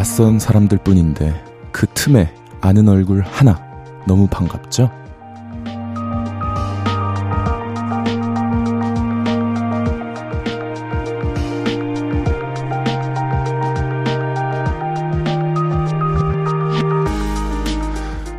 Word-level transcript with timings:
낯선 0.00 0.38
사람들 0.38 0.78
뿐인데 0.78 1.44
그 1.72 1.86
틈에 1.86 2.32
아는 2.62 2.88
얼굴 2.88 3.20
하나 3.20 3.60
너무 4.06 4.26
반갑죠? 4.28 4.90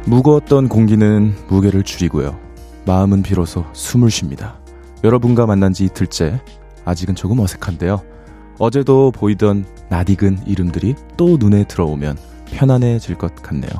무거웠던 0.07 0.67
공기는 0.67 1.35
무게를 1.47 1.83
줄이고요. 1.83 2.39
마음은 2.87 3.21
비로소 3.21 3.65
숨을 3.73 4.09
쉽니다. 4.09 4.59
여러분과 5.03 5.45
만난 5.45 5.73
지 5.73 5.85
이틀째, 5.85 6.41
아직은 6.85 7.13
조금 7.13 7.37
어색한데요. 7.39 8.10
어제도 8.61 9.09
보이던 9.09 9.65
낯익은 9.89 10.45
이름들이 10.45 10.93
또 11.17 11.37
눈에 11.37 11.63
들어오면 11.63 12.15
편안해질 12.45 13.17
것 13.17 13.33
같네요. 13.41 13.71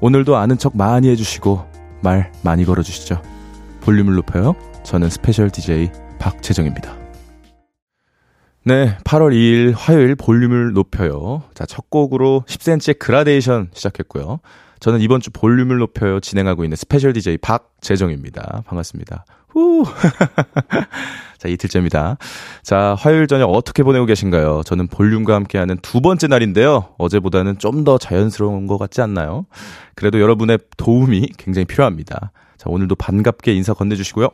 오늘도 0.00 0.36
아는 0.36 0.56
척 0.56 0.76
많이 0.76 1.08
해주시고 1.08 1.66
말 2.00 2.30
많이 2.44 2.64
걸어주시죠. 2.64 3.20
볼륨을 3.80 4.14
높여요. 4.14 4.54
저는 4.84 5.10
스페셜 5.10 5.50
DJ 5.50 5.90
박재정입니다. 6.20 6.96
네, 8.62 8.96
8월 9.02 9.32
2일 9.32 9.74
화요일 9.76 10.14
볼륨을 10.14 10.74
높여요. 10.74 11.42
자, 11.54 11.66
첫 11.66 11.90
곡으로 11.90 12.44
10cm의 12.46 13.00
그라데이션 13.00 13.70
시작했고요. 13.72 14.38
저는 14.80 15.00
이번 15.00 15.20
주 15.20 15.30
볼륨을 15.30 15.78
높여요 15.78 16.20
진행하고 16.20 16.64
있는 16.64 16.76
스페셜 16.76 17.12
DJ 17.12 17.38
박재정입니다. 17.38 18.62
반갑습니다. 18.66 19.24
후. 19.48 19.84
자, 21.38 21.48
이틀째입니다. 21.48 22.18
자, 22.62 22.96
화요일 22.98 23.26
저녁 23.28 23.46
어떻게 23.50 23.82
보내고 23.82 24.06
계신가요? 24.06 24.62
저는 24.64 24.88
볼륨과 24.88 25.34
함께하는 25.36 25.78
두 25.82 26.00
번째 26.00 26.26
날인데요. 26.26 26.94
어제보다는 26.98 27.58
좀 27.58 27.84
더 27.84 27.96
자연스러운 27.96 28.66
것 28.66 28.76
같지 28.76 29.00
않나요? 29.00 29.46
그래도 29.94 30.20
여러분의 30.20 30.58
도움이 30.76 31.30
굉장히 31.38 31.64
필요합니다. 31.64 32.32
자, 32.58 32.64
오늘도 32.66 32.96
반갑게 32.96 33.54
인사 33.54 33.72
건네주시고요. 33.72 34.28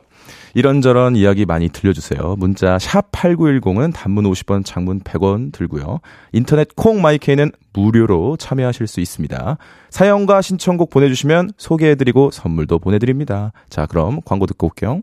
이런저런 0.55 1.15
이야기 1.15 1.45
많이 1.45 1.69
들려주세요. 1.69 2.35
문자 2.37 2.79
샵 2.79 3.11
8910은 3.11 3.93
단문 3.93 4.25
50원, 4.25 4.65
장문 4.65 5.01
100원 5.01 5.51
들고요. 5.51 5.99
인터넷 6.31 6.75
콩 6.75 7.01
마이케이는 7.01 7.51
무료로 7.73 8.37
참여하실 8.37 8.87
수 8.87 8.99
있습니다. 8.99 9.57
사연과 9.91 10.41
신청곡 10.41 10.89
보내주시면 10.89 11.51
소개해드리고 11.57 12.31
선물도 12.31 12.79
보내드립니다. 12.79 13.51
자, 13.69 13.85
그럼 13.85 14.21
광고 14.25 14.47
듣고 14.47 14.67
올게요. 14.67 15.01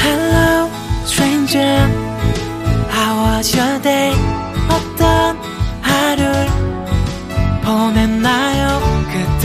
Hello, 0.00 0.70
stranger. 1.04 1.86
How 2.90 3.36
was 3.36 3.54
your 3.54 3.82
day? 3.82 4.14
어떤 4.70 5.36
하루를 5.82 6.46
보냈나요? 7.62 8.57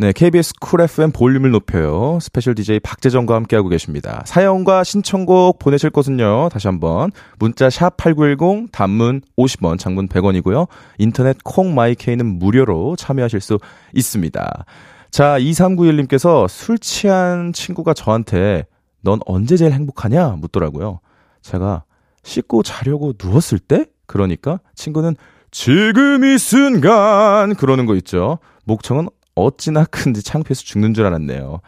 네, 0.00 0.12
KBS 0.12 0.52
쿨 0.60 0.80
FM 0.82 1.10
볼륨을 1.10 1.50
높여요. 1.50 2.20
스페셜 2.22 2.54
DJ 2.54 2.78
박재정과 2.78 3.34
함께하고 3.34 3.68
계십니다. 3.68 4.22
사연과 4.26 4.84
신청곡 4.84 5.58
보내실 5.58 5.90
곳은요. 5.90 6.50
다시 6.52 6.68
한번 6.68 7.10
문자 7.40 7.68
샵 7.68 7.96
8910 7.96 8.70
단문 8.70 9.22
50원, 9.36 9.76
장문 9.76 10.06
100원이고요. 10.06 10.68
인터넷 10.98 11.36
콩 11.42 11.74
마이케이는 11.74 12.24
무료로 12.24 12.94
참여하실 12.94 13.40
수 13.40 13.58
있습니다. 13.92 14.64
자, 15.10 15.36
2391님께서 15.40 16.46
술 16.46 16.78
취한 16.78 17.52
친구가 17.52 17.92
저한테 17.92 18.66
넌 19.00 19.18
언제 19.26 19.56
제일 19.56 19.72
행복하냐 19.72 20.36
묻더라고요. 20.38 21.00
제가 21.42 21.82
씻고 22.22 22.62
자려고 22.62 23.14
누웠을 23.20 23.58
때? 23.58 23.86
그러니까 24.06 24.60
친구는 24.76 25.16
지금 25.50 26.22
이 26.22 26.38
순간 26.38 27.56
그러는 27.56 27.86
거 27.86 27.96
있죠. 27.96 28.38
목청은 28.64 29.08
어찌나 29.44 29.84
큰지 29.84 30.22
창피해서 30.22 30.62
죽는 30.62 30.94
줄 30.94 31.06
알았네요. 31.06 31.60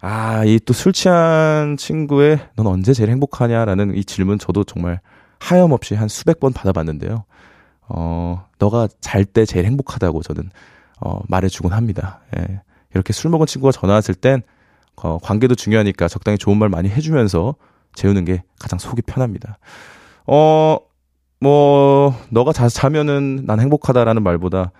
아, 0.00 0.44
이 0.44 0.58
또 0.60 0.72
술 0.72 0.92
취한 0.92 1.76
친구의 1.76 2.38
넌 2.56 2.66
언제 2.66 2.92
제일 2.92 3.10
행복하냐라는 3.10 3.96
이 3.96 4.04
질문 4.04 4.38
저도 4.38 4.64
정말 4.64 5.00
하염없이 5.40 5.94
한 5.94 6.08
수백 6.08 6.38
번 6.40 6.52
받아봤는데요. 6.52 7.24
어, 7.88 8.46
너가 8.58 8.88
잘 9.00 9.24
때 9.24 9.44
제일 9.44 9.64
행복하다고 9.66 10.22
저는 10.22 10.50
어, 11.00 11.20
말해주곤 11.28 11.72
합니다. 11.72 12.20
예. 12.38 12.60
이렇게 12.94 13.12
술 13.12 13.30
먹은 13.30 13.46
친구가 13.46 13.72
전화 13.72 13.94
왔을 13.94 14.14
땐 14.14 14.42
어, 14.96 15.18
관계도 15.22 15.54
중요하니까 15.54 16.08
적당히 16.08 16.38
좋은 16.38 16.56
말 16.56 16.68
많이 16.68 16.88
해주면서 16.88 17.54
재우는 17.94 18.24
게 18.24 18.42
가장 18.58 18.78
속이 18.78 19.02
편합니다. 19.02 19.58
어, 20.26 20.78
뭐, 21.40 22.14
너가 22.30 22.52
자, 22.52 22.68
자면은 22.68 23.44
난 23.46 23.60
행복하다라는 23.60 24.22
말보다 24.22 24.72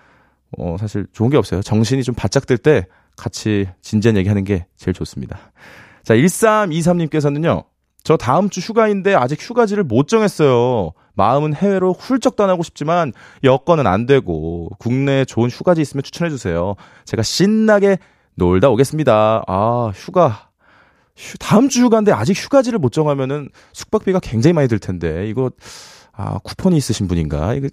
어, 0.57 0.75
사실 0.79 1.07
좋은 1.13 1.29
게 1.29 1.37
없어요. 1.37 1.61
정신이 1.61 2.03
좀 2.03 2.15
바짝 2.15 2.45
들 2.45 2.57
때 2.57 2.85
같이 3.15 3.67
진지한 3.81 4.15
얘기 4.15 4.29
하는 4.29 4.43
게 4.43 4.67
제일 4.77 4.93
좋습니다. 4.93 5.37
자, 6.03 6.13
1323님께서는요. 6.15 7.65
저 8.03 8.15
다음 8.15 8.49
주 8.49 8.61
휴가인데 8.61 9.15
아직 9.15 9.41
휴가지를 9.41 9.83
못 9.83 10.07
정했어요. 10.07 10.91
마음은 11.15 11.55
해외로 11.55 11.91
훌쩍 11.93 12.35
떠나고 12.35 12.63
싶지만 12.63 13.11
여건은 13.43 13.85
안 13.87 14.05
되고 14.05 14.69
국내에 14.79 15.25
좋은 15.25 15.49
휴가지 15.49 15.81
있으면 15.81 16.03
추천해 16.03 16.29
주세요. 16.29 16.75
제가 17.05 17.23
신나게 17.23 17.97
놀다 18.35 18.69
오겠습니다. 18.69 19.43
아, 19.47 19.91
휴가. 19.95 20.49
휴, 21.17 21.37
다음 21.39 21.67
주 21.67 21.81
휴가인데 21.83 22.11
아직 22.11 22.37
휴가지를 22.37 22.77
못 22.79 22.91
정하면은 22.91 23.49
숙박비가 23.73 24.19
굉장히 24.19 24.53
많이 24.53 24.67
들 24.67 24.77
텐데 24.79 25.27
이거 25.27 25.49
아, 26.13 26.37
쿠폰이 26.43 26.77
있으신 26.77 27.07
분인가? 27.07 27.55
이거 27.55 27.67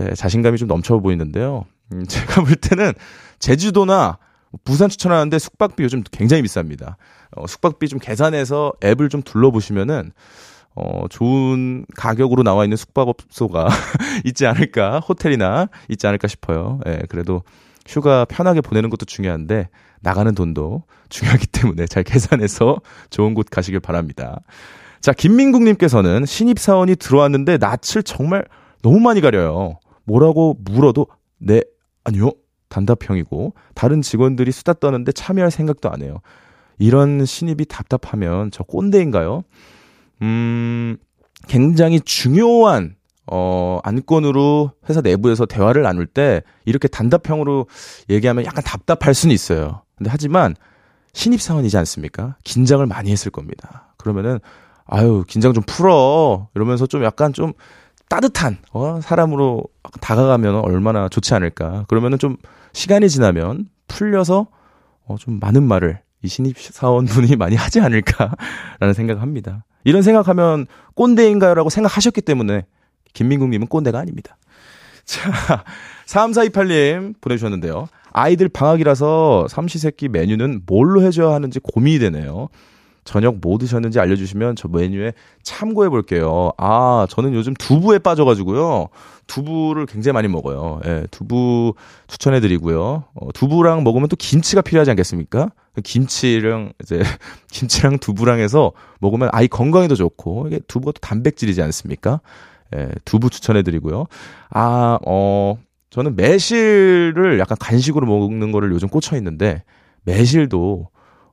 예, 0.00 0.14
자신감이 0.14 0.58
좀 0.58 0.68
넘쳐 0.68 0.98
보이는데요. 0.98 1.64
음, 1.92 2.04
제가 2.08 2.44
볼 2.44 2.54
때는 2.54 2.92
제주도나 3.38 4.18
부산 4.64 4.88
추천하는데 4.88 5.38
숙박비 5.38 5.82
요즘 5.82 6.02
굉장히 6.10 6.42
비쌉니다. 6.42 6.96
어, 7.36 7.46
숙박비 7.46 7.88
좀 7.88 7.98
계산해서 7.98 8.72
앱을 8.82 9.08
좀 9.08 9.22
둘러보시면은 9.22 10.12
어, 10.74 11.06
좋은 11.08 11.84
가격으로 11.96 12.44
나와 12.44 12.64
있는 12.64 12.76
숙박업소가 12.76 13.68
있지 14.24 14.46
않을까, 14.46 15.00
호텔이나 15.00 15.68
있지 15.88 16.06
않을까 16.06 16.28
싶어요. 16.28 16.78
예, 16.86 17.02
그래도 17.08 17.42
휴가 17.86 18.24
편하게 18.24 18.60
보내는 18.60 18.88
것도 18.88 19.04
중요한데, 19.04 19.68
나가는 20.00 20.32
돈도 20.32 20.84
중요하기 21.08 21.48
때문에 21.52 21.86
잘 21.86 22.04
계산해서 22.04 22.80
좋은 23.10 23.34
곳 23.34 23.46
가시길 23.50 23.80
바랍니다. 23.80 24.40
자, 25.00 25.12
김민국님께서는 25.12 26.26
신입사원이 26.26 26.96
들어왔는데 26.96 27.58
낯을 27.58 28.04
정말 28.04 28.44
너무 28.82 29.00
많이 29.00 29.20
가려요. 29.20 29.80
뭐라고 30.04 30.56
물어도, 30.60 31.08
네, 31.38 31.62
아니요. 32.08 32.32
단답형이고 32.68 33.54
다른 33.74 34.02
직원들이 34.02 34.52
수다 34.52 34.74
떠는데 34.74 35.12
참여할 35.12 35.50
생각도 35.50 35.90
안 35.90 36.02
해요. 36.02 36.20
이런 36.78 37.24
신입이 37.24 37.64
답답하면 37.64 38.50
저 38.50 38.62
꼰대인가요? 38.62 39.42
음, 40.22 40.96
굉장히 41.46 42.00
중요한 42.00 42.96
어, 43.30 43.78
안건으로 43.84 44.72
회사 44.88 45.00
내부에서 45.00 45.46
대화를 45.46 45.82
나눌 45.82 46.06
때 46.06 46.42
이렇게 46.64 46.88
단답형으로 46.88 47.66
얘기하면 48.10 48.44
약간 48.44 48.64
답답할 48.64 49.14
수는 49.14 49.34
있어요. 49.34 49.82
근데 49.96 50.10
하지만 50.10 50.54
신입 51.12 51.40
사원이지 51.40 51.76
않습니까? 51.78 52.36
긴장을 52.44 52.84
많이 52.86 53.10
했을 53.10 53.30
겁니다. 53.30 53.92
그러면은, 53.96 54.38
아유, 54.86 55.24
긴장 55.26 55.52
좀 55.52 55.62
풀어. 55.66 56.48
이러면서 56.54 56.86
좀 56.86 57.02
약간 57.04 57.32
좀 57.32 57.52
따뜻한 58.08 58.58
어, 58.72 59.00
사람으로 59.02 59.64
다가가면 60.00 60.56
얼마나 60.56 61.08
좋지 61.08 61.34
않을까. 61.34 61.84
그러면은 61.88 62.18
좀 62.18 62.36
시간이 62.72 63.08
지나면 63.08 63.68
풀려서 63.86 64.46
어, 65.04 65.16
좀 65.18 65.38
많은 65.40 65.62
말을 65.62 66.00
이 66.22 66.28
신입 66.28 66.58
사원분이 66.58 67.36
많이 67.36 67.56
하지 67.56 67.80
않을까라는 67.80 68.94
생각을 68.94 69.22
합니다. 69.22 69.64
이런 69.84 70.02
생각하면 70.02 70.66
꼰대인가요라고 70.94 71.70
생각하셨기 71.70 72.20
때문에 72.22 72.66
김민국님은 73.12 73.68
꼰대가 73.68 73.98
아닙니다. 73.98 74.36
자, 75.04 75.64
3428님 76.06 77.14
보내주셨는데요. 77.20 77.88
아이들 78.12 78.48
방학이라서 78.48 79.46
삼시세끼 79.48 80.08
메뉴는 80.08 80.62
뭘로 80.66 81.02
해줘야 81.02 81.32
하는지 81.32 81.60
고민이 81.60 81.98
되네요. 82.00 82.48
저녁 83.08 83.38
뭐 83.40 83.56
드셨는지 83.56 83.98
알려주시면 84.00 84.56
저 84.56 84.68
메뉴에 84.68 85.14
참고해 85.42 85.88
볼게요. 85.88 86.52
아, 86.58 87.06
저는 87.08 87.32
요즘 87.32 87.54
두부에 87.54 88.00
빠져가지고요. 88.00 88.88
두부를 89.26 89.86
굉장히 89.86 90.12
많이 90.12 90.28
먹어요. 90.28 90.82
예, 90.84 91.06
두부 91.10 91.72
추천해 92.06 92.38
드리고요. 92.40 93.04
어, 93.14 93.32
두부랑 93.32 93.82
먹으면 93.82 94.08
또 94.08 94.16
김치가 94.16 94.60
필요하지 94.60 94.90
않겠습니까? 94.90 95.48
김치랑 95.82 96.74
이제 96.82 97.00
김치랑 97.50 97.98
두부랑 97.98 98.40
해서 98.40 98.72
먹으면 98.98 99.30
아이 99.32 99.48
건강에도 99.48 99.94
좋고 99.94 100.48
이게 100.48 100.60
두부가 100.68 100.92
또 100.92 100.98
단백질이지 101.00 101.62
않습니까? 101.62 102.20
예, 102.76 102.90
두부 103.06 103.30
추천해 103.30 103.62
드리고요. 103.62 104.04
아, 104.50 104.98
어, 105.06 105.56
저는 105.88 106.14
매실을 106.14 107.38
약간 107.38 107.56
간식으로 107.58 108.06
먹는 108.06 108.52
거를 108.52 108.70
요즘 108.70 108.88
꽂혀 108.88 109.16
있는데 109.16 109.62
매실도 110.02 110.88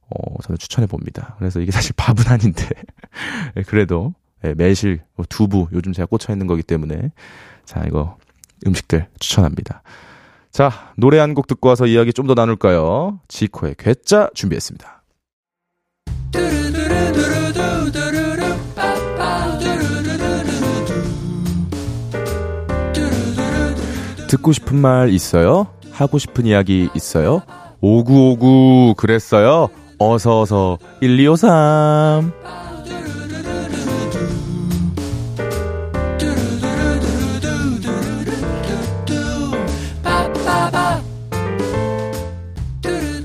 어, 0.09 0.41
저는 0.43 0.57
추천해 0.57 0.87
봅니다. 0.87 1.35
그래서 1.39 1.59
이게 1.59 1.71
사실 1.71 1.93
밥은 1.97 2.27
아닌데 2.27 2.67
예, 3.57 3.61
그래도 3.63 4.13
예, 4.43 4.53
매실, 4.53 5.01
뭐 5.15 5.25
두부 5.27 5.67
요즘 5.73 5.93
제가 5.93 6.05
꽂혀 6.05 6.33
있는 6.33 6.45
거기 6.47 6.61
때문에 6.63 7.11
자 7.65 7.83
이거 7.87 8.17
음식들 8.67 9.07
추천합니다. 9.19 9.81
자 10.51 10.93
노래 10.97 11.19
한 11.19 11.33
곡 11.33 11.47
듣고 11.47 11.69
와서 11.69 11.85
이야기 11.87 12.13
좀 12.13 12.27
더 12.27 12.33
나눌까요? 12.35 13.19
지코의 13.27 13.75
괴짜 13.77 14.29
준비했습니다. 14.33 15.03
듣고 24.27 24.51
싶은 24.51 24.77
말 24.77 25.09
있어요? 25.09 25.67
하고 25.91 26.17
싶은 26.17 26.45
이야기 26.45 26.89
있어요? 26.95 27.41
5959 27.81 28.95
그랬어요? 28.97 29.69
어서 29.97 30.41
어서 30.41 30.77
1253 31.01 32.31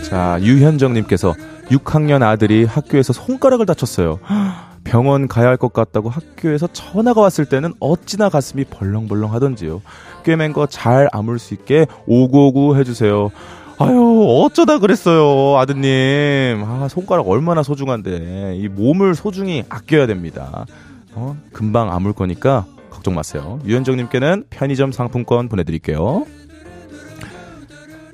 자, 0.03 0.39
유현정 0.41 0.95
님께서 0.95 1.35
6학년 1.69 2.23
아들이 2.23 2.65
학교에서 2.65 3.13
손가락을 3.13 3.67
다쳤어요. 3.67 4.19
병원 4.83 5.29
가야 5.29 5.47
할 5.49 5.57
것 5.57 5.73
같다고 5.73 6.09
학교에서 6.09 6.67
전화가 6.73 7.21
왔을 7.21 7.45
때는 7.45 7.75
어찌나 7.79 8.29
가슴이 8.29 8.65
벌렁벌렁 8.65 9.33
하던지요. 9.33 9.83
꿰맨 10.25 10.53
거 10.53 10.67
잘 10.67 11.09
아물 11.13 11.39
수 11.39 11.55
있게 11.55 11.87
오구오구 12.07 12.77
해주세요. 12.77 13.31
아유, 13.83 14.43
어쩌다 14.45 14.79
그랬어요, 14.79 15.59
아드님. 15.59 16.63
아, 16.67 16.87
손가락 16.91 17.27
얼마나 17.29 17.63
소중한데. 17.63 18.57
이 18.57 18.69
몸을 18.69 19.15
소중히 19.15 19.65
아껴야 19.71 20.07
됩니다. 20.07 20.67
어, 21.15 21.35
금방 21.53 21.91
아물 21.91 22.13
거니까 22.13 22.67
걱정 22.91 23.15
마세요. 23.15 23.59
유현정님께는 23.65 24.45
편의점 24.51 24.93
상품권 24.93 25.49
보내드릴게요. 25.49 26.27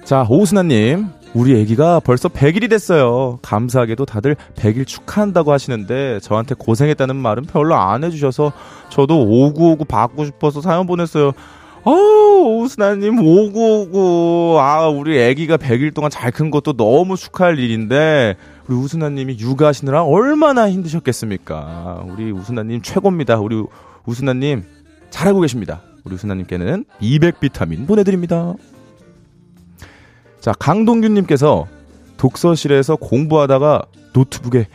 자, 0.04 0.24
오수나님. 0.28 1.08
우리 1.34 1.60
애기가 1.60 1.98
벌써 2.00 2.28
100일이 2.28 2.70
됐어요. 2.70 3.40
감사하게도 3.42 4.06
다들 4.06 4.36
100일 4.54 4.86
축하한다고 4.86 5.52
하시는데 5.52 6.20
저한테 6.20 6.54
고생했다는 6.54 7.16
말은 7.16 7.44
별로 7.44 7.74
안 7.74 8.04
해주셔서 8.04 8.52
저도 8.88 9.20
5959 9.22 9.84
받고 9.84 10.24
싶어서 10.26 10.60
사연 10.62 10.86
보냈어요. 10.86 11.32
어우, 11.88 12.62
오스나님, 12.64 13.20
5959. 13.20 14.58
아, 14.58 14.88
우리 14.88 15.20
애기가 15.20 15.56
100일 15.56 15.94
동안 15.94 16.10
잘 16.10 16.32
큰 16.32 16.50
것도 16.50 16.72
너무 16.72 17.16
축하할 17.16 17.60
일인데, 17.60 18.34
우리 18.66 18.76
우순나님이 18.76 19.38
육아하시느라 19.38 20.02
얼마나 20.02 20.68
힘드셨겠습니까? 20.68 22.04
우리 22.08 22.32
우순나님 22.32 22.82
최고입니다. 22.82 23.38
우리 23.38 23.64
우순나님 24.04 24.64
잘하고 25.10 25.40
계십니다. 25.40 25.82
우리 26.04 26.16
우순나님께는 26.16 26.86
200비타민 27.00 27.86
보내드립니다. 27.86 28.54
자, 30.40 30.52
강동균님께서 30.58 31.68
독서실에서 32.16 32.96
공부하다가 32.96 33.82
노트북에 34.12 34.66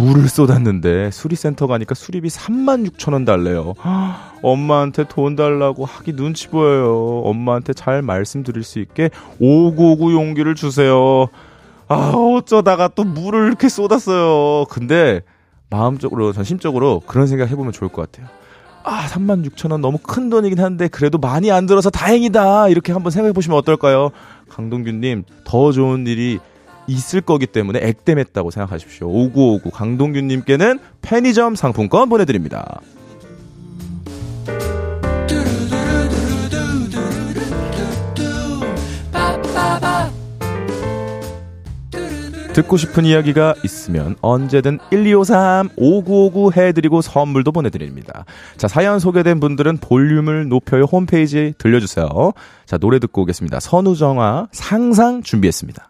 물을 0.00 0.28
쏟았는데 0.28 1.10
수리센터 1.10 1.66
가니까 1.66 1.94
수리비 1.94 2.28
3만 2.28 2.88
6천 2.90 3.12
원 3.12 3.26
달래요. 3.26 3.74
엄마한테 4.42 5.04
돈 5.06 5.36
달라고 5.36 5.84
하기 5.84 6.14
눈치 6.16 6.48
보여요. 6.48 7.20
엄마한테 7.24 7.74
잘 7.74 8.00
말씀드릴 8.00 8.62
수 8.64 8.78
있게 8.78 9.10
5959 9.40 10.12
용기를 10.14 10.54
주세요. 10.54 11.26
아, 11.88 12.12
어쩌다가 12.14 12.88
또 12.88 13.04
물을 13.04 13.48
이렇게 13.48 13.68
쏟았어요. 13.68 14.64
근데 14.70 15.20
마음적으로, 15.68 16.32
전심적으로 16.32 17.02
그런 17.06 17.26
생각 17.26 17.50
해보면 17.50 17.72
좋을 17.72 17.90
것 17.90 18.10
같아요. 18.10 18.28
아, 18.82 19.06
3만 19.06 19.46
6천 19.50 19.70
원 19.70 19.82
너무 19.82 19.98
큰 19.98 20.30
돈이긴 20.30 20.58
한데 20.58 20.88
그래도 20.88 21.18
많이 21.18 21.50
안 21.50 21.66
들어서 21.66 21.90
다행이다. 21.90 22.70
이렇게 22.70 22.92
한번 22.92 23.10
생각해 23.10 23.32
보시면 23.34 23.58
어떨까요? 23.58 24.10
강동균님, 24.48 25.24
더 25.44 25.72
좋은 25.72 26.06
일이 26.06 26.38
있을 26.90 27.20
거기 27.20 27.46
때문에 27.46 27.80
액땜했다고 27.82 28.50
생각하십시오. 28.50 29.08
5959 29.08 29.70
강동균님께는 29.70 30.78
편의점 31.02 31.54
상품권 31.54 32.08
보내드립니다. 32.08 32.80
듣고 42.52 42.76
싶은 42.76 43.04
이야기가 43.04 43.54
있으면 43.64 44.16
언제든 44.20 44.80
1253 44.90 45.70
5959 45.76 46.52
해드리고 46.52 47.00
선물도 47.00 47.52
보내드립니다. 47.52 48.24
자, 48.56 48.66
사연 48.66 48.98
소개된 48.98 49.38
분들은 49.38 49.78
볼륨을 49.78 50.48
높여요 50.48 50.84
홈페이지 50.84 51.54
들려주세요. 51.58 52.32
자, 52.66 52.76
노래 52.78 52.98
듣고 52.98 53.22
오겠습니다. 53.22 53.60
선우정아 53.60 54.48
상상 54.52 55.22
준비했습니다. 55.22 55.89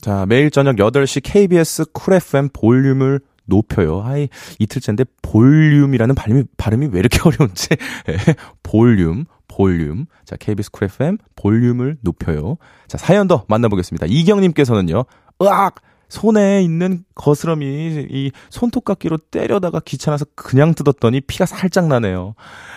자, 0.00 0.24
매일 0.26 0.50
저녁 0.50 0.76
8시 0.76 1.22
KBS 1.22 1.86
쿨 1.92 2.14
FM 2.14 2.48
볼륨을 2.52 3.20
높여요. 3.44 4.02
아이, 4.02 4.28
이틀째인데 4.58 5.04
볼륨이라는 5.22 6.14
발음이, 6.14 6.44
발음이 6.56 6.88
왜 6.92 7.00
이렇게 7.00 7.18
어려운지. 7.26 7.68
예, 8.08 8.34
볼륨, 8.62 9.26
볼륨. 9.48 10.06
자, 10.24 10.36
KBS 10.36 10.70
쿨 10.70 10.84
FM 10.84 11.18
볼륨을 11.36 11.98
높여요. 12.00 12.56
자, 12.88 12.96
사연 12.96 13.28
더 13.28 13.44
만나보겠습니다. 13.48 14.06
이경님께서는요, 14.08 15.04
으악! 15.42 15.82
손에 16.08 16.60
있는 16.62 17.04
거스러미 17.14 18.06
이 18.10 18.32
손톱깎이로 18.50 19.16
때려다가 19.30 19.78
귀찮아서 19.78 20.24
그냥 20.34 20.74
뜯었더니 20.74 21.20
피가 21.20 21.46
살짝 21.46 21.86
나네요. 21.86 22.34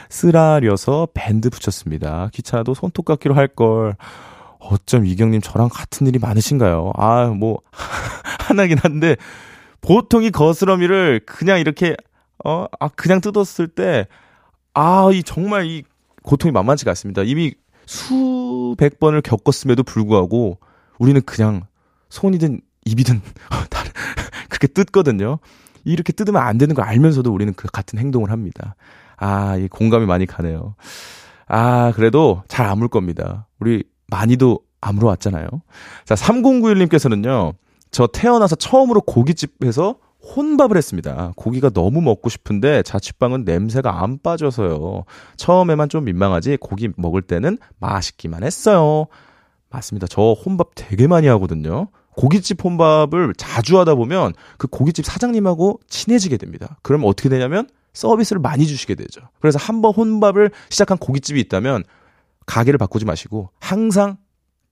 쓰라려서 0.10 1.08
밴드 1.16 1.50
붙였습니다. 1.50 2.30
귀찮아도 2.32 2.76
손톱깎이로 2.76 3.34
할 3.34 3.48
걸. 3.48 3.96
어쩜 4.64 5.06
이경님 5.06 5.42
저랑 5.42 5.70
같은 5.72 6.08
일이 6.08 6.20
많으신가요? 6.20 6.94
아, 6.96 7.28
뭐, 7.28 7.60
하나긴 8.48 8.78
한데, 8.78 9.16
보통 9.82 10.24
이 10.24 10.32
거스러미를 10.32 11.22
그냥 11.26 11.60
이렇게, 11.60 11.96
어, 12.44 12.66
아, 12.80 12.88
그냥 12.90 13.22
뜯었을 13.22 13.68
때, 13.68 14.08
아, 14.74 15.10
이 15.14 15.24
정말 15.24 15.66
이 15.66 15.84
고통이 16.24 16.52
만만치가 16.52 16.92
않습니다. 16.92 17.24
이미 17.24 17.54
수백 17.86 19.00
번을 19.00 19.22
겪었음에도 19.22 19.84
불구하고, 19.84 20.60
우리는 20.98 21.22
그냥 21.26 21.64
손이든 22.10 22.62
입이든, 22.86 23.22
그렇게 24.50 24.68
뜯거든요. 24.68 25.40
이렇게 25.84 26.14
뜯으면 26.14 26.42
안 26.42 26.58
되는 26.58 26.74
걸 26.76 26.86
알면서도 26.86 27.32
우리는 27.34 27.54
그 27.54 27.68
같은 27.68 28.00
행동을 28.00 28.32
합니다. 28.32 28.76
아, 29.18 29.58
이 29.58 29.68
공감이 29.68 30.06
많이 30.06 30.26
가네요. 30.26 30.76
아, 31.48 31.92
그래도 31.96 32.44
잘 32.48 32.68
아물 32.68 32.88
겁니다. 32.88 33.48
우리 33.60 33.84
많이도 34.14 34.60
아물어 34.82 35.08
왔잖아요. 35.08 35.48
자, 36.06 36.16
3091님께서는요, 36.16 37.56
저 37.92 38.08
태어나서 38.08 38.56
처음으로 38.56 39.02
고깃집에서 39.02 39.96
혼밥을 40.36 40.78
했습니다. 40.78 41.34
고기가 41.36 41.70
너무 41.70 42.02
먹고 42.02 42.30
싶은데 42.30 42.82
자취방은 42.84 43.44
냄새가 43.44 44.04
안 44.04 44.20
빠져서요. 44.22 45.04
처음에만 45.36 45.90
좀 45.90 46.06
민망하지 46.06 46.58
고기 46.62 46.90
먹을 46.96 47.22
때는 47.22 47.58
맛있기만 47.80 48.44
했어요. 48.44 49.08
맞습니다. 49.70 50.08
저 50.08 50.22
혼밥 50.32 50.72
되게 50.76 51.08
많이 51.08 51.28
하거든요. 51.28 51.88
고깃집 52.16 52.64
혼밥을 52.64 53.34
자주 53.38 53.80
하다 53.80 53.96
보면 53.96 54.34
그 54.58 54.68
고깃집 54.68 55.06
사장님하고 55.06 55.80
친해지게 55.90 56.38
됩니다. 56.38 56.78
그러면 56.84 57.10
어떻게 57.10 57.28
되냐면 57.28 57.68
서비스를 57.94 58.40
많이 58.40 58.66
주시게 58.66 58.96
되죠. 58.96 59.22
그래서 59.40 59.60
한번 59.60 59.94
혼밥을 59.94 60.52
시작한 60.70 60.98
고깃집이 60.98 61.40
있다면 61.42 61.84
가게를 62.46 62.78
바꾸지 62.78 63.06
마시고 63.06 63.50
항상 63.60 64.18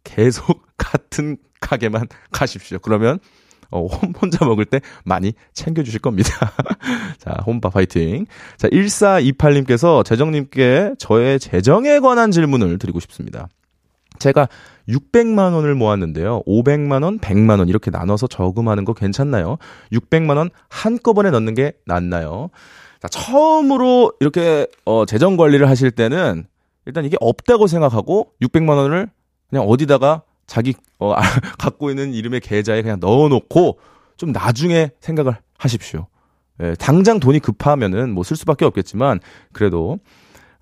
계속 0.03 0.61
같은 0.77 1.37
가게만 1.59 2.07
가십시오. 2.31 2.79
그러면 2.79 3.19
어, 3.71 3.85
혼자 4.21 4.45
먹을 4.45 4.65
때 4.65 4.81
많이 5.05 5.33
챙겨주실 5.53 6.01
겁니다. 6.01 6.29
자, 7.17 7.37
혼밥 7.45 7.75
화이팅. 7.75 8.25
자, 8.57 8.67
1428님께서 8.67 10.03
재정님께 10.03 10.95
저의 10.97 11.39
재정에 11.39 11.99
관한 11.99 12.31
질문을 12.31 12.77
드리고 12.77 12.99
싶습니다. 12.99 13.47
제가 14.19 14.49
600만 14.89 15.53
원을 15.53 15.73
모았는데요. 15.75 16.43
500만 16.45 17.03
원, 17.03 17.19
100만 17.19 17.59
원 17.59 17.69
이렇게 17.69 17.89
나눠서 17.91 18.27
저금하는 18.27 18.83
거 18.85 18.93
괜찮나요? 18.93 19.57
600만 19.93 20.37
원 20.37 20.49
한꺼번에 20.69 21.31
넣는 21.31 21.55
게 21.55 21.73
낫나요? 21.85 22.49
자, 23.01 23.07
처음으로 23.07 24.13
이렇게 24.19 24.67
어 24.85 25.05
재정 25.05 25.37
관리를 25.37 25.67
하실 25.69 25.91
때는 25.91 26.45
일단 26.85 27.05
이게 27.05 27.17
없다고 27.19 27.67
생각하고 27.67 28.31
600만 28.41 28.69
원을 28.77 29.09
그냥 29.49 29.65
어디다가 29.67 30.23
자기 30.47 30.73
어 30.99 31.13
갖고 31.59 31.89
있는 31.89 32.13
이름의 32.13 32.41
계좌에 32.41 32.81
그냥 32.81 32.99
넣어 32.99 33.27
놓고 33.29 33.79
좀 34.17 34.31
나중에 34.31 34.91
생각을 34.99 35.37
하십시오. 35.57 36.07
예, 36.61 36.75
당장 36.75 37.19
돈이 37.19 37.39
급하면은 37.39 38.11
뭐 38.13 38.23
쓸 38.23 38.35
수밖에 38.37 38.65
없겠지만 38.65 39.19
그래도 39.53 39.99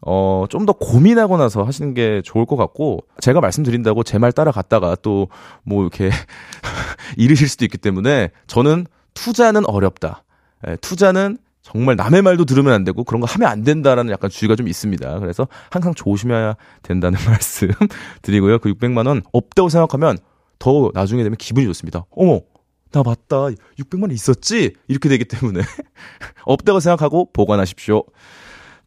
어, 0.01 0.45
좀 0.49 0.65
더 0.65 0.71
고민하고 0.73 1.35
나서 1.38 1.63
하시는 1.63 1.93
게 1.93 2.21
좋을 2.23 2.45
것 2.45 2.55
같고, 2.55 2.99
제가 3.19 3.41
말씀드린다고 3.41 4.03
제 4.03 4.17
말 4.17 4.31
따라갔다가 4.31 4.95
또, 5.01 5.27
뭐, 5.63 5.81
이렇게, 5.81 6.09
잃으실 7.17 7.49
수도 7.49 7.65
있기 7.65 7.77
때문에, 7.77 8.29
저는 8.47 8.85
투자는 9.13 9.67
어렵다. 9.67 10.23
예, 10.69 10.77
투자는 10.77 11.38
정말 11.61 11.95
남의 11.95 12.21
말도 12.21 12.45
들으면 12.45 12.73
안 12.73 12.83
되고, 12.83 13.03
그런 13.03 13.19
거 13.21 13.27
하면 13.27 13.49
안 13.49 13.63
된다라는 13.63 14.11
약간 14.11 14.29
주의가 14.29 14.55
좀 14.55 14.67
있습니다. 14.67 15.19
그래서 15.19 15.47
항상 15.69 15.93
조심해야 15.93 16.55
된다는 16.83 17.19
말씀 17.27 17.69
드리고요. 18.21 18.59
그 18.59 18.73
600만 18.73 19.07
원 19.07 19.21
없다고 19.33 19.69
생각하면, 19.69 20.17
더 20.57 20.91
나중에 20.93 21.23
되면 21.23 21.37
기분이 21.37 21.65
좋습니다. 21.67 22.05
어머! 22.11 22.41
나 22.91 23.03
맞다. 23.03 23.49
600만 23.77 24.03
원 24.03 24.11
있었지? 24.11 24.73
이렇게 24.87 25.09
되기 25.09 25.25
때문에. 25.25 25.61
없다고 26.45 26.79
생각하고 26.79 27.29
보관하십시오. 27.33 28.03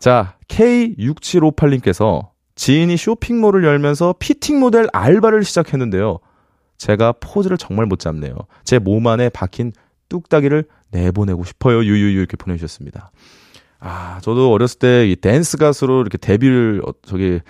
자, 0.01 0.35
K6758님께서 0.49 2.31
지인이 2.55 2.97
쇼핑몰을 2.97 3.65
열면서 3.65 4.15
피팅 4.19 4.61
모델 4.61 4.89
알바를 4.93 5.45
시작했는데요. 5.45 6.19
제가 6.79 7.13
포즈를 7.21 7.57
정말 7.57 7.87
못 7.87 8.01
잡네요. 8.01 8.35
제 8.65 8.79
몸 8.79 9.07
안에 9.07 9.29
박힌 9.29 9.73
뚝딱이를 10.13 10.65
내보내고 10.91 11.45
싶어요. 11.45 11.79
유유유 11.83 12.19
이렇게 12.19 12.37
보내주셨습니다. 12.37 13.11
아, 13.81 14.19
저도 14.23 14.53
어렸을 14.53 14.79
때 14.79 15.07
이 15.09 15.17
댄스 15.17 15.57
가수로 15.57 16.03
이렇게 16.03 16.19
데뷔를 16.19 16.83
어, 16.87 16.93
저기 17.03 17.41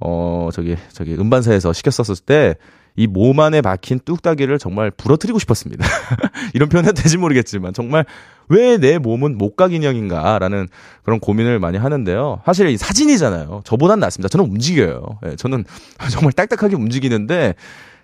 어 0.00 0.48
저기 0.52 0.76
저기 0.92 1.14
음반사에서 1.14 1.72
시켰었을 1.72 2.16
때 2.26 2.54
이 2.96 3.06
몸 3.06 3.38
안에 3.38 3.60
박힌 3.62 4.00
뚝딱이를 4.04 4.58
정말 4.58 4.90
부러뜨리고 4.90 5.38
싶었습니다. 5.38 5.86
이런 6.52 6.68
표현 6.68 6.84
해도 6.84 7.00
되지 7.00 7.16
모르겠지만 7.16 7.72
정말 7.72 8.04
왜 8.48 8.76
내 8.78 8.98
몸은 8.98 9.38
목각 9.38 9.72
인형인가라는 9.72 10.66
그런 11.04 11.20
고민을 11.20 11.60
많이 11.60 11.78
하는데요. 11.78 12.42
사실 12.44 12.66
이 12.68 12.76
사진이잖아요. 12.76 13.60
저보단 13.64 14.00
낫습니다. 14.00 14.28
저는 14.28 14.46
움직여요. 14.50 15.20
네, 15.22 15.36
저는 15.36 15.64
정말 16.10 16.32
딱딱하게 16.32 16.74
움직이는데 16.74 17.54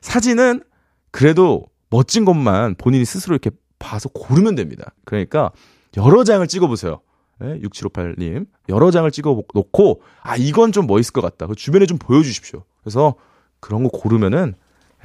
사진은 0.00 0.62
그래도 1.10 1.64
멋진 1.90 2.24
것만 2.24 2.76
본인이 2.78 3.04
스스로 3.04 3.34
이렇게 3.34 3.50
봐서 3.84 4.08
고르면 4.08 4.54
됩니다. 4.54 4.92
그러니까 5.04 5.50
여러 5.96 6.24
장을 6.24 6.46
찍어보세요. 6.46 7.00
네, 7.40 7.60
6758님. 7.60 8.46
여러 8.70 8.90
장을 8.90 9.10
찍어 9.10 9.42
놓고, 9.54 10.02
아, 10.22 10.36
이건 10.36 10.72
좀 10.72 10.86
멋있을 10.86 11.12
것 11.12 11.20
같다. 11.20 11.46
그 11.46 11.54
주변에 11.54 11.84
좀 11.86 11.98
보여주십시오. 11.98 12.62
그래서 12.82 13.14
그런 13.60 13.82
거 13.82 13.88
고르면은 13.90 14.54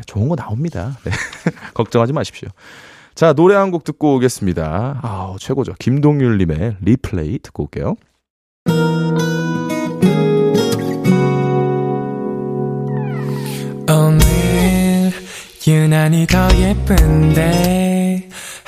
좋은 0.05 0.29
거 0.29 0.35
나옵니다. 0.35 0.97
네. 1.03 1.11
걱정하지 1.73 2.13
마십시오. 2.13 2.47
자, 3.15 3.33
노래 3.33 3.55
한 3.55 3.71
곡 3.71 3.83
듣고 3.83 4.15
오겠습니다. 4.15 4.99
아우, 5.03 5.37
최고죠. 5.39 5.73
김동률님의 5.79 6.77
리플레이 6.81 7.39
듣고 7.39 7.63
올게요. 7.63 7.95
오늘 13.89 15.11
유난히 15.67 16.27
더 16.27 16.47
예쁜데 16.55 18.29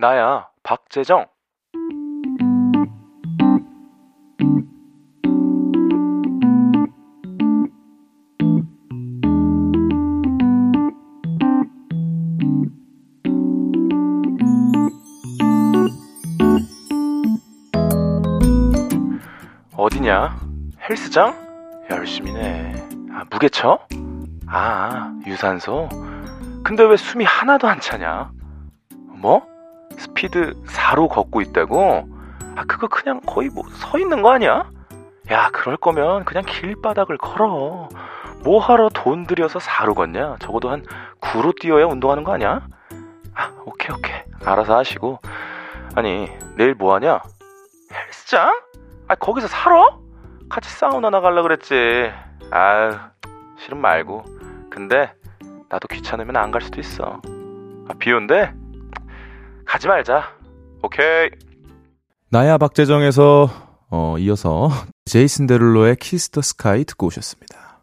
나야, 0.00 0.46
박재정. 0.62 1.26
어디냐? 19.74 20.38
헬스장? 20.88 21.34
열심히네. 21.90 22.88
아, 23.14 23.24
무게쳐? 23.28 23.80
아, 24.46 25.12
유산소? 25.26 25.88
근데 26.62 26.84
왜 26.84 26.96
숨이 26.96 27.24
하나도 27.24 27.66
안 27.66 27.80
차냐? 27.80 28.30
뭐? 29.20 29.57
스피드 29.96 30.54
4로 30.66 31.08
걷고 31.08 31.40
있다고? 31.40 32.08
아, 32.56 32.64
그거 32.66 32.88
그냥 32.88 33.20
거의 33.26 33.48
뭐 33.50 33.64
서 33.70 33.98
있는 33.98 34.22
거 34.22 34.32
아니야? 34.32 34.70
야, 35.30 35.50
그럴 35.52 35.76
거면 35.76 36.24
그냥 36.24 36.44
길바닥을 36.46 37.18
걸어. 37.18 37.88
뭐 38.44 38.60
하러 38.60 38.88
돈 38.88 39.26
들여서 39.26 39.58
4로 39.58 39.94
걷냐? 39.94 40.36
적어도 40.40 40.70
한 40.70 40.84
9로 41.20 41.58
뛰어야 41.60 41.86
운동하는 41.86 42.24
거 42.24 42.32
아니야? 42.32 42.66
아, 43.34 43.50
오케이, 43.64 43.94
오케이. 43.96 44.16
알아서 44.44 44.76
하시고. 44.78 45.20
아니, 45.94 46.28
내일 46.56 46.74
뭐 46.74 46.94
하냐? 46.94 47.20
헬스장? 47.92 48.60
아, 49.08 49.14
거기서 49.14 49.48
살아? 49.48 49.96
같이 50.48 50.70
사우나 50.70 51.10
나갈라 51.10 51.42
그랬지. 51.42 52.10
아유, 52.50 52.92
싫으면 53.58 53.82
말고. 53.82 54.24
근데, 54.70 55.12
나도 55.68 55.88
귀찮으면 55.88 56.36
안 56.36 56.50
갈 56.50 56.62
수도 56.62 56.80
있어. 56.80 57.20
아, 57.88 57.92
비 57.98 58.12
온대? 58.12 58.52
가지 59.68 59.86
말자. 59.86 60.24
오케이. 60.82 61.28
나야 62.30 62.58
박재정에서 62.58 63.50
어, 63.90 64.16
이어서 64.18 64.70
제이슨 65.04 65.46
데룰로의 65.46 65.96
Kiss 65.96 66.30
the 66.30 66.40
Sky 66.42 66.84
듣고 66.84 67.06
오셨습니다. 67.06 67.82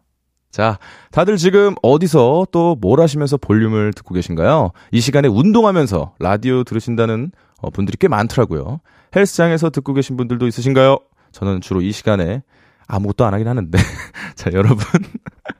자, 0.50 0.78
다들 1.12 1.36
지금 1.36 1.74
어디서 1.82 2.46
또 2.50 2.76
뭘 2.80 3.00
하시면서 3.00 3.36
볼륨을 3.36 3.92
듣고 3.92 4.14
계신가요? 4.14 4.70
이 4.90 5.00
시간에 5.00 5.28
운동하면서 5.28 6.14
라디오 6.18 6.64
들으신다는 6.64 7.30
어, 7.60 7.70
분들이 7.70 7.96
꽤 7.98 8.08
많더라고요. 8.08 8.80
헬스장에서 9.14 9.70
듣고 9.70 9.92
계신 9.94 10.16
분들도 10.16 10.46
있으신가요? 10.46 10.98
저는 11.32 11.60
주로 11.60 11.80
이 11.82 11.92
시간에 11.92 12.42
아무것도 12.86 13.24
안 13.24 13.34
하긴 13.34 13.48
하는데. 13.48 13.78
자, 14.34 14.50
여러분. 14.52 14.78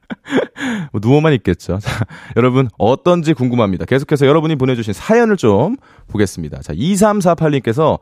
뭐 0.93 1.01
누워만 1.03 1.33
있겠죠. 1.35 1.79
자, 1.83 2.05
여러분 2.37 2.69
어떤지 2.79 3.35
궁금합니다. 3.35 3.85
계속해서 3.85 4.27
여러분이 4.27 4.57
보내주신 4.57 4.93
사연을 4.95 5.37
좀 5.37 5.77
보겠습니다. 6.09 6.61
자, 6.63 6.73
2348님께서 6.75 7.99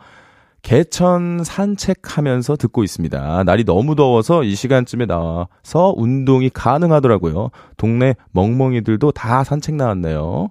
개천 0.62 1.44
산책하면서 1.44 2.56
듣고 2.56 2.84
있습니다. 2.84 3.44
날이 3.44 3.64
너무 3.64 3.94
더워서 3.96 4.44
이 4.44 4.54
시간쯤에 4.54 5.04
나와서 5.06 5.92
운동이 5.96 6.48
가능하더라고요. 6.48 7.50
동네 7.76 8.14
멍멍이들도 8.32 9.12
다 9.12 9.44
산책 9.44 9.74
나왔네요. 9.74 10.48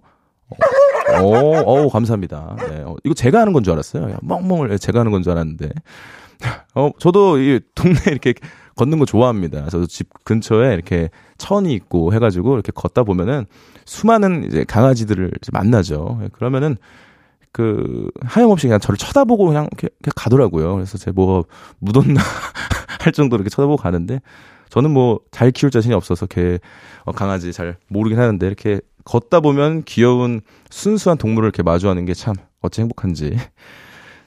어, 1.20 1.62
어, 1.66 1.90
감사합니다. 1.90 2.56
네, 2.70 2.82
어, 2.86 2.96
이거 3.04 3.14
제가 3.16 3.42
하는 3.42 3.54
건 3.54 3.64
줄 3.64 3.74
알았어요. 3.74 4.18
멍멍을 4.22 4.78
제가 4.80 5.00
하는 5.00 5.12
건 5.12 5.24
줄 5.24 5.32
알았는데. 5.32 5.70
어, 6.76 6.92
저도 7.00 7.40
이 7.40 7.60
동네 7.74 7.96
이렇게 8.08 8.34
걷는 8.76 9.00
거 9.00 9.06
좋아합니다. 9.06 9.70
저도 9.70 9.86
집 9.88 10.10
근처에 10.24 10.74
이렇게 10.74 11.10
천이 11.38 11.74
있고 11.74 12.14
해가지고 12.14 12.54
이렇게 12.54 12.72
걷다 12.74 13.04
보면은 13.04 13.46
수많은 13.86 14.46
이제 14.46 14.64
강아지들을 14.64 15.32
이제 15.42 15.50
만나죠. 15.54 16.22
그러면은 16.34 16.78
그 17.52 18.10
하염없이 18.22 18.68
그냥 18.68 18.80
저를 18.80 18.98
쳐다보고 18.98 19.46
그냥 19.46 19.68
이렇게, 19.72 19.90
가더라고요. 20.16 20.74
그래서 20.74 20.98
제 20.98 21.12
뭐가 21.12 21.48
묻었나 21.80 22.20
할 23.00 23.12
정도로 23.14 23.42
이렇게 23.42 23.50
쳐다보고 23.50 23.78
가는데 23.82 24.22
저는 24.70 24.92
뭐 24.92 25.20
잘 25.32 25.52
키울 25.52 25.70
자신이 25.72 25.94
없어서 25.94 26.26
개 26.26 26.60
어, 27.04 27.12
강아지 27.12 27.54
잘 27.54 27.78
모르긴 27.90 28.20
하는데 28.20 28.46
이렇게 28.46 28.82
걷다 29.06 29.42
보면 29.42 29.84
귀여운 29.84 30.42
순수한 30.72 31.18
동물을 31.18 31.46
이렇게 31.48 31.62
마주하는 31.62 32.06
게 32.06 32.14
참 32.14 32.34
어찌 32.64 32.82
행복한지. 32.82 33.38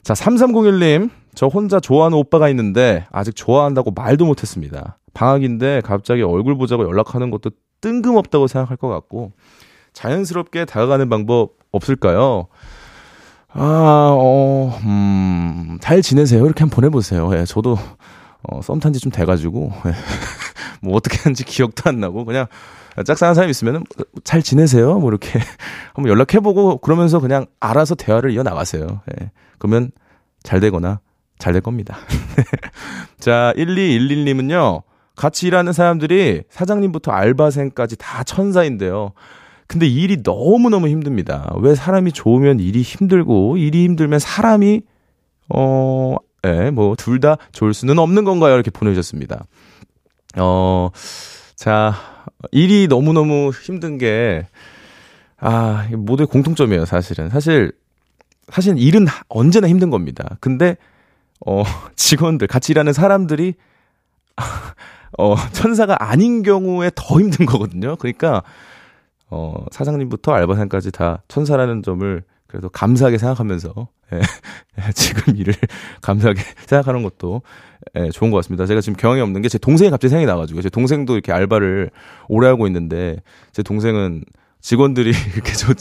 자, 0.03 0.13
3301님. 0.13 1.09
저 1.37 1.45
혼자 1.45 1.79
좋아하는 1.79 2.17
오빠가 2.17 2.49
있는데 2.49 3.05
아직 3.11 3.35
좋아한다고 3.35 3.91
말도 3.91 4.25
못했습니다. 4.25 4.97
방학인데 5.13 5.81
갑자기 5.85 6.23
얼굴 6.23 6.57
보자고 6.57 6.83
연락하는 6.83 7.29
것도 7.29 7.51
뜬금없다고 7.79 8.47
생각할 8.47 8.75
것 8.75 8.87
같고 8.87 9.33
자연스럽게 9.93 10.65
다가가는 10.65 11.07
방법 11.09 11.51
없을까요? 11.71 12.47
아, 13.49 14.15
어, 14.17 14.79
음, 14.83 15.77
잘 15.79 16.01
지내세요. 16.01 16.43
이렇게 16.43 16.61
한번 16.61 16.75
보내보세요. 16.75 17.29
예, 17.35 17.45
저도, 17.45 17.77
어, 18.43 18.61
썸 18.61 18.79
탄 18.79 18.93
지 18.93 18.99
좀 18.99 19.11
돼가지고, 19.11 19.71
예. 19.85 19.91
뭐 20.81 20.95
어떻게 20.95 21.17
하는지 21.17 21.43
기억도 21.43 21.89
안 21.89 21.99
나고, 21.99 22.25
그냥 22.25 22.45
짝사랑한 23.05 23.35
사람 23.35 23.49
있으면은 23.49 23.83
잘 24.23 24.41
지내세요. 24.43 24.99
뭐 24.99 25.09
이렇게 25.09 25.39
한번 25.93 26.11
연락해보고 26.11 26.79
그러면서 26.79 27.19
그냥 27.19 27.45
알아서 27.59 27.95
대화를 27.95 28.31
이어 28.31 28.43
나가세요. 28.43 28.85
예. 29.21 29.31
그러면 29.59 29.91
잘 30.43 30.59
되거나 30.59 30.99
잘 31.39 31.53
될 31.53 31.61
겁니다. 31.61 31.97
자, 33.19 33.53
1211님은요, 33.57 34.83
같이 35.15 35.47
일하는 35.47 35.73
사람들이 35.73 36.43
사장님부터 36.49 37.11
알바생까지 37.11 37.95
다 37.97 38.23
천사인데요. 38.23 39.13
근데 39.67 39.85
일이 39.87 40.17
너무너무 40.23 40.87
힘듭니다. 40.87 41.51
왜 41.59 41.75
사람이 41.75 42.11
좋으면 42.13 42.59
일이 42.59 42.81
힘들고, 42.81 43.57
일이 43.57 43.83
힘들면 43.85 44.19
사람이, 44.19 44.81
어, 45.49 46.15
예, 46.45 46.69
뭐, 46.71 46.95
둘 46.95 47.19
다 47.19 47.37
좋을 47.51 47.73
수는 47.73 47.99
없는 47.99 48.23
건가요? 48.23 48.53
이렇게 48.53 48.71
보내주셨습니다. 48.71 49.45
어, 50.37 50.89
자, 51.55 51.93
일이 52.51 52.87
너무너무 52.87 53.51
힘든 53.51 53.97
게, 53.97 54.45
아, 55.39 55.87
모두의 55.91 56.27
공통점이에요, 56.27 56.85
사실은. 56.85 57.29
사실, 57.29 57.71
사실 58.49 58.77
일은 58.77 59.07
언제나 59.27 59.67
힘든 59.67 59.89
겁니다. 59.89 60.37
근데, 60.39 60.77
어, 61.45 61.63
직원들, 61.95 62.47
같이 62.47 62.71
일하는 62.73 62.93
사람들이, 62.93 63.55
어, 65.17 65.35
천사가 65.53 65.97
아닌 65.99 66.43
경우에 66.43 66.91
더 66.95 67.19
힘든 67.19 67.45
거거든요. 67.45 67.95
그러니까, 67.97 68.43
어, 69.29 69.55
사장님부터 69.71 70.33
알바생까지 70.33 70.91
다 70.91 71.23
천사라는 71.27 71.83
점을 71.83 72.23
그래도 72.47 72.69
감사하게 72.69 73.17
생각하면서, 73.17 73.89
예, 74.13 74.21
지금 74.95 75.35
일을 75.37 75.53
감사하게 76.01 76.41
생각하는 76.67 77.03
것도, 77.03 77.41
예, 77.95 78.09
좋은 78.11 78.31
것 78.31 78.37
같습니다. 78.37 78.65
제가 78.65 78.81
지금 78.81 78.95
경험이 78.97 79.21
없는 79.21 79.41
게 79.41 79.49
제 79.49 79.57
동생이 79.57 79.91
갑자기 79.91 80.09
생각이 80.09 80.25
나가지고, 80.27 80.61
제 80.61 80.69
동생도 80.69 81.13
이렇게 81.13 81.31
알바를 81.33 81.91
오래 82.29 82.47
하고 82.47 82.67
있는데, 82.67 83.17
제 83.51 83.63
동생은 83.63 84.23
직원들이 84.67 85.13
이렇게 85.33 85.53
좀 85.53 85.73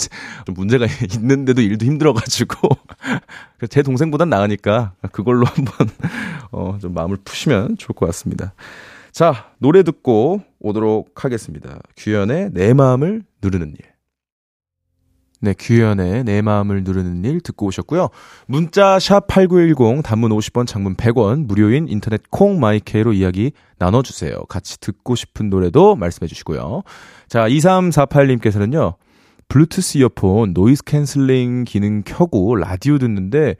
문제가 0.55 0.87
있는데도 1.15 1.61
일도 1.61 1.85
힘들어가지고, 1.85 2.69
제 3.69 3.83
동생보단 3.83 4.29
나으니까 4.29 4.93
그걸로 5.11 5.45
한번, 5.45 5.89
어, 6.53 6.79
좀 6.81 6.95
마음을 6.95 7.17
푸시면 7.25 7.79
좋을 7.79 7.97
것 7.97 8.07
같습니다. 8.07 8.55
자, 9.11 9.51
노래 9.59 9.83
듣고 9.83 10.41
오도록 10.61 11.25
하겠습니다. 11.25 11.81
규현의 11.97 12.51
내 12.53 12.75
마음을 12.75 13.25
누르는 13.43 13.71
일. 13.71 13.96
네, 15.41 15.55
규현의 15.59 16.25
내 16.25 16.41
마음을 16.41 16.83
누르는 16.83 17.25
일 17.25 17.41
듣고 17.41 17.67
오셨고요. 17.67 18.09
문자 18.47 18.99
샵 18.99 19.27
8910 19.27 20.03
단문 20.03 20.31
50원 20.31 20.67
장문 20.67 20.97
100원 20.97 21.47
무료인 21.47 21.89
인터넷 21.89 22.23
콩 22.31 22.59
마이케이로 22.59 23.13
이야기 23.13 23.53
나눠 23.79 24.03
주세요. 24.03 24.37
같이 24.49 24.81
듣고 24.81 25.15
싶은 25.15 25.51
노래도 25.51 25.95
말씀해 25.95 26.27
주시고요. 26.27 26.83
자, 27.29 27.49
2348님께서는요. 27.49 28.95
블루투스 29.49 29.99
이어폰 29.99 30.55
noise 30.55 30.85
canceling 30.85 31.65
기능 31.65 32.03
켜고 32.03 32.57
라디오 32.57 32.99
듣는데 32.99 33.57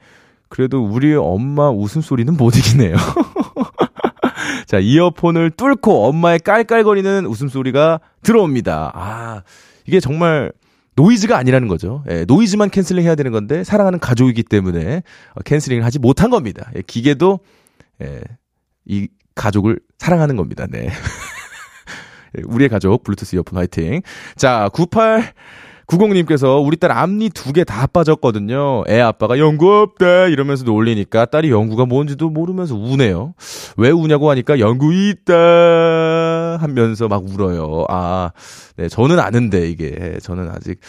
그래도 0.49 0.83
우리 0.83 1.13
엄마 1.13 1.69
웃음소리는 1.69 2.35
못 2.35 2.57
이기네요. 2.57 2.95
자, 4.65 4.79
이어폰을 4.79 5.51
뚫고 5.51 6.07
엄마의 6.07 6.39
깔깔거리는 6.39 7.25
웃음소리가 7.25 7.99
들어옵니다. 8.23 8.91
아, 8.93 9.43
이게 9.85 9.99
정말 9.99 10.51
noise가 10.97 11.37
아니라는 11.37 11.67
거죠. 11.69 12.03
예, 12.09 12.25
noise만 12.25 12.69
canceling 12.71 13.05
해야 13.05 13.15
되는 13.15 13.31
건데 13.31 13.63
사랑하는 13.63 13.99
가족이기 13.99 14.43
때문에 14.43 15.03
어, 15.35 15.41
canceling을 15.45 15.85
하지 15.85 15.99
못한 15.99 16.29
겁니다. 16.29 16.69
예, 16.75 16.81
기계도 16.85 17.39
예, 18.01 18.21
이 18.85 19.07
가족을 19.35 19.79
사랑하는 19.99 20.35
겁니다. 20.35 20.65
네. 20.69 20.89
예, 22.37 22.41
우리의 22.45 22.69
가족 22.69 23.03
블루투스 23.03 23.35
이어폰 23.35 23.57
화이팅. 23.57 24.01
자, 24.35 24.69
98 24.73 25.33
구공님께서 25.85 26.57
우리 26.59 26.75
딸 26.75 26.91
앞니 26.91 27.29
두 27.29 27.53
개 27.53 27.63
다 27.63 27.87
빠졌거든요. 27.87 28.83
애 28.89 28.99
아빠가 28.99 29.39
영구 29.39 29.71
없다 29.73 30.25
이러면서 30.27 30.65
놀리니까 30.65 31.25
딸이 31.27 31.49
영구가 31.49 31.85
뭔지도 31.85 32.29
모르면서 32.29 32.75
우네요. 32.75 33.35
왜 33.77 33.91
우냐고 33.91 34.29
하니까 34.29 34.59
영구 34.59 34.93
있다 34.93 35.33
하면서 36.57 37.07
막 37.07 37.23
울어요. 37.25 37.85
아, 37.89 38.31
네, 38.75 38.89
저는 38.89 39.19
아는데 39.19 39.69
이게 39.69 40.17
저는 40.21 40.49
아직 40.49 40.79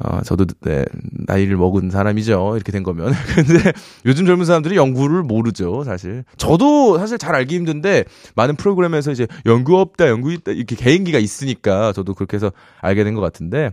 어, 0.00 0.20
저도 0.22 0.46
네, 0.62 0.84
나이를 1.26 1.56
먹은 1.56 1.90
사람이죠. 1.90 2.52
이렇게 2.54 2.70
된 2.72 2.82
거면. 2.84 3.12
근데 3.34 3.72
요즘 4.06 4.26
젊은 4.26 4.44
사람들이 4.46 4.76
연구를 4.76 5.22
모르죠, 5.22 5.82
사실. 5.84 6.24
저도 6.36 6.98
사실 6.98 7.18
잘 7.18 7.34
알기 7.34 7.56
힘든데 7.56 8.04
많은 8.36 8.56
프로그램에서 8.56 9.10
이제 9.10 9.26
연구 9.46 9.78
없다, 9.78 10.08
연구 10.08 10.32
있다 10.32 10.52
이렇게 10.52 10.76
개인기가 10.76 11.18
있으니까 11.18 11.92
저도 11.92 12.14
그렇게 12.14 12.36
해서 12.36 12.52
알게 12.80 13.02
된 13.04 13.14
것 13.14 13.20
같은데 13.20 13.70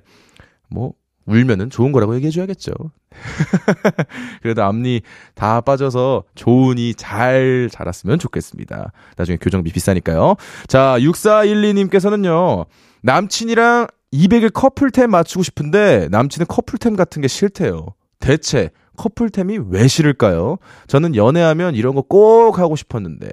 뭐 0.70 0.94
울면은 1.26 1.70
좋은 1.70 1.92
거라고 1.92 2.16
얘기해 2.16 2.32
줘야겠죠. 2.32 2.72
그래도 4.42 4.64
앞니 4.64 5.02
다 5.34 5.62
빠져서 5.62 6.24
좋으니 6.36 6.94
잘 6.96 7.70
자랐으면 7.72 8.20
좋겠습니다. 8.20 8.92
나중에 9.18 9.38
교정비 9.42 9.72
비싸니까요. 9.72 10.36
자, 10.68 10.96
6412님께서는요. 11.00 12.66
남친이랑 13.02 13.88
200일 14.14 14.54
커플템 14.54 15.12
맞추고 15.12 15.44
싶은데 15.44 16.08
남친은 16.12 16.46
커플템 16.48 16.96
같은 16.96 17.22
게 17.22 17.28
싫대요. 17.28 17.88
대체 18.20 18.70
커플템이 18.98 19.60
왜 19.70 19.88
싫을까요? 19.88 20.58
저는 20.88 21.16
연애하면 21.16 21.76
이런 21.76 21.96
거 21.96 22.02
꼭 22.02 22.60
하고 22.60 22.76
싶었는데. 22.76 23.28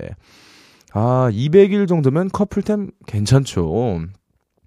아, 0.94 1.30
200일 1.32 1.88
정도면 1.88 2.28
커플템 2.30 2.90
괜찮죠. 3.06 4.00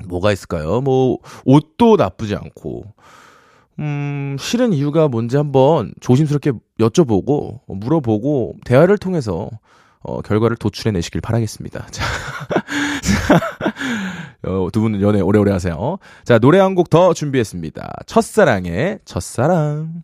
뭐가 0.06 0.32
있을까요? 0.32 0.82
뭐, 0.82 1.18
옷도 1.46 1.96
나쁘지 1.96 2.36
않고, 2.36 2.84
음, 3.80 4.36
싫은 4.40 4.74
이유가 4.74 5.08
뭔지 5.08 5.38
한번 5.38 5.94
조심스럽게 6.02 6.52
여쭤보고, 6.80 7.62
물어보고, 7.68 8.56
대화를 8.66 8.98
통해서, 8.98 9.50
어, 10.02 10.22
결과를 10.22 10.58
도출해내시길 10.58 11.22
바라겠습니다. 11.22 11.88
자, 11.92 12.06
어, 14.44 14.68
두 14.72 14.82
분은 14.82 15.02
연애 15.02 15.20
오래오래 15.22 15.52
하세요. 15.52 15.98
자, 16.24 16.38
노래 16.38 16.60
한 16.60 16.76
곡 16.76 16.90
더 16.90 17.14
준비했습니다. 17.14 18.04
첫사랑의 18.06 19.00
첫사랑. 19.06 20.04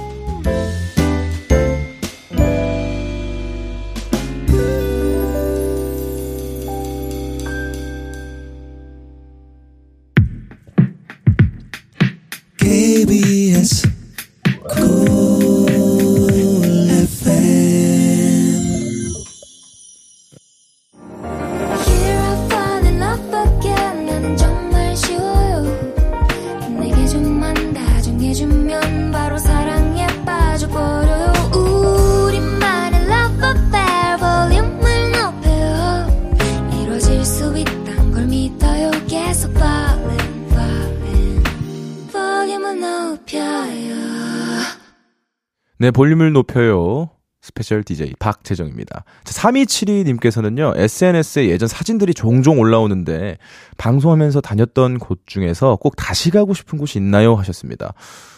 Maybe 13.03 13.49
it's 13.49 13.90
네, 45.91 45.93
볼륨을 45.93 46.31
높여요. 46.31 47.09
스페셜 47.41 47.83
DJ 47.83 48.13
박재정입니다. 48.17 49.03
3272님께서는요, 49.25 50.77
SNS에 50.77 51.49
예전 51.49 51.67
사진들이 51.67 52.13
종종 52.13 52.59
올라오는데, 52.59 53.37
방송하면서 53.77 54.39
다녔던 54.39 54.99
곳 54.99 55.23
중에서 55.25 55.75
꼭 55.75 55.97
다시 55.97 56.31
가고 56.31 56.53
싶은 56.53 56.79
곳이 56.79 56.97
있나요? 56.97 57.35
하셨습니다. 57.35 57.93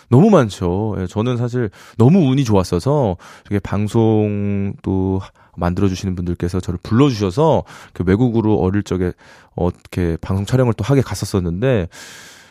너무 0.09 0.31
많죠. 0.31 0.95
예, 0.97 1.05
저는 1.05 1.37
사실 1.37 1.69
너무 1.99 2.27
운이 2.31 2.43
좋았어서, 2.43 3.17
이게 3.45 3.59
방송도 3.59 5.21
만들어주시는 5.55 6.15
분들께서 6.15 6.59
저를 6.59 6.79
불러주셔서, 6.81 7.65
그 7.93 8.03
외국으로 8.07 8.55
어릴 8.55 8.81
적에, 8.81 9.11
어떻게 9.55 10.17
방송 10.21 10.47
촬영을 10.47 10.73
또 10.73 10.83
하게 10.83 11.01
갔었었는데, 11.01 11.87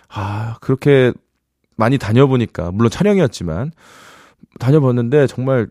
아, 0.09 0.59
그렇게 0.61 1.13
많이 1.75 1.99
다녀보니까, 1.99 2.71
물론 2.71 2.89
촬영이었지만, 2.89 3.73
다녀봤는데 4.59 5.27
정말 5.27 5.69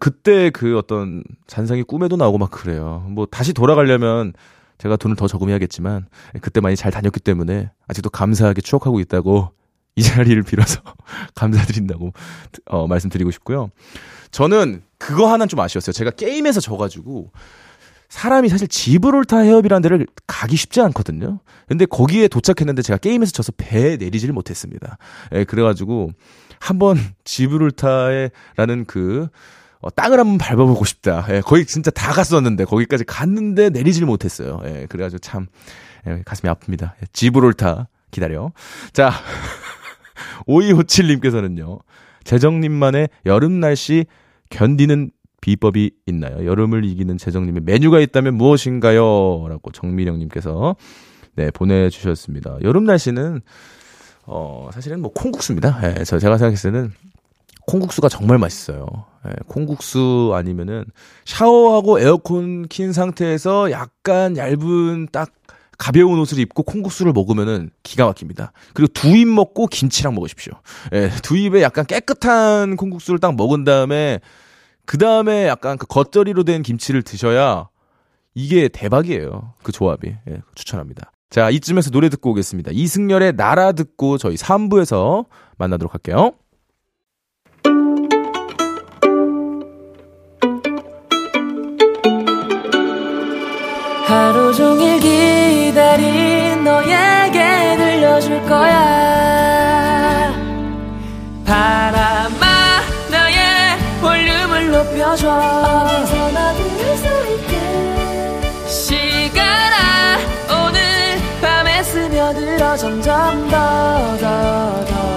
그때 0.00 0.50
그 0.50 0.76
어떤 0.76 1.22
잔상이 1.46 1.82
꿈에도 1.82 2.16
나오고 2.16 2.38
막 2.38 2.50
그래요. 2.50 3.06
뭐 3.08 3.26
다시 3.26 3.52
돌아가려면 3.52 4.32
제가 4.78 4.96
돈을 4.96 5.16
더 5.16 5.26
저금해야겠지만 5.26 6.06
그때 6.40 6.60
많이 6.60 6.76
잘 6.76 6.90
다녔기 6.90 7.20
때문에 7.20 7.70
아직도 7.86 8.10
감사하게 8.10 8.60
추억하고 8.60 9.00
있다고 9.00 9.50
이 9.94 10.02
자리를 10.02 10.42
빌어서 10.42 10.80
감사드린다고 11.34 12.12
어, 12.66 12.86
말씀드리고 12.86 13.30
싶고요. 13.30 13.70
저는 14.30 14.82
그거 14.98 15.26
하나는 15.26 15.48
좀 15.48 15.60
아쉬웠어요. 15.60 15.92
제가 15.92 16.10
게임에서 16.10 16.60
져가지고 16.60 17.30
사람이 18.08 18.48
사실 18.48 18.68
지브롤타 18.68 19.38
해협이라는 19.38 19.82
데를 19.82 20.06
가기 20.26 20.56
쉽지 20.56 20.80
않거든요. 20.80 21.40
근데 21.66 21.86
거기에 21.86 22.28
도착했는데 22.28 22.82
제가 22.82 22.98
게임에서 22.98 23.32
져서 23.32 23.52
배에 23.56 23.96
내리지를 23.96 24.32
못했습니다. 24.34 24.98
예, 25.32 25.44
그래가지고 25.44 26.10
한번 26.60 26.98
지브롤타에라는 27.24 28.84
그 28.86 29.28
어, 29.80 29.90
땅을 29.90 30.18
한번 30.18 30.38
밟아보고 30.38 30.84
싶다. 30.84 31.26
예, 31.30 31.40
거기 31.40 31.64
진짜 31.66 31.90
다 31.90 32.12
갔었는데 32.12 32.64
거기까지 32.64 33.04
갔는데 33.04 33.70
내리질 33.70 34.06
못했어요. 34.06 34.60
예, 34.64 34.86
그래가지고 34.88 35.18
참 35.18 35.46
예, 36.06 36.22
가슴이 36.24 36.52
아픕니다. 36.52 36.92
예, 37.02 37.06
지브롤타 37.12 37.88
기다려. 38.10 38.52
자, 38.92 39.12
5257님께서는요. 40.48 41.80
재정님만의 42.24 43.08
여름 43.26 43.60
날씨 43.60 44.06
견디는 44.50 45.10
비법이 45.40 45.92
있나요? 46.06 46.44
여름을 46.44 46.84
이기는 46.84 47.18
재정님의 47.18 47.62
메뉴가 47.64 48.00
있다면 48.00 48.34
무엇인가요? 48.34 49.46
라고 49.48 49.70
정미령님께서 49.70 50.76
네, 51.36 51.50
보내주셨습니다. 51.50 52.58
여름 52.62 52.84
날씨는, 52.84 53.42
어, 54.26 54.68
사실은 54.72 55.00
뭐 55.00 55.12
콩국수입니다. 55.12 55.80
예, 55.84 56.04
저, 56.04 56.18
제가 56.18 56.36
생각했을 56.38 56.72
때는 56.72 56.92
콩국수가 57.66 58.08
정말 58.08 58.38
맛있어요. 58.38 58.86
예, 59.26 59.30
콩국수 59.48 60.32
아니면은 60.34 60.84
샤워하고 61.24 62.00
에어컨 62.00 62.66
킨 62.68 62.92
상태에서 62.92 63.70
약간 63.70 64.36
얇은 64.36 65.08
딱 65.12 65.30
가벼운 65.78 66.18
옷을 66.18 66.38
입고 66.38 66.62
콩국수를 66.62 67.12
먹으면은 67.12 67.70
기가 67.82 68.06
막힙니다. 68.06 68.52
그리고 68.72 68.92
두 68.92 69.08
입 69.14 69.28
먹고 69.28 69.66
김치랑 69.66 70.14
먹으십시오. 70.14 70.54
예, 70.92 71.10
두 71.22 71.36
입에 71.36 71.62
약간 71.62 71.84
깨끗한 71.86 72.76
콩국수를 72.76 73.18
딱 73.20 73.36
먹은 73.36 73.64
다음에 73.64 74.20
그 74.86 74.98
다음에 74.98 75.46
약간 75.48 75.76
그 75.78 75.86
겉절이로 75.86 76.44
된 76.44 76.62
김치를 76.62 77.02
드셔야 77.02 77.68
이게 78.34 78.68
대박이에요. 78.68 79.54
그 79.62 79.72
조합이. 79.72 80.14
예, 80.28 80.40
추천합니다. 80.54 81.10
자, 81.30 81.50
이쯤에서 81.50 81.90
노래 81.90 82.08
듣고 82.08 82.30
오겠습니다. 82.30 82.70
이승열의 82.72 83.34
나라 83.36 83.72
듣고 83.72 84.18
저희 84.18 84.36
3부에서 84.36 85.26
만나도록 85.58 85.92
할게요. 85.92 86.32
하루 94.06 94.54
종일 94.54 95.00
기다린 95.00 96.62
너에게 96.62 97.76
들려줄 97.76 98.40
거야 98.42 100.32
바람아 101.44 102.80
나의 103.10 103.78
볼륨을 104.00 104.70
높여줘 104.70 106.15
점점 112.76 113.48
더 113.48 114.16
더 114.18 114.84
더 114.86 115.16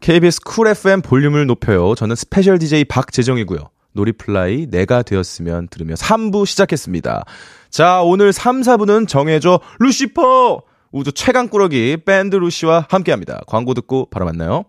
KBS 0.00 0.40
쿨 0.40 0.66
FM 0.66 1.00
볼륨을 1.02 1.46
높여요. 1.46 1.94
저는 1.94 2.16
스페셜 2.16 2.58
DJ 2.58 2.84
박재정이고요. 2.86 3.60
놀이플라이 3.92 4.66
내가 4.68 5.02
되었으면 5.02 5.68
들으며 5.68 5.94
3부 5.94 6.44
시작했습니다. 6.44 7.24
자, 7.70 8.02
오늘 8.02 8.32
3, 8.32 8.62
4부는 8.62 9.06
정해줘 9.06 9.60
루시퍼! 9.78 10.62
우주 10.90 11.12
최강 11.12 11.48
꾸러기 11.48 11.98
밴드 12.04 12.34
루시와 12.36 12.86
함께 12.90 13.12
합니다. 13.12 13.40
광고 13.46 13.74
듣고 13.74 14.08
바로 14.10 14.26
만나요. 14.26 14.64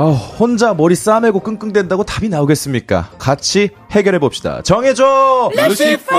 아, 0.00 0.10
혼자 0.12 0.74
머리 0.74 0.94
싸매고 0.94 1.40
끙끙댄다고 1.40 2.04
답이 2.04 2.28
나오겠습니까? 2.28 3.10
같이 3.18 3.70
해결해 3.90 4.20
봅시다. 4.20 4.62
정해줘! 4.62 5.50
루시퍼! 5.56 6.14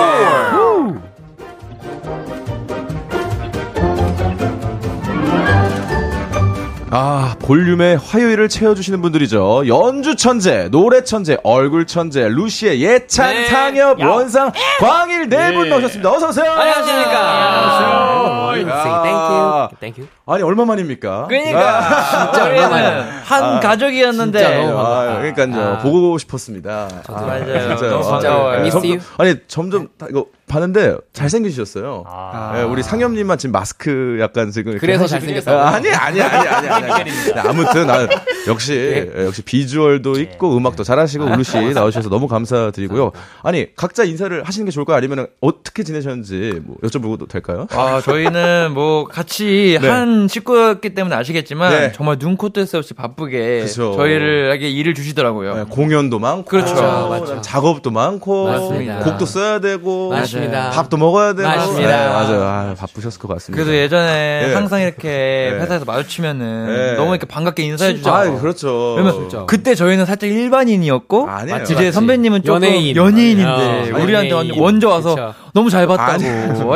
아, 6.91 7.35
볼륨의 7.39 7.97
화요일을 7.97 8.49
채워주시는 8.49 9.01
분들이죠. 9.03 9.67
연주 9.67 10.15
천재, 10.15 10.69
노래 10.69 11.03
천재, 11.03 11.37
얼굴 11.43 11.85
천재, 11.85 12.27
루시의 12.27 12.81
예찬, 12.81 13.29
네. 13.29 13.45
상엽, 13.45 13.99
야. 13.99 14.07
원상, 14.07 14.51
광일 14.79 15.29
네분 15.29 15.63
네. 15.65 15.69
나오셨습니다. 15.69 16.11
어서오세요! 16.11 16.51
안녕하십니까. 16.51 18.49
안녕하세요. 18.49 19.69
Thank 19.79 19.93
you. 20.01 20.03
Thank 20.03 20.05
you. 20.05 20.07
아니, 20.25 20.41
얼마만입니까? 20.41 21.27
그러니까 21.27 22.31
진짜 22.31 22.45
오랜만에 22.45 23.09
한 23.23 23.59
가족이었는데 23.59 24.39
진짜 24.39 24.57
너무 24.65 24.79
아, 24.79 25.17
그러니까요. 25.19 25.73
아. 25.73 25.77
보고 25.77 26.17
싶었습니다. 26.17 26.87
아, 27.07 27.11
맞아요. 27.21 27.67
진짜요. 27.67 27.91
너무 27.91 28.07
아, 28.07 28.11
반가워요. 28.13 28.63
네. 28.63 28.99
아니, 29.17 29.35
점점 29.47 29.89
다 29.97 30.07
이거 30.09 30.25
봤는데 30.49 30.97
잘생기셨어요. 31.13 32.03
아. 32.07 32.51
네, 32.55 32.63
우리 32.63 32.83
상엽님만 32.83 33.37
지금 33.37 33.53
마스크 33.53 34.17
약간 34.19 34.51
지금 34.51 34.77
그래서 34.77 35.07
잘생겼어요? 35.07 35.57
아, 35.57 35.69
아니, 35.75 35.89
아니, 35.89 36.21
아니, 36.21 36.47
아니, 36.47 36.67
아니. 36.67 36.91
아니. 36.91 37.11
네, 37.33 37.39
아무튼, 37.39 37.89
아, 37.89 38.07
역시, 38.47 38.73
예, 38.73 39.25
역시 39.25 39.41
비주얼도 39.43 40.19
있고 40.19 40.57
음악도 40.57 40.83
잘하시고 40.83 41.25
우루씨 41.25 41.57
나오셔서 41.73 42.09
너무 42.09 42.27
감사드리고요. 42.27 43.11
아니, 43.43 43.73
각자 43.75 44.03
인사를 44.03 44.43
하시는 44.43 44.65
게 44.65 44.71
좋을까요? 44.71 44.97
아니면 44.97 45.27
어떻게 45.39 45.83
지내셨는지 45.83 46.59
뭐 46.63 46.77
여쭤보도 46.83 47.29
될까요? 47.29 47.67
아, 47.71 48.01
저희는 48.03 48.71
뭐 48.73 49.05
같이 49.05 49.77
네. 49.81 49.87
한 49.87 50.27
식구였기 50.27 50.95
때문에 50.95 51.15
아시겠지만 51.15 51.71
네. 51.71 51.91
정말 51.93 52.17
눈코 52.19 52.49
뜰새 52.49 52.77
없이 52.77 52.93
바쁘게 52.93 53.61
그쵸. 53.61 53.93
저희를 53.95 54.51
하게 54.51 54.69
일을 54.69 54.95
주시더라고요. 54.95 55.55
네, 55.55 55.63
공연도 55.69 56.17
많고, 56.17 56.45
그렇죠. 56.45 56.73
맞죠. 56.73 57.41
작업도 57.41 57.91
많고, 57.91 58.45
맞습니다. 58.45 58.99
곡도 58.99 59.25
써야 59.25 59.59
되고, 59.59 60.09
맞아요. 60.09 60.38
맞습니다. 60.39 60.69
밥도 60.71 60.97
먹어야 60.97 61.33
되고. 61.33 61.47
맞습니다. 61.47 61.87
네, 61.87 62.07
맞아요. 62.09 62.43
아, 62.43 62.75
바쁘셨을 62.77 63.19
것 63.19 63.27
같습니다. 63.27 63.63
그래도 63.63 63.77
예전에 63.77 64.47
예. 64.49 64.53
항상 64.53 64.81
이렇게 64.81 65.51
예. 65.53 65.59
회사에서 65.59 65.85
마주치면은 65.85 66.67
예. 66.69 66.95
너무 66.95 67.11
이렇게 67.11 67.25
반갑게 67.25 67.63
인사해 67.63 67.95
주죠. 67.95 68.09
아, 68.11 68.29
그렇죠. 68.39 68.95
그러면 68.97 69.45
그때 69.47 69.75
저희는 69.75 70.05
살짝 70.05 70.29
일반인이었고 70.29 71.27
아니에요. 71.29 71.61
이제 71.63 71.73
맞지. 71.75 71.91
선배님은 71.91 72.43
조금 72.43 72.63
연예인. 72.63 72.95
연예인인데 72.95 73.91
어, 73.93 73.99
우리한테 74.01 74.29
연예인. 74.31 74.59
먼저 74.59 74.89
와서 74.89 75.15
그쵸. 75.15 75.33
너무 75.53 75.69
잘 75.69 75.87
봤다고 75.87 76.11
아니. 76.11 76.23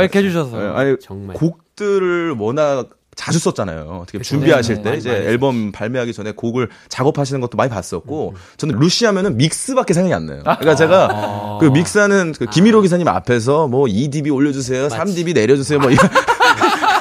이렇게 0.02 0.20
해 0.20 0.24
주셔서 0.24 0.58
네, 0.58 0.68
아니, 0.76 0.96
정말. 1.02 1.36
곡들을 1.36 2.36
워낙 2.38 2.88
자주 3.16 3.40
썼잖아요. 3.40 4.00
어떻게 4.02 4.20
준비하실 4.20 4.78
네, 4.78 4.82
때 4.84 4.98
이제 4.98 5.10
앨범 5.10 5.72
발매하기 5.72 6.14
전에 6.14 6.32
곡을 6.32 6.70
작업하시는 6.90 7.40
것도 7.42 7.58
많이 7.58 7.70
봤었고 7.70 8.34
저는 8.58 8.80
루시 8.80 9.06
하면은 9.06 9.38
믹스밖에 9.38 9.94
생각이 9.94 10.14
안 10.14 10.26
나요. 10.26 10.42
그러니까 10.44 10.76
제가 10.76 11.58
그 11.60 11.66
믹스하는 11.66 12.34
그 12.38 12.46
김일호 12.46 12.82
기사님 12.82 13.08
앞에서 13.08 13.68
뭐 13.68 13.86
2dB 13.86 14.34
올려주세요, 14.34 14.88
3dB 14.88 15.34
내려주세요, 15.34 15.80
뭐 15.80 15.92
이런 15.92 16.10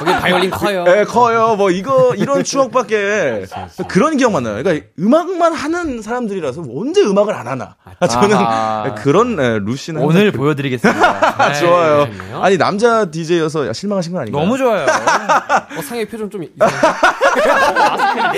거기 0.03 0.19
바이올린 0.19 0.49
커요. 0.51 0.85
예, 0.87 1.03
커요. 1.03 1.55
뭐 1.55 1.71
이거 1.71 2.13
이런 2.15 2.43
추억밖에 2.43 3.45
그런 3.87 4.17
기억만 4.17 4.43
나요. 4.43 4.61
그러니까 4.61 4.85
음악만 4.99 5.53
하는 5.53 6.01
사람들이라서 6.01 6.63
언제 6.75 7.01
음악을 7.01 7.33
안 7.33 7.47
하나. 7.47 7.75
저는 8.09 8.35
아하. 8.37 8.95
그런 8.95 9.37
예, 9.39 9.59
루시는 9.63 10.01
오늘 10.01 10.25
항상 10.25 10.37
보여드리겠습니다. 10.39 11.37
그- 11.53 11.53
좋아요. 11.59 12.05
좋네요. 12.05 12.41
아니 12.41 12.57
남자 12.57 13.09
DJ여서 13.09 13.71
실망하신 13.73 14.11
건 14.13 14.21
아닌가요? 14.21 14.43
너무 14.43 14.57
좋아요. 14.57 14.85
어, 15.77 15.81
상의 15.81 16.05
표정 16.07 16.29
좀? 16.29 16.43
아, 16.59 18.33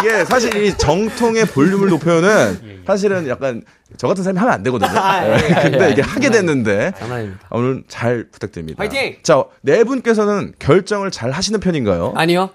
이게 0.00 0.24
사실 0.24 0.54
이 0.64 0.76
정통의 0.76 1.44
볼륨을 1.46 1.88
높여는 1.88 2.82
사실은 2.86 3.28
약간 3.28 3.62
저 3.96 4.08
같은 4.08 4.22
사람이 4.24 4.38
하면 4.38 4.54
안 4.54 4.62
되거든요. 4.64 4.90
예, 4.90 5.70
근데 5.70 5.90
이게 5.92 6.02
하게 6.02 6.30
됐는데 6.30 6.92
장난입니다. 6.98 7.40
오늘 7.50 7.84
잘 7.86 8.26
부탁드립니다. 8.30 8.82
화이팅! 8.82 9.16
자, 9.22 9.44
네 9.62 9.84
분께서는 9.84 10.52
결정을 10.58 11.03
잘 11.10 11.30
하시는 11.30 11.58
편인가요? 11.60 12.12
아니요. 12.16 12.50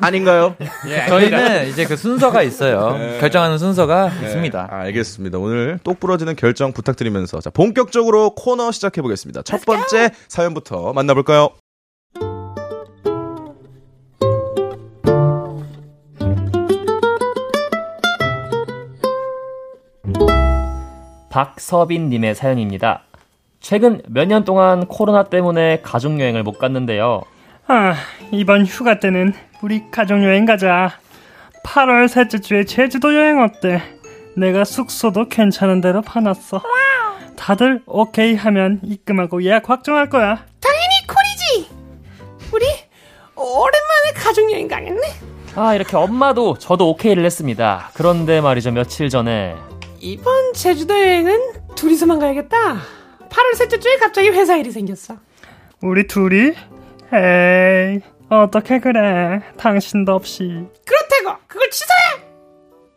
아닌가요? 0.00 0.56
저희는 1.08 1.68
이제 1.68 1.84
그 1.86 1.96
순서가 1.96 2.42
있어요. 2.42 2.96
결정하는 3.20 3.56
순서가 3.56 4.08
있습니다. 4.08 4.66
네, 4.68 4.76
알겠습니다. 4.76 5.38
오늘 5.38 5.78
똑 5.84 6.00
부러지는 6.00 6.34
결정 6.34 6.72
부탁드리면서 6.72 7.40
자, 7.40 7.50
본격적으로 7.50 8.30
코너 8.34 8.72
시작해 8.72 9.00
보겠습니다. 9.00 9.42
첫 9.42 9.64
번째 9.64 10.10
사연부터 10.28 10.92
만나볼까요? 10.92 11.50
박서빈님의 21.30 22.34
사연입니다. 22.34 23.02
최근 23.60 24.00
몇 24.08 24.26
년 24.26 24.44
동안 24.44 24.86
코로나 24.86 25.24
때문에 25.24 25.80
가족여행을 25.82 26.42
못 26.42 26.58
갔는데요. 26.58 27.22
아, 27.72 27.94
이번 28.32 28.66
휴가 28.66 28.98
때는 28.98 29.32
우리 29.62 29.88
가족 29.92 30.24
여행 30.24 30.44
가자. 30.44 30.98
8월 31.64 32.08
셋째 32.08 32.40
주에 32.40 32.64
제주도 32.64 33.14
여행 33.14 33.40
어때? 33.40 33.80
내가 34.36 34.64
숙소도 34.64 35.28
괜찮은 35.28 35.80
데로 35.80 36.02
봐놨어. 36.02 36.64
다들 37.36 37.80
오케이 37.86 38.34
하면 38.34 38.80
입금하고 38.82 39.44
예약 39.44 39.70
확정할 39.70 40.10
거야. 40.10 40.44
당연히 40.60 41.06
콜이지. 41.06 41.70
우리 42.52 42.66
오랜만에 43.36 44.14
가족 44.16 44.50
여행 44.50 44.66
가겠네. 44.66 45.00
아, 45.54 45.72
이렇게 45.76 45.96
엄마도 45.96 46.58
저도 46.58 46.90
오케이를 46.90 47.24
했습니다. 47.24 47.90
그런데 47.94 48.40
말이죠, 48.40 48.72
며칠 48.72 49.08
전에. 49.08 49.54
이번 50.00 50.54
제주도 50.54 50.92
여행은 50.98 51.38
둘이서만 51.76 52.18
가야겠다. 52.18 52.56
8월 53.28 53.54
셋째 53.54 53.78
주에 53.78 53.96
갑자기 53.98 54.30
회사 54.30 54.56
일이 54.56 54.72
생겼어. 54.72 55.18
우리 55.82 56.08
둘이? 56.08 56.54
에이, 57.12 58.00
어떻게 58.28 58.78
그래. 58.78 59.40
당신도 59.56 60.12
없이. 60.12 60.66
그렇다고 60.86 61.38
그걸 61.46 61.68
취소해. 61.70 62.30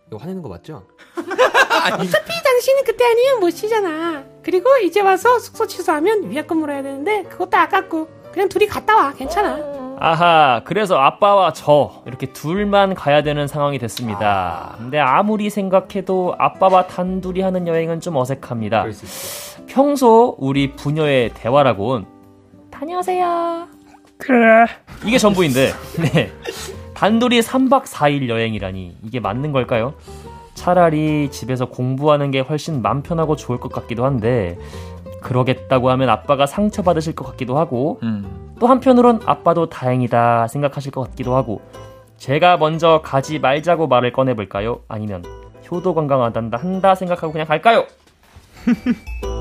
이거 0.07 0.17
화내는 0.17 0.41
거 0.41 0.49
맞죠? 0.49 0.83
어차피 1.15 2.43
당신은 2.43 2.83
그때 2.85 3.03
아니면 3.05 3.39
못 3.39 3.49
쉬잖아. 3.49 4.23
그리고 4.43 4.69
이제 4.77 5.01
와서 5.01 5.39
숙소 5.39 5.65
취소하면 5.65 6.29
위약금 6.29 6.57
물어야 6.57 6.83
되는데 6.83 7.23
그것도 7.23 7.57
아깝고 7.57 8.07
그냥 8.31 8.49
둘이 8.49 8.67
갔다 8.67 8.95
와. 8.95 9.13
괜찮아. 9.13 9.73
아하, 9.99 10.61
그래서 10.65 10.97
아빠와 10.97 11.53
저 11.53 12.03
이렇게 12.05 12.27
둘만 12.33 12.93
가야 12.93 13.21
되는 13.23 13.47
상황이 13.47 13.77
됐습니다. 13.79 14.75
근데 14.77 14.99
아무리 14.99 15.49
생각해도 15.49 16.35
아빠와 16.37 16.87
단둘이 16.87 17.41
하는 17.41 17.67
여행은 17.67 18.01
좀 18.01 18.15
어색합니다. 18.17 18.85
평소 19.67 20.35
우리 20.39 20.75
부녀의 20.75 21.31
대화라곤 21.35 22.05
다녀오세요. 22.71 23.67
그래. 24.25 24.65
이게 25.05 25.17
전부인데, 25.17 25.71
네. 26.13 26.31
단둘이 26.93 27.41
3박 27.41 27.83
4일 27.83 28.29
여행이라니, 28.29 28.97
이게 29.03 29.19
맞는 29.19 29.51
걸까요? 29.51 29.93
차라리 30.53 31.29
집에서 31.31 31.65
공부하는 31.65 32.31
게 32.31 32.39
훨씬 32.39 32.81
맘 32.81 33.03
편하고 33.03 33.35
좋을 33.35 33.59
것 33.59 33.71
같기도 33.71 34.05
한데, 34.05 34.57
그러겠다고 35.21 35.89
하면 35.91 36.09
아빠가 36.09 36.45
상처받으실 36.45 37.15
것 37.15 37.25
같기도 37.25 37.57
하고, 37.57 37.99
음. 38.03 38.55
또 38.59 38.67
한편으론 38.67 39.21
아빠도 39.25 39.67
다행이다 39.67 40.47
생각하실 40.47 40.91
것 40.91 41.01
같기도 41.09 41.35
하고, 41.35 41.61
제가 42.17 42.57
먼저 42.57 43.01
가지 43.03 43.39
말자고 43.39 43.87
말을 43.87 44.13
꺼내볼까요? 44.13 44.81
아니면 44.87 45.23
효도 45.69 45.93
관광한다 45.93 46.57
한다 46.57 46.95
생각하고 46.95 47.33
그냥 47.33 47.47
갈까요? 47.47 47.85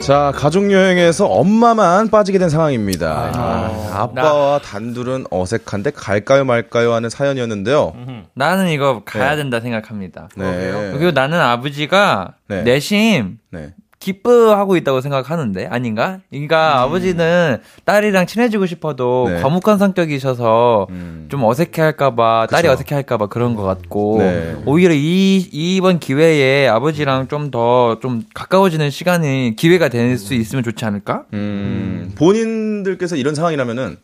자, 0.00 0.32
가족 0.34 0.72
여행에서 0.72 1.26
엄마만 1.26 2.08
빠지게 2.08 2.38
된 2.38 2.48
상황입니다. 2.48 3.30
아, 3.34 4.02
아빠와 4.02 4.58
단둘은 4.60 5.26
어색한데 5.30 5.90
갈까요 5.90 6.44
말까요 6.44 6.94
하는 6.94 7.10
사연이었는데요. 7.10 7.94
나는 8.34 8.68
이거 8.70 9.02
가야 9.04 9.30
네. 9.32 9.36
된다 9.36 9.60
생각합니다. 9.60 10.28
네. 10.36 10.92
그리고 10.94 11.10
나는 11.10 11.38
아버지가 11.38 12.34
네. 12.48 12.62
내심 12.62 13.38
네. 13.50 13.74
기뻐하고 14.00 14.76
있다고 14.76 15.02
생각하는데 15.02 15.66
아닌가? 15.66 16.20
그러니까 16.30 16.80
아버지는 16.80 17.58
딸이랑 17.84 18.26
친해지고 18.26 18.64
싶어도 18.64 19.26
네. 19.28 19.42
과묵한 19.42 19.76
성격이셔서 19.76 20.86
음. 20.88 21.26
좀 21.30 21.44
어색해할까봐 21.44 22.46
딸이. 22.50 22.66
어색해할까봐 22.66 23.26
그런 23.26 23.54
것 23.54 23.62
같고 23.62 24.16
네. 24.20 24.56
오히려 24.64 24.94
이 24.94 25.36
이번 25.52 25.98
기회에 26.00 26.66
아버지랑 26.66 27.28
좀더좀 27.28 28.24
가까워지는 28.34 28.88
시간이 28.90 29.54
기회가 29.56 29.88
될 29.88 30.16
수 30.16 30.34
있으면 30.34 30.64
좋지 30.64 30.84
않을까? 30.86 31.24
음, 31.34 32.12
본인들께서 32.16 33.16
이런 33.16 33.34
상황이라면은 33.34 33.96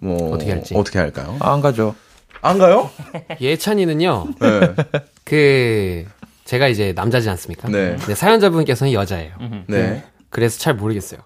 뭐 0.00 0.34
어떻게 0.34 0.50
할지. 0.50 0.74
어떻게 0.76 0.98
할까요? 0.98 1.36
아, 1.38 1.52
안 1.54 1.60
가죠. 1.60 1.94
안 2.42 2.58
가요? 2.58 2.90
예찬이는요. 3.40 4.26
네. 4.40 4.74
그 5.24 6.04
제가 6.48 6.66
이제 6.68 6.94
남자지 6.96 7.28
않습니까? 7.28 7.68
네. 7.68 7.96
근데 7.98 8.14
사연자분께서는 8.14 8.94
여자예요. 8.94 9.34
네. 9.66 10.02
그래서 10.30 10.58
잘 10.58 10.74
모르겠어요. 10.74 11.20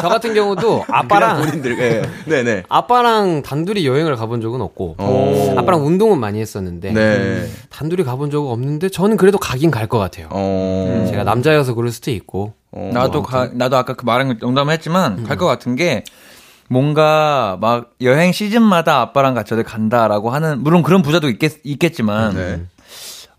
저 0.00 0.08
같은 0.10 0.34
경우도 0.34 0.84
아빠랑 0.92 1.40
본인들 1.42 1.76
네. 1.76 2.02
네, 2.26 2.42
네. 2.42 2.62
아빠랑 2.68 3.40
단둘이 3.40 3.86
여행을 3.86 4.14
가본 4.16 4.42
적은 4.42 4.60
없고 4.60 4.96
오. 4.98 5.54
아빠랑 5.58 5.86
운동은 5.86 6.20
많이 6.20 6.38
했었는데 6.38 6.92
네. 6.92 7.48
단둘이 7.70 8.04
가본 8.04 8.30
적은 8.30 8.50
없는데 8.50 8.90
저는 8.90 9.16
그래도 9.16 9.38
가긴 9.38 9.70
갈 9.70 9.86
것 9.86 9.98
같아요. 9.98 10.28
어. 10.30 11.06
제가 11.10 11.24
남자여서 11.24 11.72
그럴 11.72 11.90
수도 11.90 12.10
있고 12.10 12.52
어, 12.72 12.90
나도 12.92 13.22
가, 13.22 13.48
나도 13.52 13.78
아까 13.78 13.94
그 13.94 14.04
말한 14.04 14.28
거 14.28 14.34
농담을 14.46 14.74
했지만 14.74 15.24
갈것 15.24 15.48
같은 15.48 15.76
게 15.76 16.04
뭔가 16.68 17.58
막 17.60 17.90
여행 18.00 18.32
시즌마다 18.32 19.00
아빠랑 19.00 19.34
같이 19.34 19.52
어디 19.54 19.62
간다라고 19.62 20.30
하는 20.30 20.60
물론 20.62 20.82
그런 20.82 21.02
부자도 21.02 21.28
있겠, 21.28 21.60
있겠지만 21.64 22.34
네. 22.34 22.62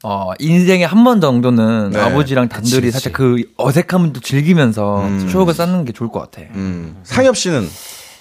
어 0.04 0.32
인생에 0.40 0.84
한 0.84 1.04
번 1.04 1.20
정도는 1.22 1.92
네. 1.92 2.00
아버지랑 2.00 2.50
단둘이 2.50 2.82
그치, 2.82 2.92
살짝 2.92 3.14
그 3.14 3.44
어색함을 3.58 4.14
또 4.14 4.20
즐기면서 4.20 5.02
음. 5.06 5.28
추억을 5.30 5.54
쌓는 5.54 5.86
게 5.86 5.92
좋을 5.94 6.10
것 6.10 6.20
같아. 6.20 6.42
음. 6.56 6.98
상엽 7.04 7.36
씨는 7.38 7.68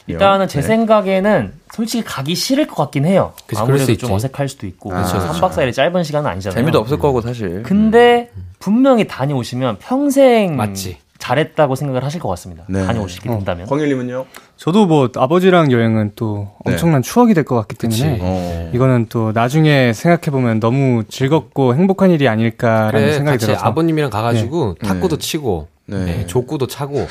일단은 0.07 0.49
제 0.49 0.61
네. 0.61 0.67
생각에는 0.67 1.53
솔직히 1.73 2.03
가기 2.05 2.35
싫을 2.35 2.67
것 2.67 2.75
같긴 2.77 3.05
해요. 3.07 3.33
그치, 3.47 3.55
그럴 3.61 3.63
아무래도 3.63 3.85
수좀 3.93 4.11
있지. 4.11 4.13
어색할 4.13 4.49
수도 4.49 4.67
있고. 4.67 4.91
그렇죠, 4.91 5.19
그렇죠. 5.19 5.41
3박 5.41 5.51
4일이 5.53 5.73
짧은 5.73 6.03
시간은 6.05 6.29
아니잖아요. 6.31 6.57
재미도 6.59 6.79
없을 6.79 6.99
거고 6.99 7.21
사실. 7.21 7.63
근데 7.63 8.31
분명히 8.59 9.07
다녀오시면 9.07 9.79
평생 9.79 10.57
맞지. 10.57 10.99
잘했다고 11.23 11.77
생각을 11.77 12.05
하실 12.05 12.19
것 12.21 12.29
같습니다. 12.31 12.65
네. 12.69 12.85
다녀오시게 12.85 13.29
된다면. 13.29 13.67
광일님은요? 13.69 14.27
저도 14.57 14.87
뭐 14.87 15.09
아버지랑 15.15 15.71
여행은 15.71 16.13
또 16.17 16.49
네. 16.67 16.73
엄청난 16.73 17.01
추억이 17.01 17.33
될 17.33 17.45
것 17.45 17.55
같기 17.57 17.77
때문에 17.77 18.19
어. 18.21 18.71
이거는 18.75 19.07
또 19.09 19.31
나중에 19.33 19.93
생각해 19.93 20.33
보면 20.33 20.59
너무 20.59 21.05
즐겁고 21.09 21.75
행복한 21.77 22.11
일이 22.11 22.27
아닐까라는 22.29 22.91
그래 22.93 23.13
생각이 23.13 23.37
같이 23.37 23.47
들어서 23.47 23.65
아버님이랑 23.67 24.11
가가지고 24.11 24.75
탁구도 24.83 25.19
치고 25.19 25.69
네. 25.85 26.05
네, 26.05 26.27
족구도 26.27 26.69
차고 26.69 27.09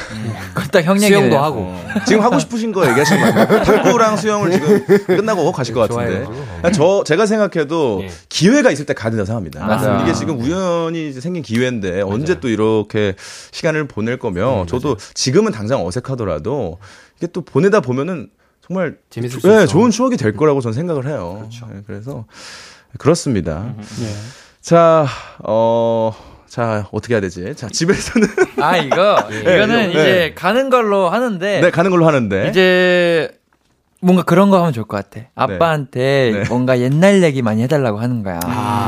그딱 0.54 0.86
형 0.86 0.98
수영도. 0.98 1.38
하고 1.38 1.60
어, 1.60 1.86
지금 2.08 2.24
하고 2.24 2.40
싶으신 2.40 2.72
거 2.72 2.88
얘기하시는 2.90 3.34
거예요? 3.34 3.64
탁구랑 3.64 4.16
수영을 4.16 4.50
지금 4.52 4.86
끝나고 5.06 5.52
가실 5.52 5.74
것 5.76 5.82
같은데. 5.90 6.24
좋아해가지고. 6.26 6.72
저 6.74 7.04
제가 7.04 7.26
생각해도 7.26 8.00
예. 8.04 8.10
기회가 8.30 8.72
있을 8.72 8.86
때 8.86 8.94
가야 8.94 9.12
된다고 9.12 9.26
생각합니다. 9.26 9.66
맞아. 9.66 10.02
이게 10.02 10.14
지금 10.14 10.40
우연히 10.40 11.12
생긴 11.12 11.44
기회인데 11.44 12.02
언제 12.02 12.40
또 12.40 12.48
이렇게 12.48 13.14
시간을 13.52 13.88
보낼 13.90 14.18
거면 14.18 14.68
저도 14.68 14.96
지금은 15.16 15.52
당장 15.52 15.86
어색하더라도 15.86 16.78
이게 17.18 17.28
또 17.28 17.42
보내다 17.42 17.82
보면은 17.82 18.30
정말 18.66 18.96
재밌을 19.10 19.40
조- 19.40 19.48
수 19.50 19.54
예, 19.54 19.64
있어. 19.64 19.68
좋은 19.68 19.92
추억이 19.92 20.16
될 20.16 20.34
거라고 20.36 20.62
저는 20.62 20.74
생각을 20.74 21.08
해요. 21.08 21.48
예, 21.76 21.82
그래서 21.86 22.26
그렇습니다. 22.98 23.74
예. 24.02 24.08
자, 24.62 25.06
어, 25.44 26.14
자 26.52 26.86
어떻게 26.92 27.14
해야 27.14 27.22
되지? 27.22 27.56
자 27.56 27.70
집에서는 27.70 28.28
아 28.60 28.76
이거 28.76 29.18
이거는 29.32 29.68
네. 29.68 29.90
이제 29.90 30.34
가는 30.36 30.70
걸로 30.70 31.08
하는데 31.08 31.62
네 31.62 31.72
가는 31.72 31.90
걸로 31.90 32.06
하는데 32.06 32.50
이제 32.50 33.30
뭔가 34.04 34.24
그런 34.24 34.50
거 34.50 34.58
하면 34.60 34.74
좋을 34.74 34.86
것 34.88 34.98
같아. 34.98 35.28
아빠한테 35.36 36.32
네. 36.34 36.44
뭔가 36.50 36.80
옛날 36.80 37.22
얘기 37.22 37.44
많이 37.44 37.62
해달라고 37.62 38.00
하는 38.00 38.24
거야. 38.24 38.40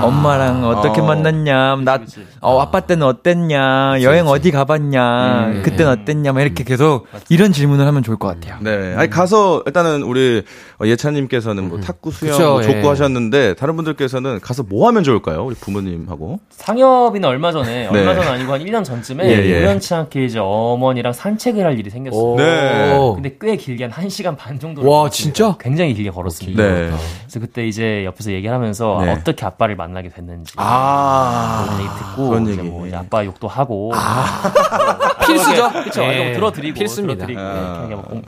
엄마랑 0.04 0.66
어떻게 0.66 1.02
어. 1.02 1.06
만났냐, 1.06 1.76
나, 1.84 2.00
어, 2.42 2.60
아빠 2.60 2.80
때는 2.80 3.06
어땠냐, 3.06 4.02
여행 4.02 4.26
어디 4.28 4.50
가봤냐, 4.50 5.46
음. 5.48 5.62
그때는 5.64 5.92
어땠냐, 5.92 6.34
막 6.34 6.42
이렇게 6.42 6.64
계속 6.64 7.06
이런 7.30 7.54
질문을 7.54 7.86
하면 7.86 8.02
좋을 8.02 8.18
것 8.18 8.28
같아요. 8.28 8.58
네. 8.62 8.96
아니, 8.98 9.10
가서, 9.10 9.62
일단은 9.68 10.02
우리 10.02 10.44
어, 10.82 10.86
예찬님께서는 10.86 11.70
뭐 11.70 11.80
탁구, 11.80 12.12
수영, 12.12 12.32
그쵸, 12.34 12.50
뭐 12.54 12.62
족구 12.64 12.80
예. 12.80 12.88
하셨는데, 12.88 13.54
다른 13.54 13.76
분들께서는 13.76 14.40
가서 14.42 14.64
뭐 14.64 14.88
하면 14.88 15.04
좋을까요? 15.04 15.46
우리 15.46 15.54
부모님하고. 15.56 16.40
상엽이는 16.50 17.30
얼마 17.30 17.52
전에 17.52 17.88
네. 17.92 18.00
얼마 18.00 18.16
전 18.16 18.28
아니고 18.28 18.54
한 18.54 18.62
1년 18.62 18.84
전쯤에 18.84 19.26
예, 19.26 19.46
예. 19.46 19.62
우연치 19.62 19.94
않게 19.94 20.26
이제 20.26 20.40
어머니랑 20.42 21.14
산책을 21.14 21.64
할 21.64 21.78
일이 21.78 21.90
생겼어요. 21.92 22.36
네. 22.36 22.98
오. 22.98 23.14
근데 23.14 23.38
꽤 23.40 23.56
길게 23.56 23.86
한 23.86 24.08
1시간 24.08 24.36
반 24.36 24.60
정도 24.60 24.82
와, 25.04 25.10
진짜? 25.10 25.56
굉장히 25.60 25.94
길게 25.94 26.10
걸었습니다. 26.12 26.62
네. 26.64 26.92
그래서 27.22 27.40
그때 27.40 27.66
이제 27.68 28.04
옆에서 28.06 28.32
얘기하면서 28.32 29.02
네. 29.06 29.12
어떻게 29.12 29.46
아빠를 29.46 29.76
만나게 29.76 30.10
됐는지 30.10 30.54
아. 30.58 31.64
그런 31.66 31.80
얘기 31.82 31.90
듣고 32.00 32.30
그런 32.30 32.44
이제 32.44 32.52
얘기. 32.54 32.62
뭐 32.64 32.88
이제 32.88 32.96
아빠 32.96 33.24
욕도 33.26 33.48
하고 33.48 33.92
필수죠. 35.26 35.70
그렇죠. 35.72 36.04
예. 36.04 36.24
좀 36.26 36.34
들어드리고 36.34 36.78
필수입니다. 36.80 37.26
들어드리고 37.26 37.42
아. 37.42 37.78
이렇게 37.88 37.96
뭐 37.96 38.04
꽁- 38.04 38.24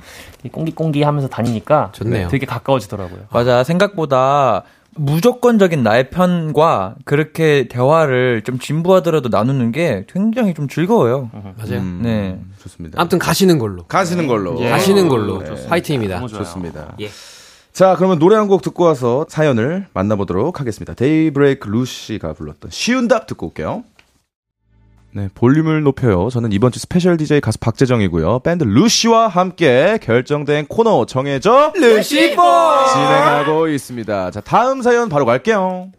꽁기꽁기 0.51 1.03
하면서 1.03 1.27
다니니까 1.27 1.89
좋네요. 1.93 2.27
되게 2.27 2.45
가까워지더라고요. 2.45 3.21
맞아. 3.31 3.63
생각보다 3.63 4.63
무조건적인 4.95 5.83
나의 5.83 6.09
편과 6.09 6.95
그렇게 7.05 7.67
대화를 7.69 8.41
좀 8.43 8.59
진부하더라도 8.59 9.29
나누는 9.29 9.71
게 9.71 10.05
굉장히 10.11 10.53
좀 10.53 10.67
즐거워요. 10.67 11.29
맞아요. 11.57 11.79
음, 11.81 11.99
네. 12.01 12.39
좋습니다. 12.61 12.99
아무튼 12.99 13.19
가시는 13.19 13.59
걸로. 13.59 13.83
가시는 13.85 14.27
걸로. 14.27 14.59
예. 14.61 14.69
가시는 14.69 15.09
걸로. 15.09 15.39
네. 15.43 15.67
화이팅입니다. 15.67 16.17
좋아요. 16.27 16.43
좋습니다. 16.43 16.95
예. 16.99 17.09
자, 17.73 17.95
그러면 17.97 18.19
노래 18.19 18.37
한 18.37 18.47
곡 18.47 18.61
듣고 18.61 18.85
와서 18.85 19.25
사연을 19.27 19.87
만나보도록 19.93 20.61
하겠습니다. 20.61 20.93
데이브레이크 20.93 21.67
루시가 21.67 22.31
불렀던 22.33 22.71
쉬운 22.71 23.07
답 23.09 23.27
듣고 23.27 23.47
올게요. 23.47 23.83
네, 25.15 25.29
볼륨을 25.33 25.81
높여요. 25.83 26.27
저는 26.29 26.51
이번 26.51 26.73
주 26.73 26.79
스페셜 26.79 27.15
DJ 27.15 27.39
가수 27.39 27.57
박재정이고요. 27.59 28.39
밴드 28.39 28.65
루시와 28.65 29.29
함께 29.29 29.97
결정 30.01 30.37
대행 30.37 30.65
코너 30.67 31.05
정해줘 31.05 31.71
루시퍼 31.73 32.35
진행하고 32.35 33.69
있습니다. 33.69 34.31
자, 34.31 34.41
다음 34.41 34.81
사연 34.81 35.07
바로 35.07 35.23
갈게요. 35.23 35.89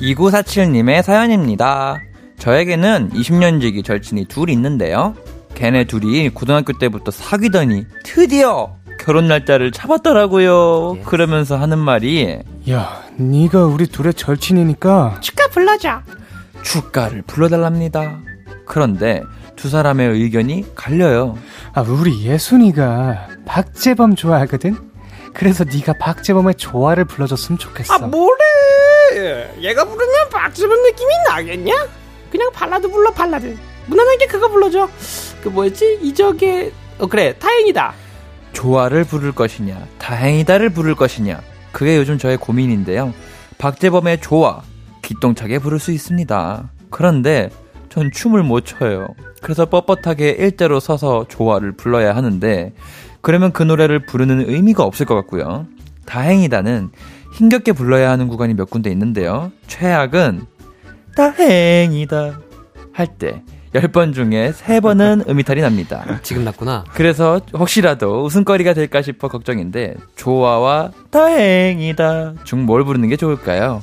2947님의 0.00 1.02
사연입니다. 1.02 2.00
저에게는 2.38 3.10
20년 3.10 3.60
지기 3.60 3.84
절친이 3.84 4.24
둘 4.24 4.50
있는데요. 4.50 5.14
걔네 5.54 5.84
둘이 5.84 6.28
고등학교 6.30 6.76
때부터 6.76 7.12
사귀더니 7.12 7.84
드디어 8.02 8.74
결혼 9.04 9.26
날짜를 9.26 9.72
잡았더라고요. 9.72 10.98
그러면서 11.04 11.56
하는 11.56 11.78
말이 11.78 12.38
야, 12.70 13.02
네가 13.16 13.64
우리 13.64 13.86
둘의 13.86 14.14
절친이니까 14.14 15.18
축가 15.20 15.48
불러줘. 15.48 16.02
축가를 16.62 17.22
불러달랍니다. 17.26 18.20
그런데 18.64 19.22
두 19.56 19.68
사람의 19.68 20.08
의견이 20.08 20.66
갈려요. 20.76 21.36
아, 21.74 21.80
우리 21.80 22.24
예순이가 22.24 23.28
박재범 23.44 24.14
좋아하거든. 24.14 24.76
그래서 25.34 25.64
네가 25.64 25.94
박재범의 25.94 26.54
좋아를 26.54 27.04
불러줬으면 27.04 27.58
좋겠어. 27.58 27.94
아 27.94 27.98
뭐래? 27.98 29.50
얘가 29.60 29.84
부르면 29.84 30.28
박수분 30.30 30.80
느낌이 30.84 31.10
나겠냐? 31.26 31.72
그냥 32.30 32.50
발라드 32.52 32.88
불러 32.88 33.10
발라드. 33.10 33.56
무난하게 33.86 34.26
그거 34.26 34.48
불러줘. 34.48 34.88
그 35.42 35.48
뭐였지? 35.48 35.98
이적의 36.02 36.72
어 36.98 37.06
그래 37.06 37.34
다행이다. 37.38 37.94
좋아를 38.52 39.04
부를 39.04 39.32
것이냐, 39.32 39.86
다행이다를 39.98 40.70
부를 40.70 40.94
것이냐. 40.94 41.40
그게 41.72 41.96
요즘 41.96 42.18
저의 42.18 42.36
고민인데요. 42.36 43.12
박재범의 43.58 44.20
좋아, 44.20 44.62
기똥차게 45.02 45.58
부를 45.58 45.78
수 45.78 45.92
있습니다. 45.92 46.70
그런데 46.90 47.50
전 47.88 48.10
춤을 48.12 48.42
못 48.42 48.64
춰요. 48.64 49.08
그래서 49.40 49.66
뻣뻣하게 49.66 50.38
일자로 50.38 50.80
서서 50.80 51.26
좋아를 51.28 51.72
불러야 51.72 52.14
하는데, 52.14 52.72
그러면 53.20 53.52
그 53.52 53.62
노래를 53.62 54.06
부르는 54.06 54.48
의미가 54.48 54.84
없을 54.84 55.06
것 55.06 55.14
같고요. 55.14 55.66
다행이다는 56.06 56.90
힘겹게 57.34 57.72
불러야 57.72 58.10
하는 58.10 58.28
구간이 58.28 58.54
몇 58.54 58.68
군데 58.68 58.90
있는데요. 58.90 59.52
최악은 59.66 60.42
다행이다 61.16 62.40
할 62.92 63.06
때 63.18 63.42
10번 63.74 64.14
중에 64.14 64.52
3번은 64.52 65.26
음이탈이 65.30 65.60
납니다. 65.62 66.04
지금 66.22 66.44
났구나. 66.44 66.84
그래서 66.92 67.40
혹시라도 67.54 68.24
웃음거리가 68.24 68.74
될까 68.74 69.00
싶어 69.02 69.28
걱정인데 69.28 69.94
좋아와 70.16 70.90
다행이다 71.10 72.34
중 72.44 72.62
뭘 72.66 72.84
부르는 72.84 73.08
게 73.08 73.16
좋을까요? 73.16 73.82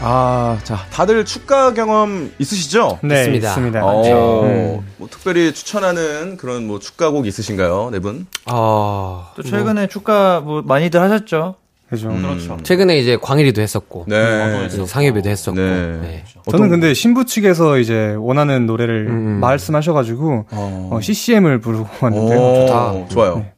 아, 0.00 0.56
자, 0.62 0.76
다들 0.92 1.24
축가 1.24 1.74
경험 1.74 2.30
있으시죠? 2.38 3.00
네, 3.02 3.16
있습니다. 3.20 3.48
있습니다. 3.48 3.80
어, 3.84 4.82
뭐 4.96 5.08
특별히 5.10 5.52
추천하는 5.52 6.36
그런 6.36 6.66
뭐 6.68 6.78
축가곡 6.78 7.26
있으신가요, 7.26 7.90
네 7.90 7.98
분? 7.98 8.26
어, 8.50 9.32
또 9.34 9.42
최근에 9.42 9.88
축가 9.88 10.40
뭐 10.40 10.62
많이들 10.62 11.00
하셨죠? 11.00 11.56
그죠. 11.88 12.08
그렇죠. 12.08 12.58
최근에 12.62 12.98
이제 12.98 13.16
광일이도 13.20 13.62
했었고. 13.62 14.04
네. 14.08 14.66
이제 14.66 14.84
상엽이도 14.84 15.28
했었고. 15.28 15.58
네. 15.58 15.98
네. 16.02 16.24
저는 16.50 16.68
근데 16.68 16.92
신부 16.92 17.24
측에서 17.24 17.78
이제 17.78 18.14
원하는 18.18 18.66
노래를 18.66 19.06
음. 19.08 19.40
말씀하셔가지고 19.40 20.46
어. 20.50 20.88
어, 20.92 21.00
CCM을 21.00 21.60
부르고 21.60 21.88
왔는데요. 22.00 22.38
오, 22.38 22.54
좋다. 22.66 23.08
좋아요. 23.08 23.36
네. 23.36 23.52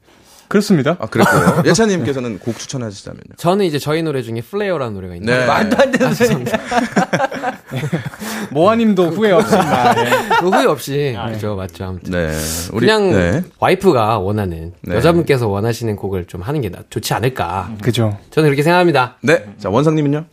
그렇습니다. 0.51 0.97
아, 0.99 1.07
그랬고요. 1.07 1.63
예찬님께서는 1.65 2.41
곡 2.41 2.59
추천하시자면요. 2.59 3.37
저는 3.37 3.65
이제 3.67 3.79
저희 3.79 4.03
노래 4.03 4.21
중에 4.21 4.41
플레어라는 4.41 4.95
노래가 4.95 5.15
있는데. 5.15 5.39
네. 5.39 5.47
말도 5.47 5.77
안 5.81 5.91
되는 5.93 6.13
소리. 6.13 6.45
모아님도 8.51 9.11
후회 9.11 9.31
없습니다. 9.31 9.95
예. 10.05 10.11
그 10.41 10.49
후회 10.49 10.65
없이. 10.67 11.17
그죠, 11.33 11.55
맞죠. 11.55 11.85
아무튼. 11.85 12.11
네. 12.11 12.37
우리, 12.73 12.87
그냥 12.87 13.13
네. 13.13 13.45
와이프가 13.61 14.19
원하는 14.19 14.73
네. 14.83 14.97
여자분께서 14.97 15.47
원하시는 15.47 15.95
곡을 15.95 16.25
좀 16.27 16.43
하는 16.43 16.61
게 16.61 16.69
나- 16.69 16.83
좋지 16.91 17.15
않을까. 17.15 17.71
그죠. 17.81 18.19
저는 18.31 18.49
그렇게 18.49 18.65
생각합니다. 18.65 19.19
네. 19.23 19.45
자, 19.59 19.71
원상님은요? 19.71 20.25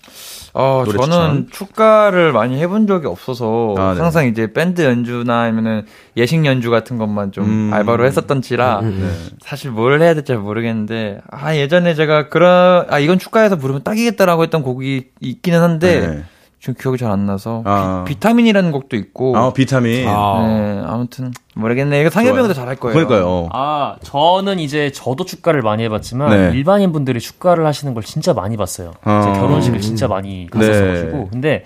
어, 0.60 0.84
저는 0.86 1.50
축가를 1.52 2.32
많이 2.32 2.60
해본 2.60 2.88
적이 2.88 3.06
없어서 3.06 3.76
아, 3.78 3.94
네. 3.94 4.02
항상 4.02 4.26
이제 4.26 4.52
밴드 4.52 4.82
연주나 4.82 5.42
아니면은 5.42 5.86
예식 6.16 6.44
연주 6.46 6.72
같은 6.72 6.98
것만 6.98 7.32
좀 7.32 7.46
음. 7.46 7.70
알바로 7.72 8.08
했었던지라 8.08 8.82
네. 8.82 9.10
사실 9.40 9.70
뭘 9.70 10.02
해야 10.02 10.16
될지 10.16 10.30
잘 10.30 10.40
모르겠는데 10.40 11.22
아 11.30 11.56
예전에 11.56 11.94
제가 11.94 12.30
그런 12.30 12.88
아 12.90 12.98
이건 12.98 13.20
축가에서 13.20 13.58
부르면 13.58 13.84
딱이겠다라고 13.84 14.42
했던 14.42 14.64
곡이 14.64 15.10
있기는 15.20 15.62
한데 15.62 16.08
네. 16.08 16.24
지금 16.68 16.74
기억이 16.82 16.98
잘 16.98 17.08
안 17.08 17.26
나서 17.26 17.62
아. 17.64 18.04
비, 18.06 18.20
타민이라는 18.20 18.74
곡도 18.74 18.98
있고 18.98 19.38
아, 19.38 19.54
비타민. 19.54 20.06
아. 20.10 20.46
네 20.46 20.82
아무튼 20.86 21.32
모르겠네 21.56 22.02
이거. 22.02 22.10
형도 22.22 22.54
잘할 22.54 22.76
거예요. 22.76 22.94
그러니까요. 22.94 23.48
아, 23.54 23.96
저는 24.04 24.60
이제 24.60 24.92
저도 24.92 25.24
축가를 25.24 25.62
많이 25.62 25.84
해봤지만 25.84 26.30
네. 26.52 26.58
일반인 26.58 26.92
분들이 26.92 27.22
축가를 27.22 27.66
하시는 27.66 27.94
걸 27.94 28.04
진짜 28.04 28.34
많이 28.34 28.58
봤어요. 28.58 28.92
아. 29.04 29.22
제 29.34 29.40
결혼식을 29.40 29.80
진짜 29.80 30.10
많이 30.10 30.48
네. 30.52 30.60
갔었어가지고. 30.60 31.30
근데 31.30 31.64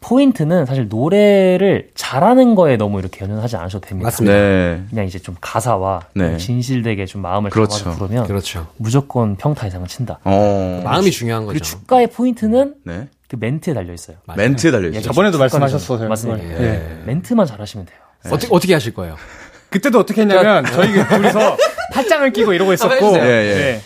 포인트는 0.00 0.64
사실 0.64 0.88
노래를 0.88 1.90
잘하는 1.94 2.54
거에 2.54 2.78
너무 2.78 2.98
이렇게 3.00 3.22
연연하지 3.22 3.56
않으셔도 3.56 3.86
됩니다. 3.86 4.06
맞습니다. 4.06 4.34
네. 4.34 4.82
그냥 4.88 5.04
이제 5.04 5.18
좀 5.18 5.36
가사와 5.42 6.00
네. 6.14 6.38
진실되게 6.38 7.04
좀 7.04 7.20
마음을 7.20 7.50
그렇죠. 7.50 7.84
담아서 7.84 7.98
부르면 7.98 8.26
그렇죠. 8.26 8.66
무조건 8.78 9.36
평타 9.36 9.66
이상은 9.66 9.86
친다. 9.86 10.18
어. 10.24 10.80
마음이 10.82 11.10
중요한 11.10 11.44
그리고 11.44 11.58
거죠. 11.58 11.64
축가의 11.76 12.06
포인트는 12.06 12.76
네. 12.86 13.08
그 13.30 13.36
멘트에 13.38 13.74
달려 13.74 13.92
있어요. 13.92 14.16
멘트에 14.36 14.72
달려 14.72 14.88
있어요. 14.88 15.02
저번에도 15.02 15.38
축가는 15.38 15.60
말씀하셨어요. 15.60 16.08
맞습니다. 16.08 16.42
그걸. 16.42 16.64
예. 16.64 17.02
멘트만 17.06 17.46
잘하시면 17.46 17.86
돼요. 17.86 17.98
어떻게, 18.26 18.48
어떻게 18.52 18.74
하실 18.74 18.92
거예요? 18.92 19.16
그때도 19.70 20.00
어떻게 20.00 20.22
했냐면 20.22 20.64
저희 20.66 20.92
둘이서 20.92 21.56
팔짱을 21.92 22.32
끼고 22.32 22.52
이러고 22.52 22.72
있었고 22.72 23.16
예, 23.18 23.22
예. 23.22 23.80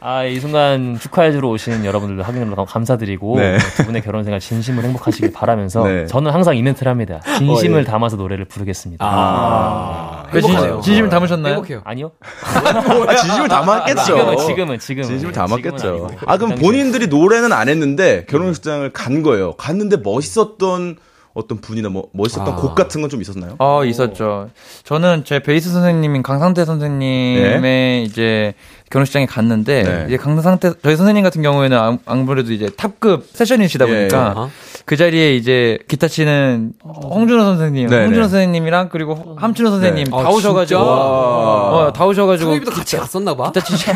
네. 0.00 0.06
아, 0.06 0.24
이 0.24 0.38
순간 0.38 0.96
축하해주러 1.00 1.48
오신 1.48 1.84
여러분들도 1.84 2.22
확인으로 2.22 2.54
너무 2.54 2.66
감사드리고 2.66 3.36
네. 3.38 3.58
두 3.76 3.84
분의 3.86 4.02
결혼 4.02 4.22
생활 4.22 4.38
진심으로 4.40 4.86
행복하시길 4.86 5.32
바라면서 5.32 5.84
네. 5.84 6.06
저는 6.06 6.30
항상 6.30 6.56
이멘트를 6.56 6.88
합니다. 6.90 7.20
진심을 7.38 7.78
어, 7.78 7.80
예. 7.80 7.84
담아서 7.84 8.16
노래를 8.16 8.44
부르겠습니다. 8.44 9.04
아, 9.04 10.22
그 10.30 10.40
진- 10.40 10.50
행복하네요. 10.50 10.80
진 10.82 10.94
심을 10.94 11.08
담으셨나요? 11.10 11.54
행복해요. 11.54 11.80
아니요? 11.84 12.12
아, 12.44 13.14
진심을 13.16 13.48
담았겠죠. 13.48 14.02
지금은 14.04 14.36
지금은 14.38 14.78
지금은 14.78 15.08
진심을 15.08 15.32
담았겠죠. 15.32 16.10
아, 16.26 16.36
그럼. 16.38 16.54
본인들이 16.54 17.08
노래는 17.08 17.52
안 17.52 17.68
했는데 17.68 18.24
결혼식장을 18.28 18.88
간 18.92 19.22
거예요. 19.24 19.54
갔는데 19.54 19.96
멋있었던 19.98 20.96
어떤 21.34 21.60
분이나 21.60 21.88
뭐 21.88 22.08
멋있었던 22.14 22.52
아. 22.54 22.56
곡 22.56 22.74
같은 22.74 23.00
건 23.00 23.08
좀 23.10 23.20
있었나요? 23.20 23.54
어, 23.58 23.84
있었죠. 23.84 24.48
저는 24.82 25.22
제 25.24 25.38
베이스 25.40 25.70
선생님인 25.70 26.22
강상태 26.24 26.64
선생님의 26.64 28.02
이제 28.04 28.54
결혼식장에 28.90 29.26
갔는데 29.26 29.82
네. 29.82 30.04
이제 30.08 30.16
강상태 30.16 30.72
저희 30.82 30.96
선생님 30.96 31.22
같은 31.22 31.42
경우에는 31.42 31.76
아- 31.78 31.98
아무래도 32.06 32.52
이제 32.52 32.70
탑급 32.76 33.26
세션이시다 33.32 33.88
예. 33.88 33.92
보니까 33.94 34.32
어허. 34.32 34.50
그 34.88 34.96
자리에 34.96 35.36
이제 35.36 35.78
기타 35.86 36.08
치는 36.08 36.72
홍준호 36.82 37.44
선생님, 37.44 37.88
네, 37.90 38.04
홍준호 38.04 38.22
네. 38.24 38.28
선생님이랑 38.30 38.88
그리고 38.88 39.36
함준호 39.36 39.70
선생님 39.70 40.04
네. 40.04 40.10
다 40.10 40.16
아, 40.16 40.30
오셔가지고? 40.30 40.80
어, 40.80 41.92
다 41.94 42.06
오셔가지고 42.06 42.52
성엽이도 42.52 42.70
같이 42.70 42.96
갔었나 42.96 43.36
봐. 43.36 43.52
기타 43.52 43.66
치시 43.66 43.90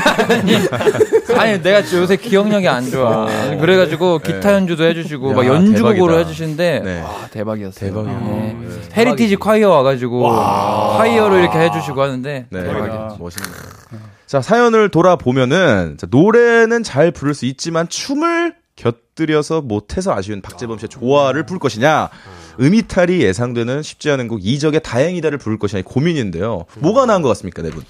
아니 1.35 1.63
내가 1.63 1.81
요새 1.95 2.17
기억력이 2.17 2.69
안 2.69 2.91
좋아. 2.91 3.27
그래가지고 3.59 4.19
기타 4.19 4.53
연주도 4.53 4.85
해주시고 4.85 5.31
야, 5.31 5.35
막 5.35 5.47
연주곡으로 5.47 5.95
대박이다. 5.95 6.19
해주시는데 6.19 6.83
네. 6.85 7.01
와 7.01 7.27
대박이었어요. 7.31 7.89
대박이에요. 7.89 8.19
네. 8.21 8.57
헤리티지 8.95 9.37
콰이어 9.37 9.71
와가지고 9.71 10.29
choir로 10.29 11.39
이렇게 11.39 11.59
해주시고 11.59 12.03
하는데 12.03 12.47
네. 12.51 12.63
대박이었죠. 12.63 13.17
멋있네요. 13.19 13.55
자, 14.27 14.41
사연을 14.41 14.89
돌아보면은, 14.89 15.97
자, 15.99 16.07
노래는 16.11 16.83
잘 16.83 17.11
부를 17.11 17.35
수 17.35 17.45
있지만 17.45 17.87
춤을 17.89 18.55
곁들여서 18.77 19.61
못해서 19.61 20.13
아쉬운 20.15 20.41
박재범 20.41 20.79
씨의 20.79 20.89
좋아를 20.89 21.45
부를 21.45 21.59
것이냐, 21.59 22.09
음이탈이 22.61 23.21
예상되는 23.21 23.83
쉽지 23.83 24.11
않은 24.11 24.29
곡 24.29 24.41
이적의 24.43 24.81
다행이다를 24.83 25.39
부를 25.39 25.59
것이냐 25.59 25.83
고민인데요. 25.85 26.65
뭐가 26.79 27.07
나은 27.07 27.23
것 27.23 27.29
같습니까, 27.29 27.63
네 27.63 27.71
분? 27.71 27.83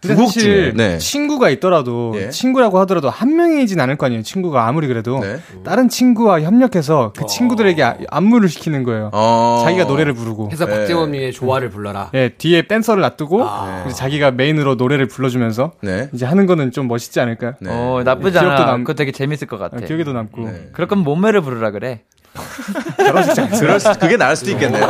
두 0.00 0.06
근데 0.06 0.22
곡 0.22 0.30
중에. 0.30 0.42
사실 0.42 0.74
네. 0.76 0.98
친구가 0.98 1.50
있더라도 1.50 2.12
예. 2.14 2.30
친구라고 2.30 2.78
하더라도 2.80 3.10
한 3.10 3.34
명이진 3.34 3.80
않을 3.80 3.96
거 3.96 4.06
아니에요. 4.06 4.22
친구가 4.22 4.68
아무리 4.68 4.86
그래도 4.86 5.18
네. 5.18 5.40
다른 5.64 5.88
친구와 5.88 6.40
협력해서 6.42 7.12
그 7.16 7.26
친구들에게 7.26 7.82
아- 7.82 7.96
안무를 8.08 8.48
시키는 8.48 8.84
거예요. 8.84 9.10
어. 9.12 9.60
자기가 9.64 9.86
노래를 9.86 10.12
부르고 10.14 10.50
해서 10.52 10.66
네. 10.66 10.72
박재범님의 10.78 11.32
조화를 11.32 11.70
불러라. 11.70 12.12
예, 12.14 12.28
뒤에 12.28 12.68
댄서를 12.68 13.02
놔두고 13.02 13.42
아. 13.44 13.88
자기가 13.88 14.30
메인으로 14.30 14.76
노래를 14.76 15.08
불러주면서 15.08 15.72
네. 15.82 16.08
이제 16.14 16.24
하는 16.26 16.46
거는 16.46 16.70
좀 16.70 16.86
멋있지 16.86 17.18
않을까요? 17.18 17.54
네. 17.60 17.68
어 17.72 18.00
나쁘지 18.04 18.38
기억도 18.38 18.50
않아. 18.52 18.66
남- 18.66 18.84
그거 18.84 18.94
되게 18.94 19.10
재밌을 19.10 19.48
것 19.48 19.58
같아. 19.58 19.78
아, 19.78 19.80
기억에도 19.80 20.12
남고 20.12 20.48
네. 20.68 20.72
그럴 20.72 20.88
거면 20.88 21.04
몸매를 21.04 21.40
부르라 21.40 21.70
그래. 21.70 22.02
그럴 23.58 23.80
수, 23.80 23.98
그게 23.98 24.16
나을 24.16 24.36
수도 24.36 24.50
있겠네요. 24.52 24.86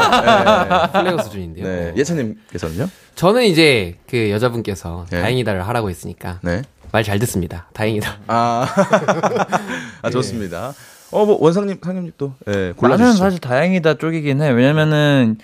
플레이어 0.93 1.23
수준인데요. 1.23 1.67
네. 1.67 1.77
네. 1.87 1.93
예찬님께서는요? 1.97 2.89
저는 3.15 3.45
이제 3.45 3.97
그 4.09 4.31
여자분께서 4.31 5.07
네. 5.11 5.21
다행이다를 5.21 5.67
하라고 5.67 5.89
했으니까 5.89 6.41
네. 6.43 6.63
말 6.93 7.03
잘 7.05 7.19
듣습니다. 7.21 7.69
다행이다. 7.75 8.19
아, 8.27 8.67
아 10.03 10.11
좋습니다. 10.11 10.75
어, 11.11 11.25
뭐, 11.25 11.39
원상님, 11.41 11.79
상님님 11.83 12.13
또, 12.19 12.35
예, 12.49 12.53
나는 12.53 12.75
골라주시죠. 12.75 13.19
사실 13.19 13.39
다행이다 13.41 13.95
쪽이긴 13.95 14.43
해. 14.43 14.51
왜냐면은 14.51 15.39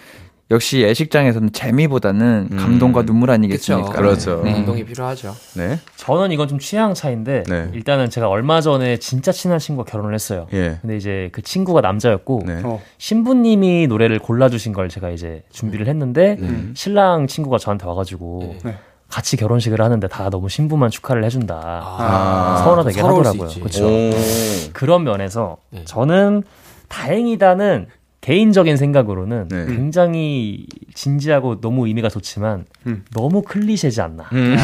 역시 0.50 0.82
예식장에서는 0.82 1.52
재미보다는 1.52 2.48
음. 2.52 2.56
감동과 2.56 3.04
눈물 3.06 3.30
아니겠습니까? 3.30 3.88
그쵸. 3.88 3.98
그렇죠. 3.98 4.42
네. 4.44 4.52
운동이 4.54 4.84
필요하죠. 4.84 5.34
네. 5.56 5.78
저는 5.96 6.32
이건 6.32 6.48
좀 6.48 6.58
취향 6.58 6.92
차인데 6.92 7.44
네. 7.48 7.70
일단은 7.72 8.10
제가 8.10 8.28
얼마 8.28 8.60
전에 8.60 8.98
진짜 8.98 9.32
친한 9.32 9.58
친구가 9.58 9.90
결혼을 9.90 10.12
했어요. 10.12 10.46
예. 10.52 10.78
근데 10.82 10.98
이제 10.98 11.30
그 11.32 11.40
친구가 11.40 11.80
남자였고 11.80 12.42
네. 12.44 12.60
어. 12.62 12.80
신부님이 12.98 13.86
노래를 13.86 14.18
골라주신 14.18 14.74
걸 14.74 14.90
제가 14.90 15.10
이제 15.10 15.42
준비를 15.50 15.88
했는데 15.88 16.36
음. 16.40 16.74
신랑 16.76 17.26
친구가 17.26 17.56
저한테 17.56 17.86
와가지고 17.86 18.56
네. 18.64 18.76
같이 19.08 19.36
결혼식을 19.38 19.80
하는데 19.80 20.06
다 20.08 20.28
너무 20.28 20.50
신부만 20.50 20.90
축하를 20.90 21.24
해준다. 21.24 21.80
아. 21.82 22.60
서운하다 22.64 22.90
얘기를 22.90 23.02
서러울 23.02 23.24
수 23.24 23.30
하더라고요. 23.30 23.48
있지. 23.48 23.60
그렇죠. 23.60 23.86
오. 23.86 24.72
그런 24.74 25.04
면에서 25.04 25.56
네. 25.70 25.84
저는 25.86 26.42
다행이다는 26.88 27.86
개인적인 28.24 28.78
생각으로는 28.78 29.48
네. 29.48 29.66
굉장히 29.66 30.64
진지하고 30.94 31.60
너무 31.60 31.86
의미가 31.86 32.08
좋지만 32.08 32.64
음. 32.86 33.04
너무 33.14 33.42
클리셰지 33.42 34.00
않나. 34.00 34.24
음. 34.32 34.56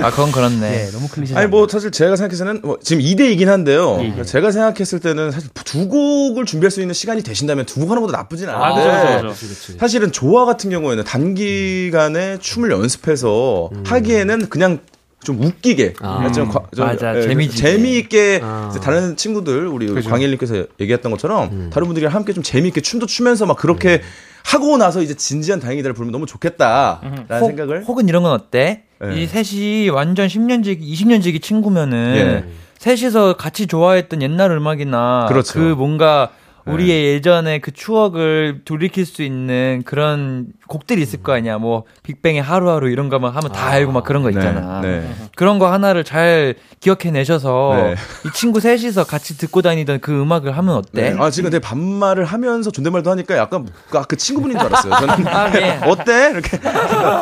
아 0.00 0.10
그건 0.12 0.30
그렇네. 0.30 0.60
네, 0.60 0.90
너무 0.92 1.08
클리셰지 1.08 1.34
아니 1.34 1.46
않나. 1.46 1.48
뭐 1.48 1.66
사실 1.66 1.90
제가 1.90 2.14
생각해서는 2.14 2.60
뭐 2.62 2.78
지금 2.80 3.02
2대2긴 3.02 3.46
한데요. 3.46 3.98
예, 4.02 4.14
예. 4.18 4.22
제가 4.22 4.52
생각했을 4.52 5.00
때는 5.00 5.32
사실 5.32 5.50
두 5.64 5.88
곡을 5.88 6.44
준비할 6.44 6.70
수 6.70 6.80
있는 6.80 6.94
시간이 6.94 7.22
되신다면 7.24 7.66
두 7.66 7.80
곡 7.80 7.90
하는 7.90 8.02
것도 8.02 8.12
나쁘진 8.12 8.48
아, 8.48 8.66
않은데. 8.66 9.28
그치, 9.28 9.48
그치. 9.48 9.72
사실은 9.78 10.12
조화 10.12 10.44
같은 10.44 10.70
경우에는 10.70 11.02
단기간에 11.02 12.38
춤을 12.38 12.70
연습해서 12.70 13.68
하기에는 13.84 14.48
그냥 14.48 14.78
좀 15.24 15.42
웃기게 15.42 15.94
아. 16.00 16.30
좀 16.32 16.48
과- 16.48 16.62
좀, 16.76 16.86
맞아, 16.86 17.16
예, 17.16 17.22
재미지게. 17.22 17.56
재미있게 17.62 18.40
아. 18.42 18.68
이제 18.70 18.78
다른 18.78 19.16
친구들 19.16 19.66
우리 19.66 19.86
그죠. 19.88 20.08
광일님께서 20.10 20.66
얘기했던 20.80 21.10
것처럼 21.10 21.48
음. 21.52 21.70
다른 21.72 21.86
분들이랑 21.88 22.14
함께 22.14 22.32
좀 22.32 22.42
재미있게 22.44 22.80
춤도 22.80 23.06
추면서 23.06 23.46
막 23.46 23.56
그렇게 23.56 24.02
하고 24.44 24.76
나서 24.76 25.00
이제 25.02 25.14
진지한 25.14 25.58
다행이다를 25.58 25.94
부르면 25.94 26.12
너무 26.12 26.26
좋겠다라는 26.26 27.26
혹- 27.40 27.46
생각을 27.46 27.84
혹은 27.84 28.08
이런 28.08 28.22
건 28.22 28.32
어때? 28.32 28.82
네. 29.00 29.22
이 29.22 29.26
셋이 29.26 29.88
완전 29.88 30.28
10년지기, 30.28 30.80
20년지기 30.80 31.42
친구면은 31.42 32.44
예. 32.48 32.52
셋이서 32.78 33.36
같이 33.36 33.66
좋아했던 33.66 34.20
옛날 34.22 34.50
음악이나 34.50 35.26
그렇죠. 35.28 35.54
그 35.54 35.58
뭔가 35.74 36.30
네. 36.30 36.43
우리의 36.66 37.14
예전에 37.14 37.58
그 37.58 37.72
추억을 37.72 38.62
돌이킬 38.64 39.04
수 39.04 39.22
있는 39.22 39.82
그런 39.84 40.46
곡들이 40.66 41.02
있을 41.02 41.22
거 41.22 41.32
아니야. 41.32 41.58
뭐 41.58 41.84
빅뱅의 42.02 42.42
하루하루 42.42 42.88
이런 42.88 43.08
거만 43.08 43.34
하면 43.34 43.52
다 43.52 43.66
알고 43.66 43.92
막 43.92 44.04
그런 44.04 44.22
거 44.22 44.30
있잖아. 44.30 44.80
네, 44.80 45.00
네. 45.00 45.14
그런 45.36 45.58
거 45.58 45.70
하나를 45.70 46.04
잘 46.04 46.54
기억해 46.80 47.10
내셔서 47.10 47.74
네. 47.76 47.94
이 48.26 48.32
친구 48.32 48.60
셋이서 48.60 49.04
같이 49.04 49.36
듣고 49.36 49.60
다니던 49.62 50.00
그 50.00 50.18
음악을 50.22 50.56
하면 50.56 50.76
어때? 50.76 51.10
네. 51.10 51.16
아, 51.18 51.30
지금 51.30 51.50
내 51.50 51.58
반말을 51.58 52.24
하면서 52.24 52.70
존댓말도 52.70 53.10
하니까 53.10 53.36
약간 53.36 53.68
그, 53.90 53.98
아, 53.98 54.02
그 54.02 54.16
친구분인 54.16 54.58
줄 54.58 54.66
알았어요. 54.66 54.94
저는 54.94 55.26
아, 55.26 55.50
네. 55.50 55.80
어때? 55.84 56.30
이렇게. 56.30 56.58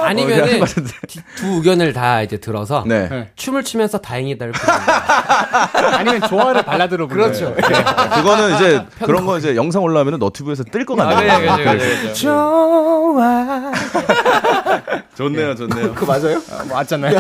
아니면은 0.05 0.63
어, 0.63 0.67
두 1.37 1.47
의견을 1.57 1.93
다 1.93 2.23
이제 2.23 2.37
들어서 2.37 2.85
네. 2.87 3.09
네. 3.09 3.31
춤을 3.35 3.65
추면서 3.65 3.99
다행이다를 3.99 4.53
부르는 4.53 4.79
아니면 5.99 6.29
조화를 6.29 6.63
발라드로 6.63 7.09
부르는 7.09 7.33
그렇죠. 7.33 7.55
그거는 7.55 8.55
이제 8.55 8.85
그런 9.05 9.27
거 9.27 9.32
이제 9.39 9.57
영상 9.57 9.83
올라오면 9.83 10.19
너튜브에서 10.19 10.65
뜰것 10.65 10.99
아, 11.01 11.05
같네요. 11.07 11.39
그래, 11.39 11.65
그래, 11.65 11.79
그래, 11.79 12.01
그래. 12.03 12.13
좋아 12.15 13.73
좋네요, 15.17 15.55
좋네요. 15.55 15.95
그 15.95 16.05
맞아요? 16.05 16.41
아, 16.51 16.65
맞잖아요. 16.65 17.19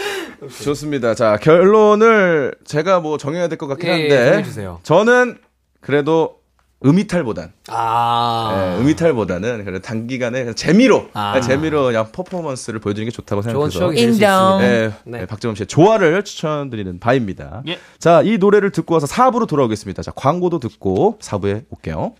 좋습니다. 0.62 1.14
자, 1.14 1.36
결론을 1.40 2.54
제가 2.64 3.00
뭐 3.00 3.16
정해야 3.18 3.48
될 3.48 3.58
것 3.58 3.66
같긴 3.66 3.88
예, 3.88 3.92
예, 3.92 4.00
한데. 4.00 4.30
정해주세요. 4.30 4.80
저는 4.82 5.38
그래도 5.80 6.36
음이탈보단, 6.84 7.52
아. 7.68 8.74
예, 8.76 8.80
음이탈보다는 8.82 9.64
그래 9.64 9.80
단기간에 9.80 10.40
그냥 10.40 10.54
재미로, 10.54 11.08
아. 11.14 11.34
예, 11.36 11.40
재미로 11.40 11.84
그냥 11.84 12.08
퍼포먼스를 12.12 12.78
보여주는 12.80 13.04
게 13.06 13.10
좋다고 13.10 13.42
좋은 13.42 13.52
생각해서. 13.52 13.78
추억이 13.78 13.96
될수 13.96 14.12
인정. 14.14 14.60
있습니다. 14.60 14.64
예, 14.84 14.92
네. 15.04 15.20
예, 15.22 15.26
박재범 15.26 15.54
씨의 15.56 15.66
조화를 15.66 16.24
추천드리는 16.24 17.00
바입니다. 17.00 17.62
예. 17.68 17.78
자, 17.98 18.20
이 18.22 18.36
노래를 18.38 18.70
듣고 18.70 18.94
와서 18.94 19.06
4부로 19.06 19.46
돌아오겠습니다. 19.48 20.02
자, 20.02 20.10
광고도 20.14 20.58
듣고 20.58 21.18
4부에 21.22 21.64
올게요. 21.70 22.14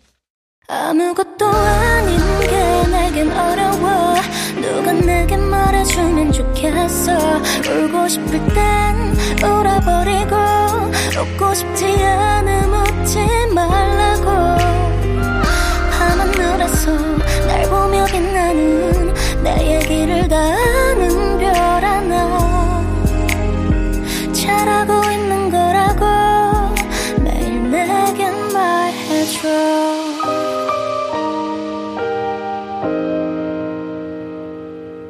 아무것도 0.66 1.46
아닌 1.46 2.18
게 2.40 2.88
내겐 2.90 3.30
어려워 3.30 4.14
누가 4.62 4.92
내게 4.92 5.36
말해주면 5.36 6.32
좋겠어 6.32 7.12
울고 7.68 8.08
싶을 8.08 8.30
땐 8.48 9.14
울어버리고 9.44 10.34
웃고 11.20 11.52
싶지 11.54 11.84
않음 12.02 12.43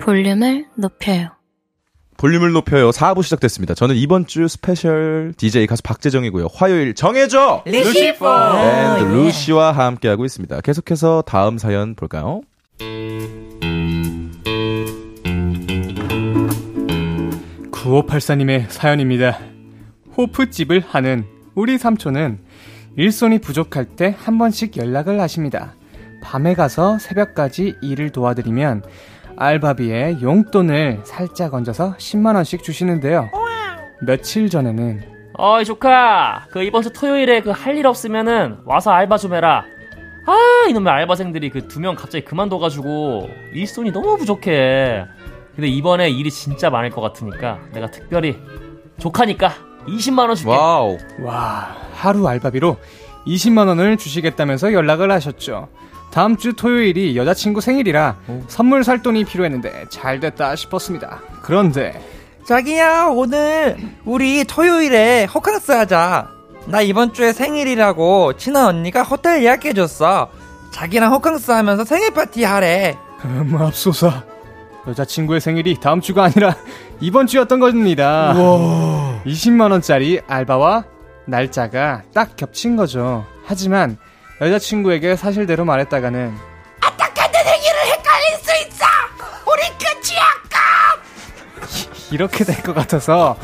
볼륨을 0.05 0.67
높여요. 0.77 1.31
볼륨을 2.19 2.53
높여요. 2.53 2.91
4부 2.91 3.23
시작됐습니다. 3.23 3.75
저는 3.75 3.97
이번 3.97 4.27
주 4.27 4.47
스페셜 4.47 5.33
DJ 5.37 5.67
가수 5.67 5.83
박재정이고요. 5.83 6.49
화요일 6.55 6.95
정해줘! 6.95 7.63
루시퍼! 7.67 8.59
밴드 8.59 9.05
루시와 9.13 9.73
함께하고 9.73 10.25
있습니다. 10.25 10.61
계속해서 10.61 11.23
다음 11.27 11.59
사연 11.59 11.95
볼까요? 11.95 12.43
9584님의 17.73 18.67
사연입니다. 18.69 19.39
호프집을 20.17 20.85
하는 20.87 21.25
우리 21.55 21.79
삼촌은 21.79 22.39
일손이 22.97 23.39
부족할 23.41 23.97
때 23.97 24.15
한 24.17 24.39
번씩 24.39 24.77
연락을 24.77 25.21
하십니다. 25.21 25.75
밤에 26.23 26.55
가서 26.55 26.99
새벽까지 26.99 27.75
일을 27.83 28.11
도와드리면 28.11 28.83
알바비에 29.37 30.19
용돈을 30.23 31.01
살짝 31.05 31.55
얹어서 31.55 31.97
10만원씩 31.97 32.63
주시는데요. 32.63 33.31
며칠 34.03 34.49
전에는 34.49 35.03
어이 35.37 35.65
조카 35.65 36.47
그 36.51 36.63
이번 36.63 36.83
주 36.83 36.93
토요일에 36.93 37.41
그 37.41 37.51
할 37.51 37.77
일 37.77 37.87
없으면은 37.87 38.59
와서 38.65 38.93
알바 38.93 39.19
좀 39.19 39.35
해라 39.35 39.65
아 40.27 40.69
이놈의 40.69 40.93
알바생들이 40.93 41.51
그 41.51 41.67
두 41.69 41.81
명 41.81 41.95
갑자기 41.97 42.25
그만둬가지고 42.25 43.29
일손이 43.53 43.91
너무 43.93 44.17
부족해 44.17 45.05
근데 45.57 45.69
이번에 45.69 46.11
일이 46.11 46.31
진짜 46.31 46.71
많을 46.71 46.91
것 46.91 47.01
같으니까 47.01 47.59
내가 47.73 47.91
특별히 47.91 48.37
조카니까 48.99 49.53
20만원 49.89 50.37
줄게 50.37 50.51
와우. 50.51 50.97
와, 51.21 51.77
하루 51.95 52.27
알바비로 52.29 52.77
20만 53.27 53.67
원을 53.69 53.97
주시겠다면서 53.97 54.73
연락을 54.73 55.11
하셨죠. 55.11 55.69
다음 56.15 56.37
주 56.37 56.53
토요일이 56.53 57.17
여자친구 57.17 57.61
생일이라 57.61 58.17
선물 58.47 58.85
살 58.85 59.03
돈이 59.03 59.25
필요했는데 59.25 59.87
잘 59.89 60.21
됐다 60.21 60.55
싶었습니다. 60.55 61.21
그런데 61.43 62.01
자기야, 62.47 63.07
오늘 63.07 63.77
우리 64.05 64.45
토요일에 64.45 65.25
호캉스 65.25 65.73
하자. 65.73 66.29
나 66.67 66.81
이번 66.83 67.13
주에 67.13 67.33
생일이라고 67.33 68.35
친한 68.37 68.67
언니가 68.67 69.03
호텔 69.03 69.43
예약해줬어. 69.43 70.31
자기랑 70.71 71.13
호캉스 71.15 71.51
하면서 71.51 71.85
생일 71.85 72.13
파티 72.13 72.45
하래. 72.45 72.97
음, 73.25 73.57
앞소사 73.59 74.23
여자친구의 74.87 75.41
생일이 75.41 75.81
다음 75.81 76.01
주가 76.01 76.25
아니라 76.25 76.55
이번 77.01 77.27
주였던 77.27 77.59
겁니다. 77.59 78.35
20만 79.27 79.73
원짜리 79.73 80.21
알바와 80.29 80.85
날짜가 81.27 82.03
딱 82.15 82.37
겹친 82.37 82.77
거죠. 82.77 83.25
하지만 83.45 83.97
여자친구에게 84.41 85.17
사실대로 85.17 85.65
말했다가는 85.65 86.35
이렇게 92.11 92.45
될 92.45 92.63
것 92.63 92.75
같아서 92.75 93.37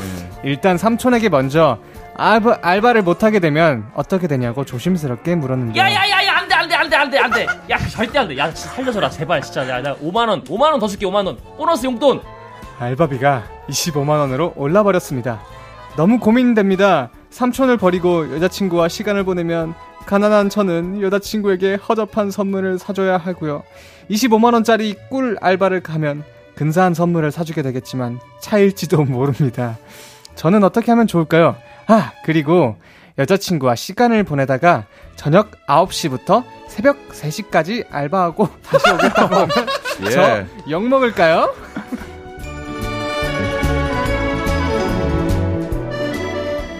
일단 0.44 0.78
삼촌에게 0.78 1.28
먼저 1.28 1.78
알바, 2.16 2.58
알바를 2.62 3.02
못하게 3.02 3.40
되면 3.40 3.90
어떻게 3.94 4.26
되냐고 4.26 4.64
조심스럽게 4.64 5.34
물었는데 5.36 5.78
야야야야 5.78 6.36
안돼 6.38 6.54
안돼 6.54 6.74
안돼 6.74 6.96
안돼 6.96 7.18
안돼. 7.18 7.46
야 7.70 7.78
절대 7.88 8.18
안돼. 8.18 8.36
야 8.36 8.52
진짜 8.52 8.74
살려줘라 8.74 9.08
제발 9.10 9.40
진짜. 9.40 9.66
야나 9.68 9.96
5만원 9.96 10.44
5만원 10.46 10.80
더 10.80 10.86
줄게 10.86 11.06
5만원. 11.06 11.38
보너스 11.56 11.86
용돈. 11.86 12.20
알바비가 12.78 13.44
25만 13.70 14.08
원으로 14.20 14.52
올라버렸습니다. 14.56 15.40
너무 15.96 16.18
고민됩니다. 16.18 17.10
삼촌을 17.30 17.78
버리고 17.78 18.34
여자친구와 18.34 18.88
시간을 18.88 19.24
보내면 19.24 19.74
가난한 20.06 20.48
저는 20.48 21.02
여자친구에게 21.02 21.74
허접한 21.76 22.30
선물을 22.30 22.78
사줘야 22.78 23.16
하고요. 23.16 23.62
25만 24.10 24.54
원짜리 24.54 24.94
꿀 25.08 25.36
알바를 25.40 25.82
가면 25.82 26.24
근사한 26.56 26.94
선물을 26.94 27.30
사주게 27.30 27.62
되겠지만 27.62 28.18
차일지도 28.40 29.04
모릅니다. 29.06 29.78
저는 30.34 30.64
어떻게 30.64 30.90
하면 30.90 31.06
좋을까요? 31.06 31.56
아, 31.86 32.12
그리고 32.24 32.76
여자친구와 33.18 33.74
시간을 33.74 34.24
보내다가 34.24 34.86
저녁 35.16 35.50
9시부터 35.66 36.44
새벽 36.68 37.08
3시까지 37.10 37.84
알바하고 37.90 38.48
다시 38.64 38.90
오겠다고 38.90 39.34
하면 39.34 39.48
예. 40.06 40.10
저 40.10 40.44
욕먹을까요? 40.70 41.54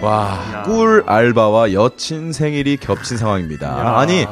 와, 0.01 0.63
꿀 0.65 1.03
알바와 1.05 1.73
여친 1.73 2.33
생일이 2.33 2.77
겹친 2.77 3.17
상황입니다. 3.17 3.99
아니, 3.99 4.25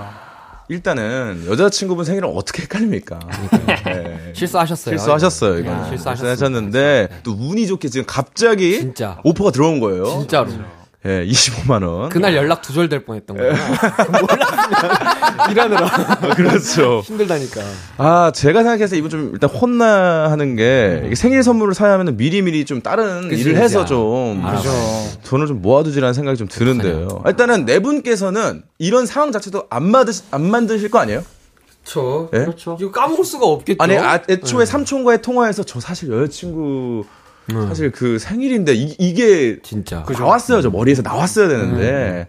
일단은 0.67 1.45
여자친구분 1.47 2.05
생일은 2.05 2.29
어떻게 2.35 2.63
헷갈립니까? 2.63 3.19
네. 3.85 4.31
실수하셨어요. 4.33 4.97
실수하셨어요, 4.97 5.59
이거. 5.59 5.71
야. 5.71 5.85
실수하셨는데, 5.89 7.21
또 7.23 7.31
운이 7.31 7.67
좋게 7.67 7.89
지금 7.89 8.05
갑자기 8.07 8.79
진짜. 8.79 9.19
오퍼가 9.23 9.51
들어온 9.51 9.79
거예요. 9.79 10.05
진짜로. 10.05 10.49
예, 11.05 11.23
25만 11.27 11.87
원. 11.87 12.09
그날 12.09 12.35
연락 12.35 12.61
두절될 12.61 13.05
뻔했던 13.05 13.37
거야. 13.37 13.53
몰랐으면 14.21 15.51
일하느라 15.51 15.87
그렇죠. 16.35 16.99
힘들다니까. 17.05 17.61
아, 17.97 18.31
제가 18.35 18.63
생각해서 18.63 18.95
이분 18.97 19.09
좀 19.09 19.29
일단 19.33 19.49
혼나하는 19.49 20.57
게, 20.57 21.03
이게 21.05 21.15
생일 21.15 21.41
선물을 21.43 21.73
사야 21.73 21.93
하면 21.93 22.17
미리 22.17 22.41
미리 22.41 22.65
좀 22.65 22.81
다른 22.81 23.29
그치, 23.29 23.41
일을 23.41 23.53
그치. 23.53 23.63
해서 23.63 23.85
좀. 23.85 24.41
아, 24.43 24.57
그죠. 24.57 24.69
돈을 25.25 25.47
좀 25.47 25.61
모아두지라는 25.61 26.13
생각이 26.13 26.37
좀 26.37 26.47
드는데요. 26.49 27.23
일단은 27.25 27.65
네 27.65 27.79
분께서는 27.79 28.63
이런 28.77 29.05
상황 29.05 29.31
자체도 29.31 29.67
안 29.69 29.89
만드시, 29.89 30.23
안 30.31 30.49
만드실 30.49 30.89
거 30.91 30.99
아니에요? 30.99 31.23
그렇죠. 31.85 32.29
예? 32.33 32.39
그렇죠 32.39 32.77
이거 32.79 32.91
까먹을 32.91 33.23
수가 33.23 33.45
없겠죠. 33.47 33.81
아니, 33.81 33.97
아, 33.97 34.19
애초에 34.29 34.59
네. 34.59 34.65
삼촌과의 34.65 35.21
통화에서 35.21 35.63
저 35.63 35.79
사실 35.79 36.11
여자친구 36.11 37.03
음. 37.05 37.19
사실 37.67 37.91
그 37.91 38.19
생일인데 38.19 38.73
이, 38.73 39.13
게 39.13 39.59
진짜. 39.61 40.05
나왔어요. 40.07 40.61
저 40.61 40.69
머리에서 40.69 41.01
나왔어야 41.01 41.47
되는데. 41.47 42.27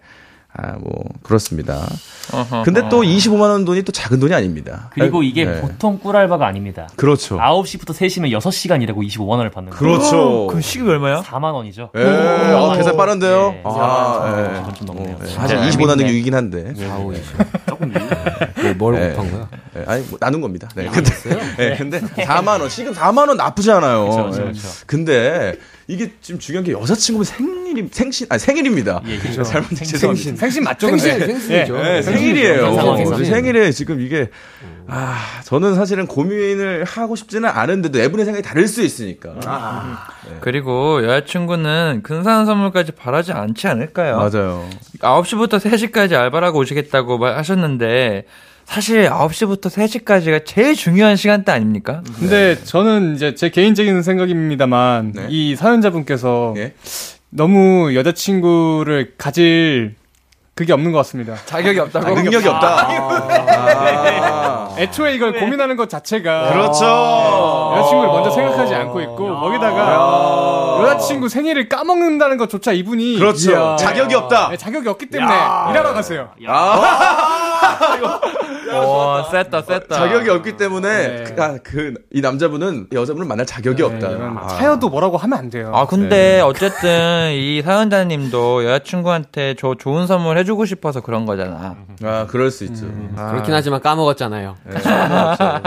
아, 0.53 0.73
뭐, 0.81 1.05
그렇습니다. 1.23 1.87
어허. 2.33 2.65
근데 2.65 2.89
또 2.89 3.03
25만 3.03 3.43
원 3.43 3.65
돈이 3.65 3.83
또 3.83 3.93
작은 3.93 4.19
돈이 4.19 4.35
아닙니다. 4.35 4.91
그리고 4.93 5.23
이게 5.23 5.45
네. 5.45 5.61
보통 5.61 5.99
꿀알바가 5.99 6.47
아닙니다 6.47 6.89
그렇죠. 6.97 7.39
9시부터 7.39 7.91
3시면 7.91 8.31
6시간 8.39 8.83
일하고 8.83 9.03
25만원을 9.03 9.53
받는 9.53 9.73
거예요 9.73 9.79
그렇죠. 9.79 10.47
그 10.49 10.61
시급이 10.61 10.91
얼마야? 10.91 11.23
4만 11.23 11.53
원이죠. 11.55 11.91
예, 11.97 12.03
아, 12.05 12.77
계산 12.77 12.97
빠른데요? 12.97 13.51
네, 13.53 13.63
아, 13.65 14.51
예. 14.59 14.65
좀, 14.65 14.75
좀 14.75 14.87
넘네요. 14.87 15.17
어, 15.17 15.19
예. 15.23 15.29
사실 15.29 15.59
25 15.59 15.87
나는 15.87 16.07
게 16.07 16.13
유이긴 16.13 16.35
한데. 16.35 16.75
아우, 16.91 17.13
조금 17.69 17.93
뭘 18.77 19.01
예. 19.01 19.09
못한 19.09 19.31
거야? 19.31 19.49
예, 19.77 19.85
아니, 19.87 20.03
뭐, 20.05 20.19
나눈 20.21 20.41
겁니다. 20.41 20.69
네. 20.75 20.89
근데, 20.89 21.11
예, 21.61 21.77
근데 21.77 22.01
4만원, 22.01 22.69
시급 22.69 22.95
4만원 22.97 23.37
나쁘지 23.37 23.71
않아요. 23.71 24.31
예. 24.33 24.43
그쵸. 24.53 24.69
근데, 24.87 25.57
이게 25.91 26.13
지금 26.21 26.39
중요한 26.39 26.65
게 26.65 26.71
여자친구분 26.73 27.25
생일이, 27.25 27.89
생신, 27.91 28.27
아니, 28.31 28.39
생일입니다. 28.39 29.03
예, 29.07 29.19
그렇죠. 29.19 29.43
잘못 29.43 29.69
생신. 29.69 29.87
죄송합니다. 29.87 30.37
생신 30.37 30.63
맞죠, 30.63 30.87
생신, 30.87 31.11
근데? 31.19 31.27
생신이죠. 31.27 31.77
네, 31.77 31.97
예, 31.97 32.03
생일이에요. 32.03 32.75
생신, 32.75 32.97
생신. 32.97 33.13
어, 33.13 33.25
생일에 33.25 33.73
지금 33.73 34.01
이게 34.01 34.31
아 34.87 35.41
저는 35.45 35.75
사실은 35.75 36.07
고민을 36.07 36.85
하고 36.85 37.17
싶지는 37.17 37.49
않은데도 37.49 37.99
네 37.99 38.09
분의 38.09 38.25
생각이 38.25 38.47
다를 38.47 38.69
수 38.69 38.83
있으니까. 38.83 39.35
아, 39.45 40.07
그리고 40.41 41.05
여자친구는 41.05 42.03
근사한 42.05 42.47
선물까지 42.47 42.93
바라지 42.93 43.33
않지 43.33 43.67
않을까요? 43.67 44.17
맞아요. 44.17 44.69
9시부터 45.01 45.59
3시까지 45.59 46.13
알바라고 46.13 46.61
오시겠다고 46.61 47.19
말 47.19 47.37
하셨는데 47.37 48.27
사실 48.71 49.11
9시부터 49.11 49.63
3시까지가 49.63 50.43
제일 50.47 50.77
중요한 50.77 51.17
시간대 51.17 51.51
아닙니까? 51.51 52.03
근데 52.21 52.57
저는 52.63 53.17
이제 53.17 53.35
제 53.35 53.51
개인적인 53.51 54.03
생각입니다만 54.03 55.11
네. 55.13 55.27
이 55.29 55.57
사연자분께서 55.57 56.55
예. 56.57 56.75
너무 57.31 57.97
여자친구를 57.97 59.15
가질 59.19 59.97
그게 60.55 60.73
없는 60.73 60.93
것 60.93 60.99
같습니다. 60.99 61.35
자격이 61.47 61.81
없다고. 61.81 62.07
아, 62.07 62.11
능력이 62.11 62.47
없다. 62.47 62.87
아. 62.87 64.77
애초에 64.79 65.17
이걸 65.17 65.41
고민하는 65.41 65.75
것 65.75 65.91
자체가 65.91 66.53
그렇죠. 66.53 66.85
여자친구를 67.77 68.09
먼저 68.13 68.31
생각하지 68.31 68.73
않고 68.73 69.01
있고 69.01 69.41
거기다가 69.41 70.79
여자친구 70.83 71.29
생일을 71.29 71.69
까먹는다는 71.69 72.37
것조차 72.37 72.71
이분이 72.71 73.19
그렇죠. 73.19 73.51
이야. 73.51 73.77
자격이 73.77 74.15
없다. 74.15 74.51
네, 74.51 74.57
자격이 74.57 74.89
없기 74.89 75.07
때문에 75.07 75.35
일하러 75.35 75.93
가세요. 75.93 76.29
와, 78.89 79.25
셌다, 79.31 79.63
셌다. 79.63 79.95
자격이 79.95 80.29
없기 80.31 80.57
때문에 80.57 80.89
네. 81.09 81.25
그, 81.35 81.43
아, 81.43 81.59
그, 81.63 81.95
이 82.13 82.21
남자분은 82.21 82.89
이 82.93 82.97
여자분을 82.97 83.27
만날 83.27 83.47
자격이 83.47 83.83
없다. 83.83 84.09
네, 84.09 84.15
이건 84.15 84.39
아. 84.39 84.47
차여도 84.49 84.89
뭐라고 84.89 85.17
하면 85.17 85.39
안 85.39 85.51
돼요. 85.51 85.71
아, 85.75 85.87
근데 85.87 86.41
어쨌든 86.41 87.33
이 87.33 87.63
사연자님도 87.63 88.65
여자친구한테 88.65 89.55
저 89.59 89.75
좋은 89.79 90.07
선물 90.07 90.39
해주고 90.39 90.65
싶어서 90.67 91.01
그런 91.01 91.27
거잖아. 91.27 91.77
아, 92.03 92.27
그럴 92.29 92.51
수 92.51 92.65
있죠. 92.65 92.87
아. 93.17 93.31
그렇긴 93.31 93.55
하지만 93.55 93.81
까먹었잖아요. 93.81 94.57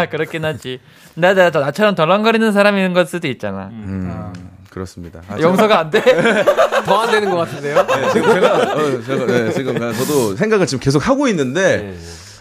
그렇긴 0.09 0.45
하지. 0.45 0.80
나, 1.16 1.34
나, 1.34 1.49
나처럼 1.49 1.95
덜렁거리는 1.95 2.51
사람인 2.51 2.93
걸 2.93 3.05
수도 3.05 3.28
있잖아. 3.28 3.70
음, 3.72 4.34
그렇습니다. 4.70 5.22
아, 5.30 5.39
용서가 5.39 5.80
안 5.80 5.89
돼? 5.91 6.01
더 6.86 7.01
안 7.03 7.11
되는 7.11 7.30
것 7.30 7.38
같은데요? 7.38 7.86
네, 7.86 8.09
지금 8.11 8.34
제가, 8.34 8.55
어, 8.74 9.01
제가, 9.05 9.26
네, 9.28 9.51
지금 9.51 9.80
저도 9.93 10.36
생각을 10.36 10.66
지금 10.66 10.80
계속 10.84 11.07
하고 11.07 11.28
있는데, 11.28 11.78
네. 11.78 11.97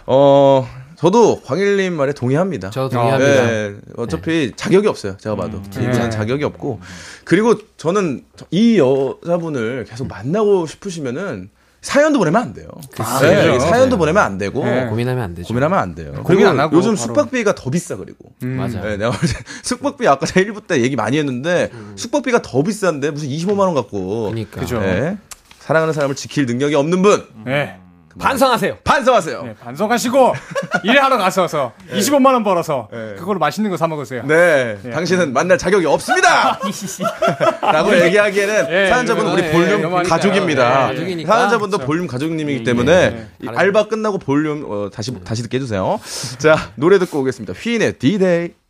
어, 0.07 0.67
저도 0.97 1.41
광일님 1.43 1.95
말에 1.95 2.13
동의합니다. 2.13 2.71
저도 2.71 2.91
동의합니다. 2.91 3.47
네, 3.47 3.75
어차피 3.97 4.53
자격이 4.55 4.87
없어요. 4.89 5.17
제가 5.19 5.35
봐도. 5.37 5.61
네. 5.63 5.71
진짜 5.71 6.09
자격이 6.11 6.45
없고. 6.45 6.81
그리고 7.25 7.55
저는 7.77 8.25
이 8.51 8.79
여자분을 8.79 9.85
계속 9.89 10.07
만나고 10.09 10.67
싶으시면은 10.67 11.51
사연도 11.81 12.21
보내면 12.21 12.41
안 12.41 12.53
돼요. 12.55 12.69
글쎄요. 12.93 13.21
네, 13.47 13.53
그죠. 13.55 13.67
사연도 13.67 13.99
보내면 13.99 14.23
안 14.23 14.39
되고 14.39 14.65
네. 14.65 14.87
고민하면 14.87 15.25
안 15.25 15.35
되죠. 15.35 15.49
고민하면 15.49 15.79
안 15.81 15.95
돼요. 15.97 16.13
고민 16.13 16.25
그리고 16.25 16.49
안 16.51 16.61
하고 16.61 16.77
요즘 16.77 16.95
바로. 16.95 16.97
숙박비가 16.97 17.57
더 17.57 17.71
비싸 17.71 17.97
그리고. 17.97 18.33
맞아요. 18.39 18.83
네, 18.85 18.97
내가 18.97 19.11
볼 19.11 19.19
때 19.29 19.35
숙박비 19.65 20.07
아까 20.07 20.25
제가 20.25 20.49
1부 20.49 20.69
때 20.69 20.81
얘기 20.83 20.95
많이 20.95 21.19
했는데 21.19 21.71
숙박비가 21.97 22.41
더 22.43 22.63
비싼데 22.63 23.11
무슨 23.11 23.29
25만 23.29 23.59
원 23.59 23.75
갖고 23.75 24.27
그러니까. 24.31 24.61
그죠. 24.61 24.79
네. 24.79 25.19
사랑하는 25.59 25.93
사람을 25.93 26.15
지킬 26.15 26.47
능력이 26.47 26.77
없는 26.77 27.03
분 27.03 27.27
네. 27.45 27.79
반성하세요. 28.19 28.79
반성하세요. 28.85 29.43
네, 29.43 29.55
반성하시고 29.63 30.35
일하러 30.85 31.17
가셔서 31.19 31.73
25만 31.93 32.27
원 32.35 32.45
벌어서 32.45 32.89
그걸로 33.19 33.39
맛있는 33.39 33.71
거 33.71 33.77
사 33.77 33.87
먹으세요. 33.89 34.23
네, 34.27 34.79
당신은 34.93 35.33
만날 35.33 35.59
자격이 35.59 35.87
없습니다. 35.87 36.59
라고 37.63 37.99
얘기하기에는 38.01 38.67
예, 38.71 38.89
사연자분은 38.89 39.33
우리 39.33 39.43
예, 39.43 39.51
볼륨. 39.51 40.03
가족입니다. 40.05 40.93
사연자분도 41.27 41.79
볼륨 41.79 42.07
가족님이기 42.07 42.65
때문에 42.65 43.27
이 43.43 43.49
알바 43.49 43.89
끝나고 43.89 44.19
볼륨 44.19 44.65
어, 44.69 44.91
다시 44.93 45.13
다시 45.25 45.43
듣게 45.43 45.57
해주세요. 45.57 46.01
자 46.39 46.57
노래 46.77 46.99
듣고 46.99 47.21
오겠습니다. 47.21 47.55
휘인의 47.55 47.95
D-Day. 47.99 48.62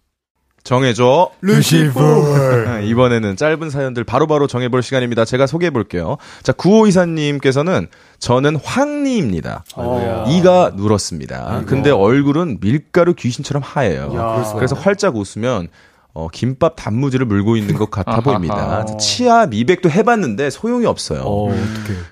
정해줘. 0.64 1.30
루시퍼. 1.40 2.80
이번에는 2.84 3.36
짧은 3.36 3.70
사연들 3.70 4.04
바로바로 4.04 4.46
정해볼 4.46 4.82
시간입니다. 4.82 5.24
제가 5.24 5.46
소개해볼게요. 5.46 6.18
자, 6.42 6.52
9524님께서는 6.52 7.88
저는 8.18 8.56
황리입니다. 8.56 9.64
어. 9.76 10.24
이가 10.28 10.72
누렇습니다. 10.76 11.62
근데 11.66 11.90
얼굴은 11.90 12.58
밀가루 12.60 13.14
귀신처럼 13.14 13.62
하얘요. 13.64 14.12
야. 14.14 14.52
그래서 14.54 14.76
활짝 14.76 15.16
웃으면 15.16 15.68
어, 16.14 16.28
김밥 16.30 16.74
단무지를 16.76 17.24
물고 17.24 17.56
있는 17.56 17.74
것 17.74 17.90
같아. 17.90 18.20
보입니다. 18.20 18.84
치아 19.00 19.46
미백도 19.46 19.90
해봤는데 19.90 20.50
소용이 20.50 20.84
없어요. 20.86 21.24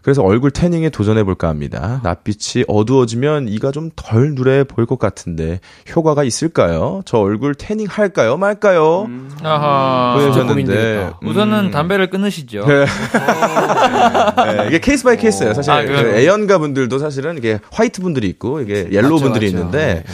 그래서 0.03 0.23
얼굴 0.23 0.51
태닝에 0.51 0.89
도전해볼까 0.89 1.49
합니다. 1.49 2.01
낯빛이 2.03 2.65
어두워지면 2.67 3.49
이가 3.49 3.71
좀 3.73 3.91
덜 3.97 4.35
누래 4.35 4.65
보일 4.65 4.87
것 4.87 4.99
같은데 4.99 5.61
효과가 5.95 6.25
있을까요? 6.25 7.03
저 7.05 7.19
얼굴 7.19 7.55
태닝 7.55 7.87
할까요? 7.91 8.37
말까요? 8.39 9.09
아하. 9.43 10.15
보내주셨는데 10.17 10.53
고민되겠다. 10.53 11.19
음. 11.23 11.29
우선은 11.29 11.71
담배를 11.71 12.09
끊으시죠. 12.09 12.65
네. 12.67 12.85
네, 14.57 14.67
이게 14.69 14.79
case 14.81 15.05
by 15.05 15.17
case예요. 15.17 15.55
사실 15.55 15.71
아, 15.71 15.83
그? 15.85 15.93
애연가 15.93 16.59
분들도 16.59 16.99
사실은 16.99 17.37
이게 17.39 17.59
white 17.73 18.01
분들이 18.01 18.29
있고 18.29 18.61
이게 18.61 18.89
yellow 18.91 19.13
맞죠, 19.15 19.25
분들이 19.25 19.47
맞죠. 19.47 19.57
있는데 19.59 20.05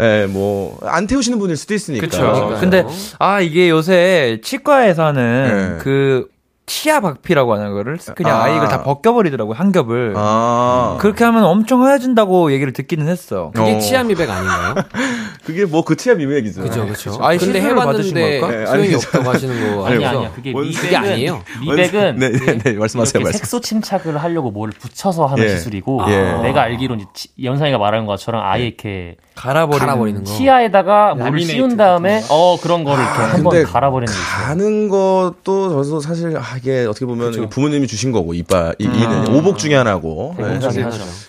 예, 0.00 0.26
뭐안 0.28 1.06
태우시는 1.06 1.38
분일 1.38 1.56
수도 1.56 1.74
있으니까. 1.74 2.06
그쵸. 2.06 2.56
근데, 2.60 2.84
아, 3.24 3.40
이게 3.40 3.70
요새 3.70 4.40
치과에서는 4.42 5.76
네. 5.78 5.82
그, 5.82 6.28
치아 6.66 7.00
박피라고 7.00 7.52
하는 7.54 7.74
거를 7.74 7.98
그냥 8.16 8.40
아. 8.40 8.44
아. 8.44 8.48
이걸 8.48 8.68
다 8.68 8.82
벗겨버리더라고, 8.82 9.52
한 9.52 9.70
겹을. 9.70 10.14
아. 10.16 10.96
그렇게 10.98 11.22
하면 11.24 11.44
엄청 11.44 11.84
하얘진다고 11.84 12.52
얘기를 12.52 12.72
듣기는 12.72 13.06
했어. 13.06 13.50
그게 13.54 13.74
어. 13.74 13.78
치아 13.78 14.02
미백 14.02 14.28
아닌가요? 14.30 14.74
그게 15.44 15.66
뭐 15.66 15.82
그 15.82 15.94
치아 15.94 16.14
미백이죠. 16.14 16.62
그죠, 16.62 16.86
그죠. 16.86 17.18
아니, 17.22 17.36
근데 17.38 17.60
받으신 17.74 18.16
해봤는데? 18.16 18.56
네, 18.56 18.66
소용이 18.66 18.86
아니, 18.86 18.94
없다고 18.94 19.28
하시는 19.30 19.76
거 19.76 19.86
아니? 19.86 20.04
아니야 20.06 20.32
그게 20.34 20.52
뭔- 20.52 20.64
미백은 20.68 20.82
그게 20.82 20.96
아니에요. 20.96 21.42
미백은 21.60 22.16
네, 22.18 22.30
네, 22.32 22.58
네, 22.58 22.72
말씀하세요, 22.72 23.22
말씀. 23.22 23.38
색소 23.40 23.60
침착을 23.60 24.16
하려고 24.16 24.50
뭘 24.50 24.70
붙여서 24.70 25.26
하는 25.26 25.44
예. 25.44 25.48
기술이고 25.48 26.00
예. 26.08 26.32
내가 26.44 26.62
알기로는 26.62 27.04
연상이가 27.42 27.76
말하는 27.76 28.06
것처럼 28.06 28.42
아예 28.42 28.66
이렇게 28.68 29.16
갈아버리는. 29.34 29.78
갈아버리는 29.78 30.24
거. 30.24 30.30
치아에다가 30.32 31.14
물을 31.14 31.40
씌운 31.40 31.76
다음에 31.76 32.22
어 32.30 32.58
그런 32.60 32.84
거를 32.84 33.02
이렇게 33.02 33.18
한번 33.18 33.52
근데 33.52 33.64
갈아버리는. 33.64 34.12
가는 34.12 34.88
것도 34.88 35.82
저도 35.84 36.00
사실 36.00 36.36
아, 36.36 36.42
이게 36.56 36.84
어떻게 36.88 37.04
보면 37.06 37.48
부모님이 37.48 37.86
주신 37.86 38.12
거고 38.12 38.32
이빨 38.34 38.74
이, 38.78 38.84
이는 38.84 39.34
오복 39.34 39.58
중에 39.58 39.74
하나고 39.74 40.36
네. 40.38 40.58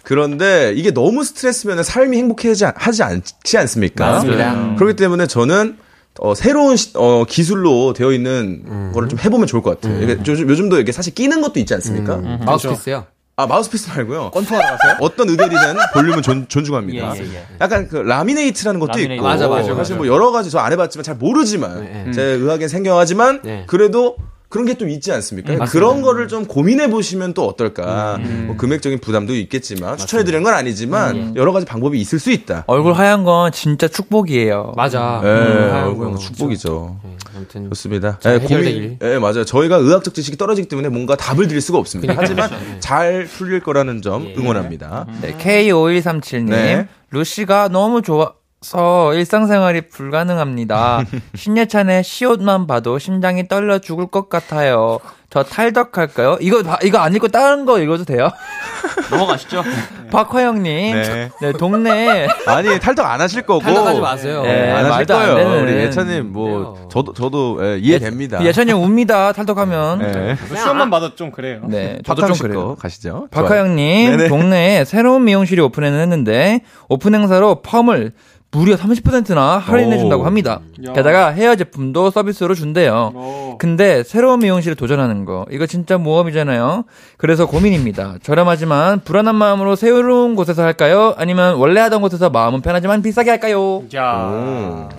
그런데 0.04 0.74
이게 0.76 0.92
너무 0.92 1.24
스트레스면 1.24 1.84
삶이 1.84 2.18
행복하지 2.18 2.66
않- 2.66 2.74
하지 2.76 3.04
않지 3.04 3.58
않습니까? 3.58 4.12
맞습니다. 4.12 4.76
그렇기 4.76 4.96
때문에 4.96 5.28
저는 5.28 5.78
어, 6.20 6.34
새로운 6.34 6.78
시- 6.78 6.92
어, 6.96 7.26
기술로 7.28 7.92
되어 7.94 8.14
있는 8.14 8.92
거를 8.94 9.10
좀 9.10 9.20
해보면 9.20 9.48
좋을 9.48 9.62
것 9.62 9.82
같아요. 9.82 10.02
이게 10.02 10.18
요즘, 10.26 10.48
요즘도 10.50 10.80
이게 10.80 10.92
사실 10.94 11.14
끼는 11.14 11.42
것도 11.42 11.60
있지 11.60 11.74
않습니까? 11.74 12.18
마우스피스요. 12.46 13.06
아 13.38 13.46
마우스피스 13.48 13.90
말고요. 13.90 14.32
권투하러 14.32 14.66
가세요? 14.78 14.98
어떤 15.02 15.28
의대리든 15.30 15.58
볼륨은 15.94 16.22
존, 16.22 16.48
존중합니다. 16.48 17.18
예, 17.18 17.20
예, 17.22 17.34
예. 17.36 17.46
약간 17.60 17.90
그 17.90 17.98
라미네이트라는 17.98 18.80
것도 18.80 18.92
라미네이트. 18.92 19.14
있고 19.16 19.24
맞아, 19.26 19.50
맞아, 19.50 19.64
사실 19.64 19.76
맞아. 19.76 19.96
뭐 19.96 20.08
여러 20.08 20.32
가지 20.32 20.50
저 20.50 20.60
안 20.60 20.72
해봤지만 20.72 21.04
잘 21.04 21.16
모르지만 21.16 21.84
네, 22.06 22.12
제 22.14 22.22
의학엔 22.24 22.70
생경하지만 22.70 23.42
네. 23.44 23.64
그래도 23.68 24.16
그런 24.56 24.66
게 24.68 24.76
좀 24.76 24.90
있지 24.90 25.12
않습니까? 25.12 25.66
그런 25.66 26.02
거를 26.02 26.30
좀 26.30 26.46
고민해 26.46 26.90
보시면 26.90 27.34
또 27.34 27.46
어떨까? 27.46 28.18
뭐 28.46 28.56
금액적인 28.56 29.00
부담도 29.00 29.36
있겠지만 29.36 29.98
추천해 29.98 30.24
드리는 30.24 30.44
건 30.44 30.54
아니지만 30.54 31.36
여러 31.36 31.52
가지 31.52 31.66
방법이 31.66 32.00
있을 32.00 32.20
수 32.20 32.32
있다. 32.32 32.64
얼굴 32.68 32.94
하얀 32.94 33.26
건 33.26 33.52
진짜 33.52 33.90
축복이에요. 33.90 34.72
맞아. 34.78 35.20
예, 35.26 35.28
음, 35.28 35.72
얼굴 35.88 36.06
아이고, 36.08 36.18
축복이죠. 36.20 37.00
네, 37.04 37.18
아무튼 37.36 37.70
좋습니다. 37.70 38.18
잘 38.22 38.36
예, 38.36 38.40
해결되길. 38.40 39.00
예, 39.02 39.20
맞아요. 39.20 39.44
저희가 39.44 39.76
의학적 39.76 40.14
지식이 40.14 40.38
떨어지기 40.38 40.70
때문에 40.70 40.88
뭔가 40.88 41.18
답을 41.18 41.50
드릴 41.50 41.60
수가 41.60 41.78
없습니다. 41.78 42.14
하지만 42.16 42.50
네. 42.50 42.80
잘 42.80 43.26
풀릴 43.26 43.60
거라는 43.60 44.02
점 44.02 44.34
응원합니다. 44.38 45.06
네, 45.22 45.36
K5137님. 45.38 46.46
네. 46.50 46.88
루시가 47.12 47.68
너무 47.68 48.02
좋아 48.02 48.32
서 48.62 49.14
일상생활이 49.14 49.90
불가능합니다. 49.90 51.04
신예찬의 51.36 52.04
시옷만 52.04 52.66
봐도 52.68 52.98
심장이 52.98 53.48
떨려 53.48 53.78
죽을 53.80 54.08
것 54.08 54.28
같아요. 54.30 55.00
저 55.30 55.44
탈덕할까요? 55.44 56.38
이거, 56.40 56.64
봐- 56.64 56.80
이거 56.82 56.98
안 57.00 57.14
읽고 57.14 57.28
다른 57.28 57.66
거 57.66 57.80
읽어도 57.80 58.06
돼요? 58.06 58.30
넘어가시죠. 59.12 59.62
박화영님. 60.12 60.96
네. 60.96 61.30
네. 61.42 61.52
동네. 61.54 62.28
아니 62.48 62.80
탈덕 62.80 63.06
안 63.06 63.20
하실 63.20 63.42
거고 63.42 63.60
탈덕하지 63.60 64.00
마세요. 64.00 64.44
예, 64.46 64.72
안 64.72 64.86
하실 64.86 65.12
안 65.12 65.20
거예요. 65.20 65.36
되는. 65.36 65.64
우리 65.64 65.74
예찬님 65.84 66.32
뭐 66.32 66.74
그래요. 66.74 66.90
저도 66.90 67.14
저도 67.14 67.60
예, 67.62 67.78
이해됩니다. 67.80 68.44
예찬이 68.44 68.72
형 68.72 68.82
웁니다. 68.82 69.34
탈덕하면. 69.34 70.00
네. 70.00 70.38
시험만 70.56 70.90
봐도 70.90 71.16
좀 71.16 71.32
그래요. 71.32 71.60
네. 71.66 72.00
저도 72.06 72.22
박항 72.22 72.28
좀씨 72.30 72.42
그래요. 72.44 72.68
거 72.70 72.76
가시죠. 72.76 73.28
박하영님, 73.32 74.12
네네. 74.18 74.28
동네에 74.30 74.86
새로운 74.86 75.26
미용실이 75.26 75.60
오픈을 75.62 76.00
했는데, 76.00 76.62
오픈 76.88 77.14
행사로 77.14 77.62
펌을 77.62 78.14
무려 78.56 78.76
30%나 78.78 79.58
할인해 79.58 79.98
준다고 79.98 80.24
오. 80.24 80.26
합니다. 80.26 80.62
야. 80.88 80.94
게다가 80.94 81.28
헤어 81.28 81.56
제품도 81.56 82.10
서비스로 82.10 82.56
준대요. 82.56 83.12
오. 83.14 83.58
근데 83.58 84.04
새로운 84.04 84.40
미용실에 84.40 84.76
도전하는 84.76 85.26
거, 85.26 85.46
이거 85.52 85.66
진짜 85.66 85.98
모험이잖아요. 85.98 86.86
그래서 87.18 87.48
고민입니다. 87.48 88.16
저렴하지만 88.24 89.02
불안한 89.02 89.36
마음으로 89.36 89.76
새로운 89.76 90.36
곳에서 90.36 90.64
할까요? 90.64 91.14
아니면 91.18 91.56
원래 91.56 91.82
하던 91.82 92.02
곳에서 92.02 92.30
마음은 92.30 92.62
편하지만 92.62 93.02
비싸게 93.02 93.30
할까요? 93.30 93.84
야, 93.94 94.14
오. 94.14 94.90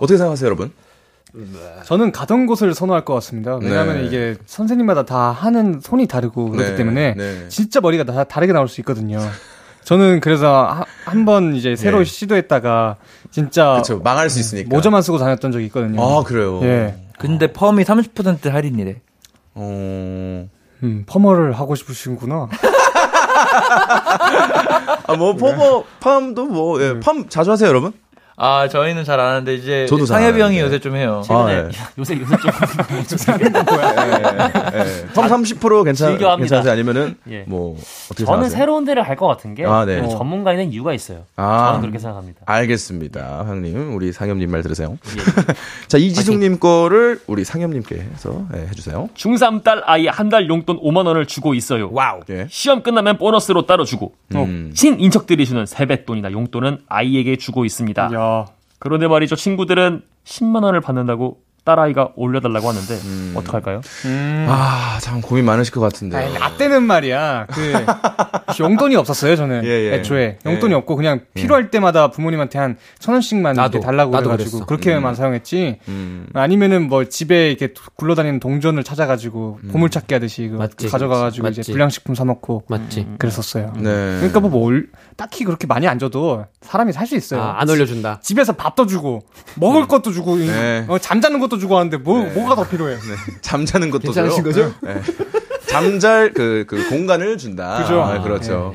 어떻게 0.00 0.16
생각하세요, 0.16 0.46
여러분? 0.46 0.72
저는 1.84 2.12
가던 2.12 2.46
곳을 2.46 2.72
선호할 2.72 3.04
것 3.04 3.12
같습니다. 3.14 3.56
왜냐하면 3.56 3.98
네. 3.98 4.06
이게 4.06 4.36
선생님마다 4.46 5.04
다 5.04 5.30
하는 5.32 5.80
손이 5.82 6.06
다르고 6.06 6.50
그렇기 6.50 6.70
네, 6.70 6.76
때문에 6.76 7.14
네. 7.14 7.48
진짜 7.48 7.80
머리가 7.80 8.04
다 8.04 8.24
다르게 8.24 8.54
나올 8.54 8.68
수 8.68 8.80
있거든요. 8.80 9.18
저는 9.86 10.18
그래서 10.20 10.84
한 11.04 11.24
번 11.24 11.54
이제 11.54 11.76
새로 11.76 12.00
예. 12.00 12.04
시도했다가 12.04 12.96
진짜 13.30 13.70
그렇죠. 13.74 14.00
망할 14.00 14.28
수 14.28 14.40
있으니까. 14.40 14.68
모자만 14.68 15.00
쓰고 15.02 15.18
다녔던 15.18 15.52
적이 15.52 15.66
있거든요. 15.66 16.02
아 16.02 16.24
그래요. 16.24 16.60
예. 16.64 16.96
근데 17.20 17.52
펌이 17.52 17.84
30% 17.84 18.50
할인이래. 18.50 18.96
어. 19.54 20.48
음, 20.82 21.04
퍼머를 21.06 21.52
하고 21.52 21.74
싶으신구나. 21.76 22.48
아 25.08 25.14
뭐 25.16 25.34
포버 25.36 25.84
팜도 26.00 26.46
뭐 26.46 26.82
예, 26.82 26.98
팜 27.00 27.28
자주 27.28 27.52
하세요, 27.52 27.68
여러분? 27.68 27.92
아, 28.38 28.68
저희는 28.68 29.04
잘 29.04 29.18
안 29.18 29.28
하는데, 29.30 29.54
이제. 29.54 29.86
저도 29.86 30.04
잘 30.04 30.20
상엽이 30.20 30.40
형이. 30.42 30.60
요새 30.60 30.78
좀 30.78 30.94
해요. 30.94 31.22
아, 31.30 31.46
예. 31.50 31.68
요새 31.98 32.18
요새 32.20 32.36
좀 32.36 32.50
예. 34.74 35.06
펌30% 35.14 35.84
괜찮 35.84 36.10
즐겨합니다. 36.10 36.36
괜찮으세요? 36.36 36.72
아니면은 36.72 37.16
예. 37.30 37.44
뭐 37.46 37.76
어떻게 38.06 38.24
저는 38.24 38.44
생각하세요? 38.44 38.58
새로운 38.58 38.84
데를 38.84 39.02
갈 39.04 39.16
것 39.16 39.26
같은 39.28 39.54
게 39.54 39.64
아, 39.64 39.86
네. 39.86 40.02
그 40.02 40.08
전문가에는 40.10 40.70
이유가 40.72 40.92
있어요. 40.92 41.22
아. 41.36 41.68
저는 41.68 41.80
그렇게 41.80 41.98
생각합니다. 41.98 42.40
알겠습니다, 42.44 43.44
형님. 43.46 43.94
우리 43.96 44.12
상엽님 44.12 44.50
말 44.50 44.62
들으세요. 44.62 44.98
예. 45.16 45.54
자 45.88 45.96
이지숙님 45.96 46.58
거를 46.60 47.18
우리 47.26 47.44
상엽님께서 47.44 48.46
예, 48.54 48.60
해주세요. 48.68 49.08
중3 49.14 49.62
딸 49.64 49.82
아이 49.86 50.06
한 50.08 50.26
달 50.28 50.48
용돈 50.50 50.78
5만 50.82 51.06
원을 51.06 51.24
주고 51.26 51.54
있어요. 51.54 51.88
와우. 51.92 52.20
예. 52.30 52.46
시험 52.50 52.82
끝나면 52.82 53.16
보너스로 53.16 53.64
따로 53.64 53.84
주고 53.84 54.12
음. 54.34 54.72
친인척들이 54.74 55.46
주는 55.46 55.64
세뱃돈이나 55.64 56.32
용돈은 56.32 56.80
아이에게 56.88 57.36
주고 57.36 57.64
있습니다. 57.64 58.10
야, 58.12 58.25
그런데 58.78 59.08
말이죠. 59.08 59.36
친구들은 59.36 60.02
10만 60.24 60.62
원을 60.64 60.80
받는다고 60.80 61.42
딸아이가 61.70 62.12
올려달라고 62.14 62.68
하는데 62.68 62.94
음. 62.94 63.32
어떡할까요? 63.36 63.80
아, 64.48 64.98
참 65.02 65.20
고민 65.20 65.44
많으실 65.44 65.74
것 65.74 65.80
같은데. 65.80 66.16
아니, 66.16 66.32
나 66.38 66.56
때는 66.56 66.84
말이야. 66.84 67.46
그 67.50 67.72
용돈이 68.60 68.94
없었어요. 68.96 69.34
저는 69.36 69.64
예, 69.64 69.68
예. 69.90 69.94
애초에 69.94 70.38
용돈이 70.46 70.72
예. 70.72 70.76
없고 70.76 70.94
그냥 70.96 71.20
필요할 71.34 71.70
때마다 71.70 72.10
부모님한테 72.10 72.58
한 72.58 72.76
천 73.00 73.14
원씩만 73.14 73.54
나도, 73.56 73.80
달라고 73.80 74.10
나도 74.12 74.24
그래가지고 74.30 74.50
그랬어. 74.58 74.66
그렇게만 74.66 75.14
사용했지. 75.14 75.78
음. 75.88 76.26
아니면은 76.34 76.88
뭐 76.88 77.04
집에 77.04 77.48
이렇게 77.50 77.72
굴러다니는 77.96 78.38
동전을 78.40 78.84
찾아가지고 78.84 79.58
음. 79.64 79.68
보물찾기 79.70 80.14
하듯이 80.14 80.48
그 80.48 80.56
맞지. 80.56 80.88
가져가가지고 80.88 81.48
이제 81.48 81.60
맞지. 81.60 81.72
불량식품 81.72 82.14
사 82.14 82.24
먹고 82.24 82.62
맞지. 82.68 83.06
그랬었어요. 83.18 83.72
네. 83.76 83.82
그러니까 84.18 84.40
뭐 84.40 84.62
올- 84.62 84.88
딱히 85.16 85.44
그렇게 85.44 85.66
많이 85.66 85.86
안 85.88 85.98
줘도 85.98 86.46
사람이 86.62 86.92
살 86.92 87.06
수 87.06 87.16
있어요. 87.16 87.40
아, 87.40 87.60
안 87.60 87.68
올려준다. 87.68 88.20
집에서 88.22 88.52
밥도 88.54 88.86
주고 88.86 89.20
먹을 89.56 89.86
것도 89.86 90.12
주고 90.12 90.36
네. 90.36 90.84
어, 90.88 90.98
잠자는 90.98 91.38
것도 91.40 91.55
주고 91.58 91.76
하는데 91.78 91.96
뭐 91.96 92.22
뭐가 92.24 92.54
더 92.54 92.68
필요해? 92.68 92.96
잠자는 93.40 93.90
것도 93.90 94.02
괜찮으신 94.02 94.44
줘요? 94.44 94.52
거죠? 94.52 94.74
네. 94.82 95.00
잠잘 95.68 96.32
그, 96.32 96.64
그 96.66 96.88
공간을 96.88 97.38
준다. 97.38 97.82
그죠. 97.82 98.02
아, 98.02 98.22
그렇죠. 98.22 98.74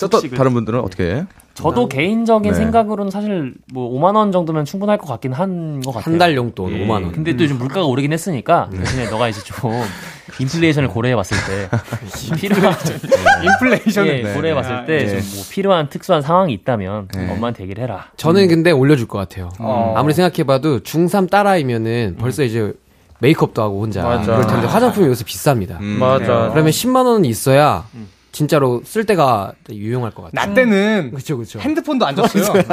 또 0.00 0.20
다른 0.36 0.54
분들은 0.54 0.80
어떻게 0.80 1.04
해? 1.04 1.26
저도 1.62 1.88
개인적인 1.88 2.52
네. 2.52 2.56
생각으로는 2.56 3.10
사실 3.10 3.54
뭐 3.72 3.90
5만 3.98 4.14
원 4.16 4.32
정도면 4.32 4.64
충분할 4.64 4.96
것 4.98 5.06
같긴 5.06 5.32
한 5.32 5.80
것 5.84 5.92
같아요. 5.92 6.12
한 6.12 6.18
달 6.18 6.36
용돈 6.36 6.72
예. 6.72 6.86
5만 6.86 6.90
원. 6.90 7.12
근데 7.12 7.36
또 7.36 7.44
요즘 7.44 7.58
물가가 7.58 7.84
오르긴 7.86 8.12
했으니까 8.12 8.68
대신에 8.72 9.08
너가 9.10 9.28
이제 9.28 9.40
좀 9.42 9.56
인플레이션을 10.40 10.88
고려해봤을 10.88 11.36
때 11.46 11.68
필요한 12.36 12.74
인플레이션을 13.44 14.18
예, 14.18 14.22
네. 14.22 14.34
고려해봤을 14.34 14.72
아, 14.72 14.84
때 14.84 14.98
네. 14.98 15.20
좀뭐 15.20 15.44
필요한 15.50 15.88
특수한 15.88 16.22
상황이 16.22 16.52
있다면 16.52 17.08
네. 17.14 17.30
엄마한테 17.32 17.64
얘기를 17.64 17.82
해라. 17.82 18.06
저는 18.16 18.48
근데 18.48 18.70
올려줄 18.70 19.08
것 19.08 19.18
같아요. 19.18 19.50
어. 19.58 19.94
아무리 19.96 20.14
생각해봐도 20.14 20.80
중3 20.80 21.30
딸아이면은 21.30 22.16
벌써 22.18 22.42
이제 22.44 22.72
메이크업도 23.20 23.60
하고 23.60 23.82
혼자. 23.82 24.02
맞아. 24.04 24.32
그럴 24.36 24.46
텐데 24.46 24.66
화장품이 24.68 25.06
요새 25.08 25.24
비쌉니다. 25.24 25.80
음. 25.80 25.96
맞아. 25.98 26.50
그러면 26.52 26.70
10만 26.70 27.04
원은 27.06 27.24
있어야 27.24 27.84
진짜로 28.30 28.82
쓸 28.84 29.04
때가 29.04 29.52
유용할 29.70 30.10
것 30.12 30.24
같아요. 30.24 30.46
나 30.48 30.54
때는 30.54 31.12
그쵸, 31.14 31.38
그쵸. 31.38 31.58
핸드폰도 31.58 32.06
안 32.06 32.14
줬어요. 32.14 32.52
네. 32.52 32.64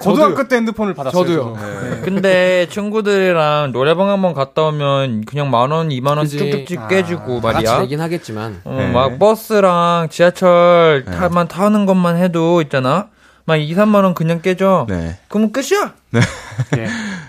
고등학교 0.00 0.48
때 0.48 0.56
핸드폰을 0.56 0.94
받았어요. 0.94 1.24
저도요. 1.24 1.56
저도. 1.58 2.02
근데 2.02 2.66
친구들이랑 2.70 3.72
노래방 3.72 4.08
한번 4.10 4.32
갔다 4.34 4.62
오면 4.64 5.24
그냥 5.26 5.50
만 5.50 5.70
원, 5.70 5.92
이만 5.92 6.16
원. 6.16 6.26
쭉쭉쭉 6.26 6.78
아, 6.78 6.88
깨주고 6.88 7.40
다 7.40 7.52
같이 7.52 7.64
말이야. 7.66 7.78
내긴 7.80 8.00
하겠지만. 8.00 8.60
어, 8.64 8.76
네. 8.78 8.90
막 8.90 9.18
버스랑 9.18 10.08
지하철 10.10 11.04
타만 11.04 11.46
타는 11.48 11.86
것만 11.86 12.16
해도 12.16 12.62
있잖아. 12.62 13.08
막 13.44 13.56
2, 13.56 13.74
3만 13.76 14.02
원 14.02 14.14
그냥 14.14 14.42
깨져. 14.42 14.86
네. 14.88 15.18
그러면 15.28 15.52
끝이야. 15.52 15.94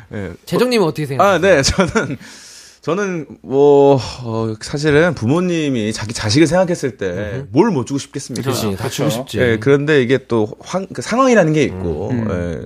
네. 0.10 0.32
재정님은 0.46 0.88
어떻게 0.88 1.06
생각하세요? 1.06 1.36
아, 1.36 1.40
네. 1.56 1.62
저는 1.62 2.18
저는 2.88 3.26
뭐 3.44 4.00
어, 4.24 4.54
사실은 4.62 5.14
부모님이 5.14 5.92
자기 5.92 6.14
자식을 6.14 6.48
생각했을 6.48 6.96
때 6.96 7.46
뭘 7.54 7.74
못 7.74 7.86
주고 7.86 7.98
싶겠습니까? 7.98 8.44
그렇지, 8.50 8.78
다 8.78 8.88
주고 8.88 9.10
싶지. 9.10 9.40
예, 9.40 9.58
그런데 9.60 10.02
이게 10.02 10.20
또 10.30 10.48
황, 10.62 10.88
그 10.94 11.02
상황이라는 11.02 11.52
게 11.52 11.64
있고 11.64 12.12
예, 12.14 12.62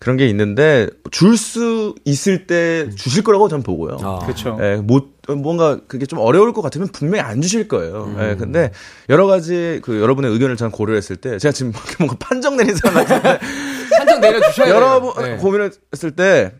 그런 0.00 0.16
게 0.16 0.26
있는데 0.28 0.88
줄 1.12 1.36
수 1.36 1.94
있을 2.04 2.48
때 2.48 2.90
주실 2.96 3.22
거라고 3.22 3.48
저는 3.48 3.62
보고요. 3.62 3.98
아. 4.02 4.18
그렇죠. 4.24 4.58
예, 4.60 4.76
못 4.82 5.12
뭔가 5.28 5.78
그게 5.86 6.06
좀 6.06 6.18
어려울 6.18 6.52
것 6.52 6.62
같으면 6.62 6.88
분명히 6.88 7.20
안 7.20 7.40
주실 7.40 7.68
거예요. 7.68 8.12
예, 8.18 8.34
근데 8.36 8.72
여러 9.10 9.26
가지 9.28 9.78
그 9.84 10.00
여러분의 10.00 10.32
의견을 10.32 10.56
저는 10.56 10.72
고려했을 10.72 11.14
때 11.16 11.38
제가 11.38 11.52
지금 11.52 11.72
뭔가 12.00 12.16
판정 12.18 12.56
내린 12.56 12.74
사람 12.74 13.04
같은데 13.04 13.38
한정 13.96 14.20
내려 14.20 14.40
주셔야 14.50 14.66
돼요. 14.66 14.74
여러 14.74 15.00
번 15.00 15.24
네. 15.24 15.36
고민을 15.36 15.70
했을 15.92 16.10
때 16.10 16.52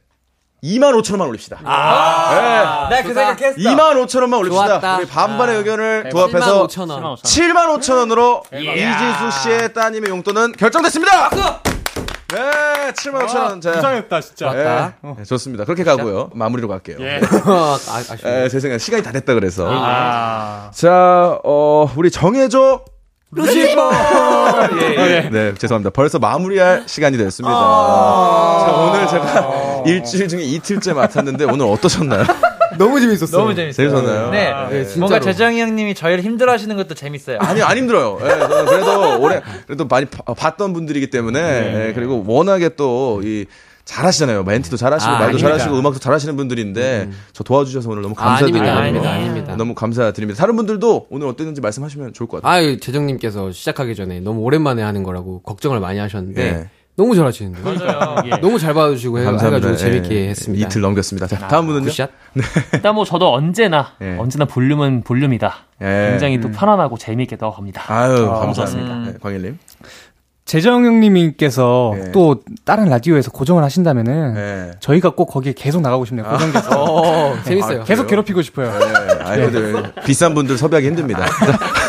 2만 0.62 0.92
5천 1.00 1.12
원만 1.12 1.28
올립시다. 1.28 1.58
나그 1.62 3.12
생각했어. 3.12 3.56
2만 3.58 4.04
5천 4.06 4.20
원만 4.20 4.40
올립시다. 4.40 4.66
좋았다. 4.68 4.96
우리 4.98 5.06
반반의 5.06 5.56
의견을 5.56 6.04
7만 6.06 6.10
도합해서 6.10 6.66
5천 6.68 6.90
원. 6.90 7.16
7만 7.16 7.78
5천 7.80 7.96
원으로 7.96 8.42
이진수 8.52 9.42
씨의 9.42 9.72
따님의 9.74 10.10
용돈은 10.10 10.52
결정됐습니다. 10.52 11.30
네, 11.30 12.92
7만 12.92 13.26
5천 13.26 13.36
원. 13.40 13.60
자, 13.60 13.72
부장했다 13.72 14.20
진짜. 14.20 14.52
예, 14.54 15.08
네, 15.18 15.24
좋습니다. 15.24 15.64
그렇게 15.64 15.82
가고요. 15.82 16.30
마무리로 16.32 16.68
갈게요. 16.68 16.98
아, 17.44 17.78
아쉽네. 18.12 18.44
에, 18.44 18.48
제 18.48 18.60
생각 18.60 18.78
시간이 18.78 19.02
다 19.02 19.10
됐다 19.10 19.34
그래서. 19.34 19.66
아. 19.68 20.70
자, 20.72 21.38
어, 21.42 21.90
우리 21.96 22.10
정해줘. 22.10 22.82
루시퍼! 23.34 23.90
네, 24.76 25.30
네, 25.30 25.54
죄송합니다. 25.54 25.88
벌써 25.90 26.18
마무리할 26.18 26.84
시간이 26.86 27.16
됐습니다. 27.16 27.56
아. 27.56 28.66
자, 28.66 28.72
오늘 28.76 29.06
제가 29.08 29.71
일주일 29.86 30.28
중에 30.28 30.42
이틀째 30.42 30.92
맡았는데 30.92 31.44
오늘 31.44 31.66
어떠셨나요? 31.66 32.24
너무 32.78 32.98
재밌었어요. 33.00 33.40
너무 33.40 33.54
재밌어요. 33.54 33.90
재밌었나요? 33.90 34.30
네. 34.30 34.52
네, 34.70 34.84
진짜로. 34.84 35.00
뭔가 35.00 35.20
재정이 35.20 35.60
형님이 35.60 35.94
저희를 35.94 36.22
힘들어 36.24 36.52
하시는 36.52 36.74
것도 36.76 36.94
재밌어요. 36.94 37.38
아니, 37.40 37.60
안 37.62 37.76
힘들어요. 37.76 38.18
예, 38.22 38.28
저는 38.28 38.64
그래도 38.66 39.20
올해, 39.20 39.42
그래도 39.66 39.86
많이 39.86 40.06
봐- 40.06 40.32
봤던 40.34 40.72
분들이기 40.72 41.10
때문에, 41.10 41.88
예, 41.88 41.92
그리고 41.94 42.24
워낙에 42.26 42.70
또, 42.70 43.20
이, 43.24 43.44
잘하시잖아요. 43.84 44.44
멘트도 44.44 44.76
잘하시고, 44.78 45.10
아, 45.10 45.12
말도 45.14 45.24
아닙니다. 45.26 45.48
잘하시고, 45.48 45.76
음악도 45.78 45.98
잘하시는 45.98 46.34
분들인데, 46.36 47.10
저 47.32 47.42
도와주셔서 47.44 47.90
오늘 47.90 48.02
너무 48.02 48.14
아, 48.16 48.24
감사드립니다. 48.24 48.64
아닙니다, 48.78 49.10
아닙니다, 49.10 49.10
아닙니다. 49.10 49.56
너무 49.56 49.74
감사드립니다. 49.74 50.38
다른 50.40 50.56
분들도 50.56 51.08
오늘 51.10 51.26
어땠는지 51.26 51.60
말씀하시면 51.60 52.12
좋을 52.14 52.28
것 52.28 52.40
같아요. 52.40 52.52
아유, 52.58 52.78
재정님께서 52.80 53.50
시작하기 53.52 53.96
전에 53.96 54.20
너무 54.20 54.40
오랜만에 54.42 54.82
하는 54.82 55.02
거라고 55.02 55.42
걱정을 55.42 55.80
많이 55.80 55.98
하셨는데, 55.98 56.42
예. 56.42 56.70
너무 56.94 57.14
잘하시는데. 57.14 57.62
맞아요. 57.62 58.16
예. 58.26 58.30
너무 58.40 58.58
잘 58.58 58.74
봐주시고 58.74 59.18
해- 59.18 59.26
해가지고 59.26 59.76
재밌게 59.76 60.14
예, 60.14 60.28
했습니다. 60.28 60.66
이틀 60.66 60.82
넘겼습니다. 60.82 61.26
자, 61.26 61.38
다음 61.48 61.66
분은요? 61.66 61.86
굿샷? 61.86 62.10
일단 62.74 62.94
뭐 62.94 63.04
저도 63.04 63.32
언제나 63.32 63.92
예. 64.02 64.16
언제나 64.18 64.44
볼륨은 64.44 65.02
볼륨이다. 65.02 65.54
예. 65.82 66.08
굉장히 66.10 66.40
또 66.40 66.50
편안하고 66.50 66.98
재미있게 66.98 67.36
떠갑니다. 67.36 67.82
아유, 67.86 68.28
아, 68.30 68.40
감사합니다. 68.40 68.92
음. 68.94 69.04
네, 69.06 69.14
광일님. 69.22 69.58
재정 70.44 70.84
형님께서 70.84 71.94
네. 71.96 72.12
또 72.12 72.42
다른 72.64 72.88
라디오에서 72.88 73.30
고정을 73.30 73.62
하신다면은 73.62 74.34
네. 74.34 74.70
저희가 74.80 75.10
꼭 75.10 75.26
거기에 75.26 75.54
계속 75.56 75.80
나가고 75.80 76.04
싶네요. 76.04 76.26
고정돼서 76.26 76.84
어, 76.84 77.36
재밌어요. 77.44 77.82
아, 77.82 77.84
계속? 77.84 78.06
괴롭히고 78.08 78.42
싶어요. 78.42 78.70
네, 78.78 78.84
아이들 79.24 79.92
비싼 80.04 80.34
분들 80.34 80.58
섭외하기 80.58 80.88
힘듭니다. 80.88 81.24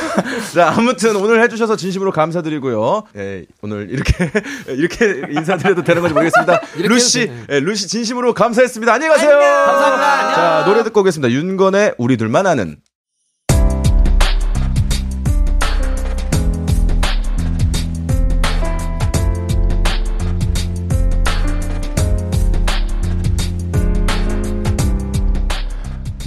자, 0.54 0.72
아무튼 0.78 1.16
오늘 1.16 1.42
해주셔서 1.42 1.76
진심으로 1.76 2.12
감사드리고요. 2.12 3.04
예, 3.18 3.46
오늘 3.64 3.90
이렇게 3.90 4.14
이렇게 4.70 5.24
인사드려도 5.32 5.84
되는 5.84 6.02
건지 6.02 6.14
모르겠습니다. 6.14 6.62
루시. 6.78 7.32
예, 7.50 7.60
루시 7.60 7.88
진심으로 7.88 8.36
감사했습니다. 8.36 8.94
안녕히 8.94 9.14
가세요. 9.14 9.32
감사합니다. 9.32 10.36
자, 10.36 10.66
노래 10.68 10.84
듣고 10.84 11.00
오겠습니다. 11.00 11.32
윤건의 11.32 11.96
우리 11.98 12.18
둘만 12.18 12.46
아는. 12.46 12.78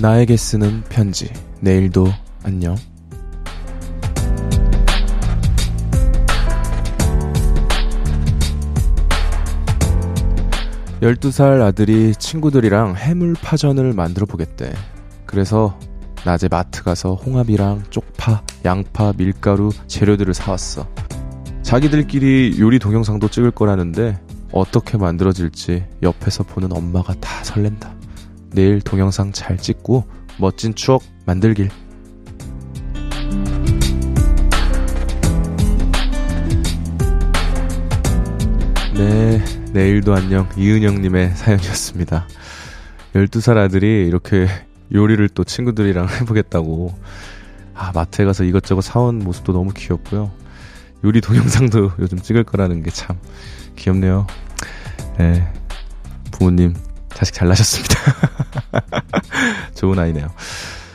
나에게 0.01 0.37
쓰는 0.37 0.83
편지. 0.89 1.33
내일도 1.61 2.09
안녕. 2.43 2.77
12살 11.01 11.61
아들이 11.61 12.15
친구들이랑 12.15 12.97
해물파전을 12.97 13.93
만들어 13.93 14.25
보겠대. 14.25 14.73
그래서 15.27 15.79
낮에 16.25 16.49
마트 16.49 16.83
가서 16.83 17.15
홍합이랑 17.15 17.85
쪽파, 17.91 18.43
양파, 18.65 19.13
밀가루, 19.13 19.71
재료들을 19.87 20.33
사왔어. 20.33 20.89
자기들끼리 21.63 22.57
요리 22.59 22.79
동영상도 22.79 23.29
찍을 23.29 23.51
거라는데 23.51 24.19
어떻게 24.53 24.97
만들어질지 24.97 25.85
옆에서 26.03 26.45
보는 26.45 26.73
엄마가 26.73 27.15
다 27.15 27.45
설렌다. 27.45 27.95
내일 28.51 28.81
동영상 28.81 29.33
잘 29.33 29.59
찍고 29.59 30.05
멋진 30.39 30.75
추억 30.75 31.03
만들길. 31.27 31.69
네, 38.95 39.45
내일도 39.77 40.15
안녕. 40.15 40.49
이은영님의 40.57 41.37
사연이었습니다. 41.37 42.27
12살 43.13 43.59
아들이 43.59 44.07
이렇게 44.07 44.49
요리를 44.91 45.29
또 45.29 45.45
친구들이랑 45.45 46.09
해보겠다고. 46.09 46.95
아, 47.75 47.93
마트에 47.95 48.25
가서 48.25 48.45
이것저것 48.45 48.81
사온 48.81 49.19
모습도 49.19 49.53
너무 49.53 49.75
귀엽고요. 49.77 50.33
요리 51.05 51.21
동영상도 51.21 51.93
요즘 52.01 52.19
찍을 52.19 52.45
거라는 52.45 52.83
게 52.83 52.91
참 52.91 53.19
귀엽네요. 53.77 54.27
네, 55.19 55.47
부모님, 56.31 56.75
자식 57.13 57.35
잘 57.35 57.49
나셨습니다. 57.49 57.95
좋은 59.77 59.99
아이네요. 59.99 60.29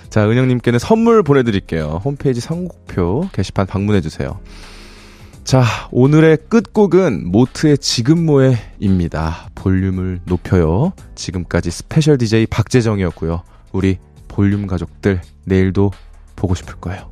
자, 0.10 0.28
은영님께는 0.28 0.80
선물 0.80 1.22
보내드릴게요. 1.22 2.02
홈페이지 2.04 2.42
선곡표 2.42 3.30
게시판 3.32 3.68
방문해주세요. 3.68 4.40
자, 5.44 5.64
오늘의 5.92 6.38
끝곡은 6.50 7.30
모트의 7.32 7.78
지금 7.80 8.26
뭐해입니다. 8.26 9.50
볼륨을 9.56 10.22
높여요. 10.26 10.94
지금까지 11.16 11.72
스페셜 11.72 12.18
DJ 12.18 12.46
박재정이었고요. 12.46 13.44
우리 13.72 13.98
볼륨 14.28 14.68
가족들 14.68 15.22
내일도 15.46 15.92
보고 16.36 16.56
싶을 16.56 16.76
거예요. 16.76 17.11